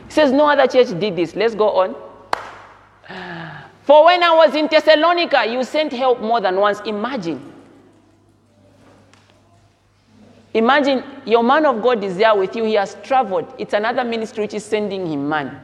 [0.10, 1.36] He says, no other church did this.
[1.36, 1.96] Let's go on.
[3.84, 6.80] For when I was in Thessalonica, you sent help more than once.
[6.82, 7.54] Imagine.
[10.56, 12.64] Imagine your man of God is there with you.
[12.64, 13.54] He has traveled.
[13.60, 15.62] It's another ministry which is sending him man.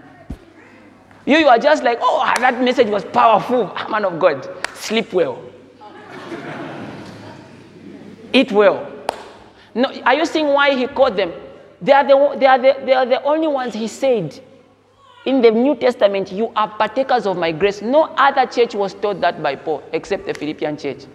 [1.26, 3.72] You, you are just like, oh, ah, that message was powerful.
[3.76, 5.42] Ah, man of God, sleep well.
[8.32, 8.92] Eat well.
[9.74, 11.34] No, are you seeing why he called them?
[11.86, 14.40] They are, the, they, are the, they are the only ones he said.
[15.28, 17.84] In the New Testament, you are partakers of my grace.
[17.84, 21.06] No other church was taught that by Paul except the Philippian church.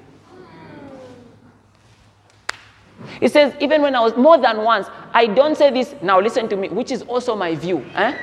[3.18, 6.48] He says, even when I was more than once, I don't say this, now listen
[6.50, 7.84] to me, which is also my view.
[7.96, 8.16] Eh?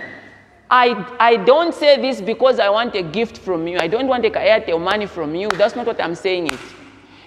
[0.70, 3.78] I, I don't say this because I want a gift from you.
[3.80, 5.50] I don't want a Airtel money from you.
[5.50, 6.60] That's not what I'm saying it.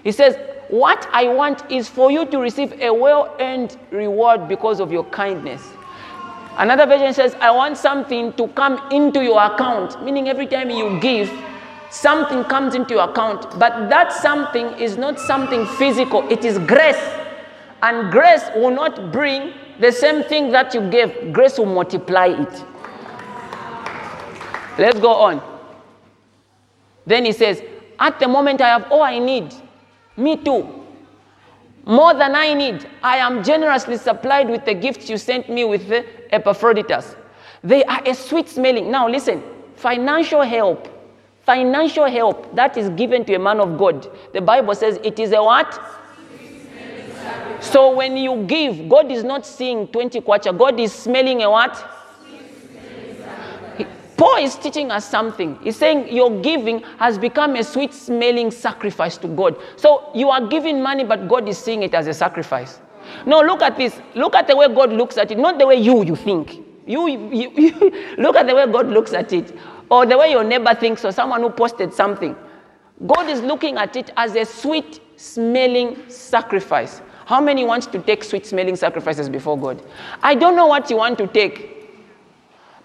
[0.02, 0.36] He says,
[0.70, 5.62] what I want is for you to receive a well-earned reward because of your kindness.
[6.56, 11.00] Another version says, I want something to come into your account, meaning every time you
[11.00, 11.30] give,
[11.90, 13.58] something comes into your account.
[13.58, 17.00] But that something is not something physical, it is grace.
[17.82, 22.64] And grace will not bring the same thing that you gave, grace will multiply it.
[24.78, 25.42] Let's go on.
[27.06, 27.62] Then he says,
[27.98, 29.52] At the moment I have all I need.
[30.20, 30.68] Me too.
[31.86, 32.86] More than I need.
[33.02, 37.16] I am generously supplied with the gifts you sent me with the Epaphroditus.
[37.64, 38.90] They are a sweet smelling.
[38.90, 39.42] Now listen,
[39.76, 40.88] financial help.
[41.42, 44.08] Financial help that is given to a man of God.
[44.34, 45.80] The Bible says it is a what?
[47.60, 50.56] So when you give, God is not seeing 20 kwacha.
[50.56, 51.99] God is smelling a what?
[54.20, 55.58] Paul is teaching us something.
[55.62, 59.56] He's saying your giving has become a sweet smelling sacrifice to God.
[59.76, 62.82] So you are giving money, but God is seeing it as a sacrifice.
[63.24, 63.98] No, look at this.
[64.14, 66.58] Look at the way God looks at it, not the way you you think.
[66.86, 69.56] You, you, you look at the way God looks at it,
[69.90, 72.36] or the way your neighbor thinks, or someone who posted something.
[73.06, 77.00] God is looking at it as a sweet smelling sacrifice.
[77.24, 79.82] How many want to take sweet smelling sacrifices before God?
[80.22, 81.79] I don't know what you want to take.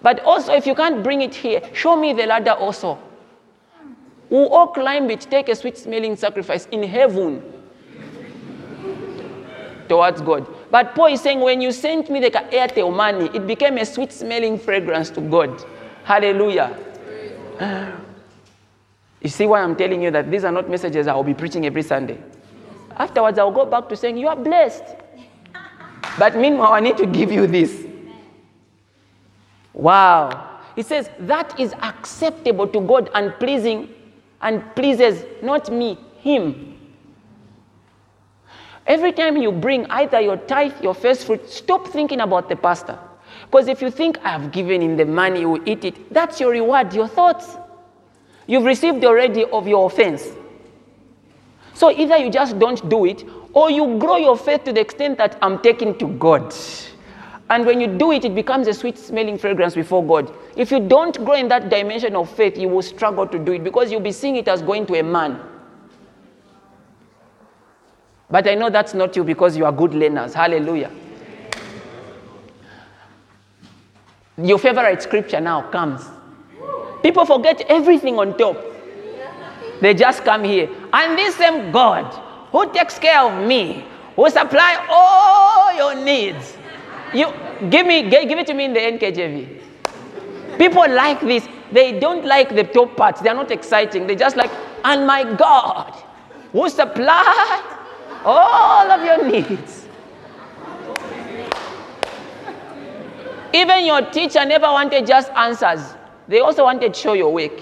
[0.02, 2.98] But also, if you can't bring it here, show me the ladder also.
[4.28, 7.42] We'll all climb it, take a sweet smelling sacrifice in heaven
[9.88, 10.46] towards God.
[10.70, 14.12] But Paul is saying, when you sent me the Airtel money, it became a sweet
[14.12, 15.64] smelling fragrance to God.
[16.04, 16.76] Hallelujah.
[19.22, 21.82] You see why I'm telling you that these are not messages I'll be preaching every
[21.82, 22.18] Sunday.
[22.96, 24.84] Afterwards, I'll go back to saying, You are blessed.
[26.18, 27.85] But meanwhile, I need to give you this.
[29.76, 30.60] Wow.
[30.74, 33.90] He says, That is acceptable to God and pleasing
[34.40, 36.76] and pleases not me, Him.
[38.86, 42.98] Every time you bring either your tithe, your first fruit, stop thinking about the pastor.
[43.42, 46.50] Because if you think, I've given him the money, he will eat it, that's your
[46.52, 47.56] reward, your thoughts.
[48.46, 50.28] You've received already of your offense.
[51.74, 55.18] So either you just don't do it, or you grow your faith to the extent
[55.18, 56.54] that I'm taking to God.
[57.48, 60.32] And when you do it, it becomes a sweet smelling fragrance before God.
[60.56, 63.62] If you don't grow in that dimension of faith, you will struggle to do it
[63.62, 65.40] because you'll be seeing it as going to a man.
[68.28, 70.34] But I know that's not you because you are good learners.
[70.34, 70.90] Hallelujah.
[74.38, 76.04] Your favorite scripture now comes.
[77.02, 78.56] People forget everything on top.
[79.80, 80.68] They just come here.
[80.92, 82.12] And this same God
[82.50, 83.84] who takes care of me,
[84.16, 86.56] who supply all your needs.
[87.14, 87.32] You
[87.70, 89.62] give me give it to me in the NKJV.
[90.58, 91.46] People like this.
[91.72, 93.20] They don't like the top parts.
[93.20, 94.06] They are not exciting.
[94.06, 94.50] They just like,
[94.84, 95.92] and my God,
[96.52, 97.62] who supply
[98.24, 99.86] all of your needs.
[103.52, 105.94] Even your teacher never wanted just answers.
[106.28, 107.58] They also wanted show your work.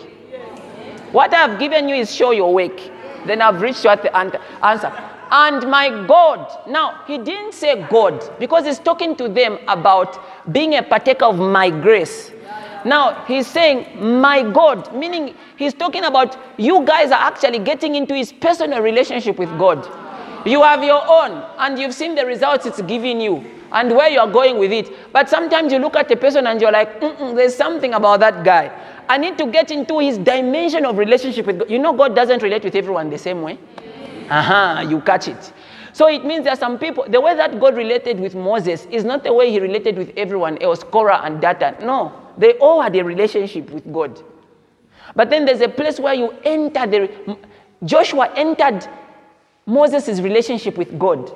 [1.12, 2.80] What I've given you is show your work.
[3.26, 4.14] Then I've reached out the
[4.64, 4.92] answer.
[5.30, 6.68] And my God.
[6.68, 10.18] Now, he didn't say God because he's talking to them about
[10.52, 12.30] being a partaker of my grace.
[12.84, 13.86] Now, he's saying,
[14.20, 19.38] my God, meaning he's talking about you guys are actually getting into his personal relationship
[19.38, 19.88] with God.
[20.46, 23.42] You have your own, and you've seen the results it's giving you
[23.72, 25.12] and where you're going with it.
[25.12, 28.70] But sometimes you look at a person and you're like, there's something about that guy.
[29.09, 31.70] I need to get into his dimension of relationship with God.
[31.70, 33.59] You know, God doesn't relate with everyone the same way.
[34.30, 35.52] Aha, you catch it.
[35.92, 39.05] So it means there are some people, the way that God related with Moses is
[39.05, 41.76] not the way he related with everyone else, Korah and Dathan.
[41.86, 44.20] No, they all had a relationship with God.
[45.14, 47.38] But then there's a place where you enter the,
[47.84, 48.88] Joshua entered
[49.66, 51.32] Moses' relationship with God.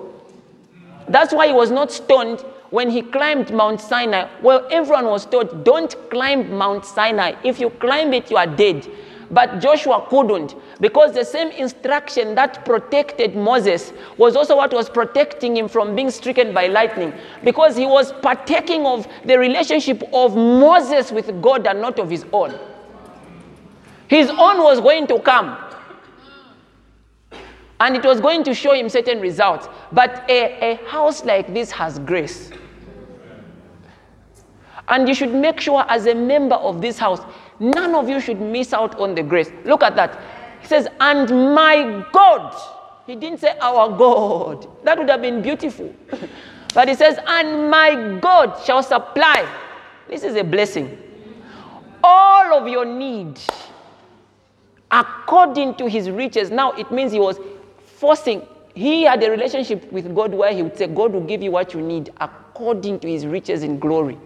[1.08, 2.40] That's why he was not stoned
[2.70, 4.28] when he climbed Mount Sinai.
[4.42, 7.34] Well, everyone was told, don't climb Mount Sinai.
[7.44, 8.86] If you climb it, you are dead.
[9.30, 15.56] But Joshua couldn't because the same instruction that protected Moses was also what was protecting
[15.56, 21.10] him from being stricken by lightning because he was partaking of the relationship of Moses
[21.10, 22.56] with God and not of his own.
[24.06, 25.56] His own was going to come
[27.80, 29.68] and it was going to show him certain results.
[29.92, 32.50] But a, a house like this has grace.
[34.88, 37.20] And you should make sure, as a member of this house,
[37.60, 39.50] none of you should miss out on the grace.
[39.64, 40.18] Look at that.
[40.68, 42.54] Says, And my God.
[43.06, 44.68] He didn't say our God.
[44.84, 45.94] That would have been beautiful.
[46.74, 49.50] but he says, And my God shall supply.
[50.08, 50.98] This is a blessing.
[52.04, 53.40] All of your need
[54.90, 56.50] according to his riches.
[56.50, 57.40] Now it means he was
[57.86, 58.46] forcing.
[58.74, 61.72] He had a relationship with God where he would say, God will give you what
[61.72, 64.18] you need according to his riches in glory.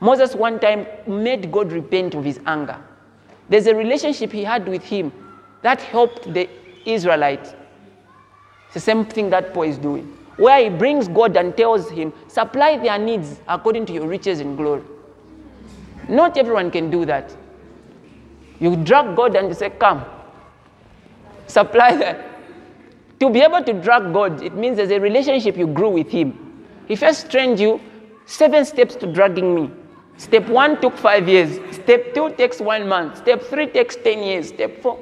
[0.00, 2.82] Moses one time made God repent of his anger.
[3.48, 5.12] There's a relationship he had with him
[5.62, 6.48] that helped the
[6.84, 7.54] Israelites.
[8.66, 12.12] It's the same thing that Paul is doing, where he brings God and tells him,
[12.28, 14.82] supply their needs according to your riches and glory.
[16.08, 17.34] Not everyone can do that.
[18.58, 20.04] You drag God and you say, Come,
[21.46, 22.24] supply that.
[23.20, 26.66] To be able to drag God, it means there's a relationship you grew with Him.
[26.86, 27.80] He first trained you
[28.26, 29.70] seven steps to dragging me.
[30.18, 31.58] Step one took five years.
[31.74, 33.18] Step two takes one month.
[33.18, 34.48] Step three takes 10 years.
[34.48, 34.98] Step four.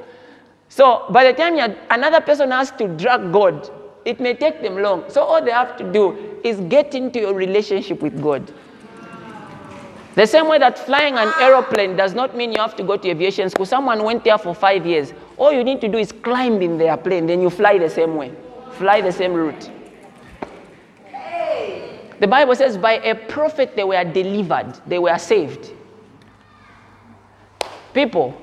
[0.69, 1.57] So by the time
[1.91, 3.71] another person has to drag God,
[4.05, 5.05] it may take them long.
[5.09, 8.53] So all they have to do is get into your relationship with God.
[10.15, 13.09] The same way that flying an aeroplane does not mean you have to go to
[13.09, 13.67] aviation school.
[13.67, 15.13] Someone went there for five years.
[15.37, 18.15] All you need to do is climb in their plane, then you fly the same
[18.15, 18.33] way,
[18.73, 19.71] fly the same route.
[22.21, 25.73] The Bible says, by a prophet they were delivered, they were saved.
[27.93, 28.41] People,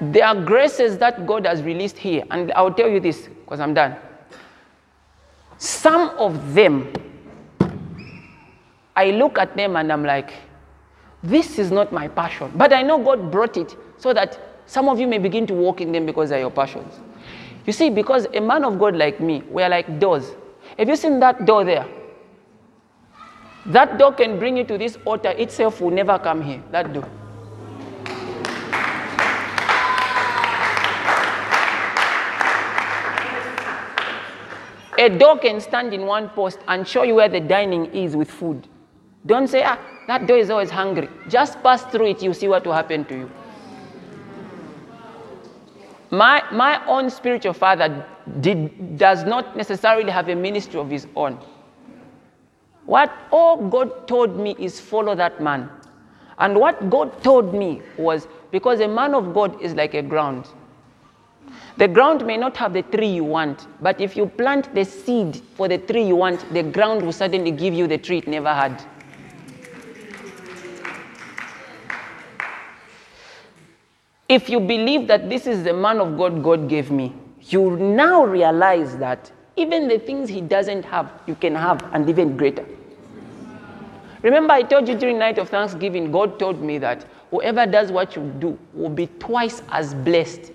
[0.00, 3.74] there are graces that God has released here, and I'll tell you this because I'm
[3.74, 3.96] done.
[5.58, 6.90] Some of them
[9.00, 10.34] I look at them and I'm like,
[11.22, 12.52] this is not my passion.
[12.54, 15.80] But I know God brought it so that some of you may begin to walk
[15.80, 17.00] in them because they're your passions.
[17.66, 20.32] You see, because a man of God like me, we're like doors.
[20.78, 21.86] Have you seen that door there?
[23.70, 26.60] That door can bring you to this altar itself will never come here.
[26.72, 27.08] That door.
[34.98, 38.28] A door can stand in one post and show you where the dining is with
[38.28, 38.66] food.
[39.24, 39.78] Don't say, ah,
[40.08, 41.08] that door is always hungry.
[41.28, 43.30] Just pass through it, you see what will happen to you.
[46.10, 48.04] My, my own spiritual father
[48.40, 51.38] did, does not necessarily have a ministry of his own.
[52.90, 55.70] What all God told me is follow that man.
[56.40, 60.48] And what God told me was because a man of God is like a ground.
[61.76, 65.40] The ground may not have the tree you want, but if you plant the seed
[65.54, 68.52] for the tree you want, the ground will suddenly give you the tree it never
[68.52, 68.82] had.
[74.28, 78.24] If you believe that this is the man of God God gave me, you now
[78.24, 82.66] realize that even the things he doesn't have, you can have, and even greater.
[84.22, 88.16] Remember, I told you during night of Thanksgiving, God told me that whoever does what
[88.16, 90.52] you do will be twice as blessed.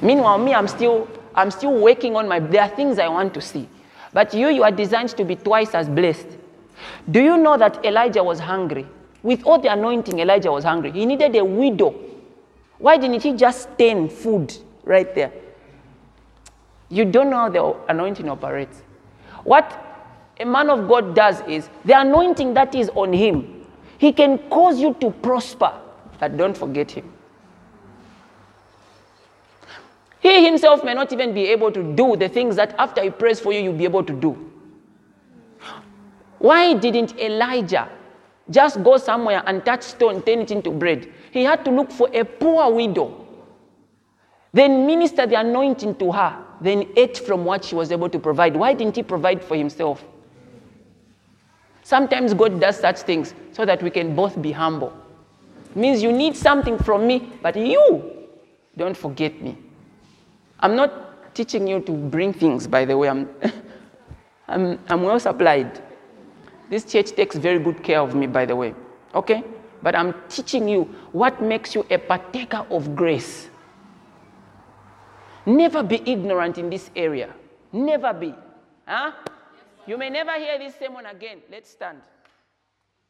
[0.00, 2.38] Meanwhile, me, I'm still, I'm still working on my.
[2.38, 3.68] There are things I want to see,
[4.12, 6.26] but you, you are designed to be twice as blessed.
[7.10, 8.86] Do you know that Elijah was hungry?
[9.22, 10.90] With all the anointing, Elijah was hungry.
[10.92, 11.94] He needed a widow.
[12.78, 14.52] Why didn't he just stain food
[14.84, 15.32] right there?
[16.88, 18.82] You don't know how the anointing operates.
[19.44, 19.91] What
[20.42, 23.64] a man of God does is the anointing that is on him,
[23.98, 25.72] he can cause you to prosper,
[26.18, 27.10] but don't forget him.
[30.18, 33.40] He himself may not even be able to do the things that after he prays
[33.40, 34.52] for you, you'll be able to do.
[36.38, 37.88] Why didn't Elijah
[38.50, 41.08] just go somewhere and touch stone, turn it into bread?
[41.30, 43.26] He had to look for a poor widow,
[44.52, 48.56] then minister the anointing to her, then ate from what she was able to provide.
[48.56, 50.04] Why didn't he provide for himself?
[51.82, 54.92] Sometimes God does such things so that we can both be humble.
[55.70, 58.26] It means you need something from me, but you
[58.76, 59.58] don't forget me.
[60.60, 63.08] I'm not teaching you to bring things, by the way.
[63.08, 63.28] I'm,
[64.48, 65.82] I'm, I'm well supplied.
[66.70, 68.74] This church takes very good care of me, by the way.
[69.14, 69.42] Okay?
[69.82, 73.48] But I'm teaching you what makes you a partaker of grace.
[75.44, 77.34] Never be ignorant in this area.
[77.72, 78.34] Never be.
[78.86, 79.12] Huh?
[79.86, 81.42] You may never hear this sermon again.
[81.50, 81.98] Let's stand.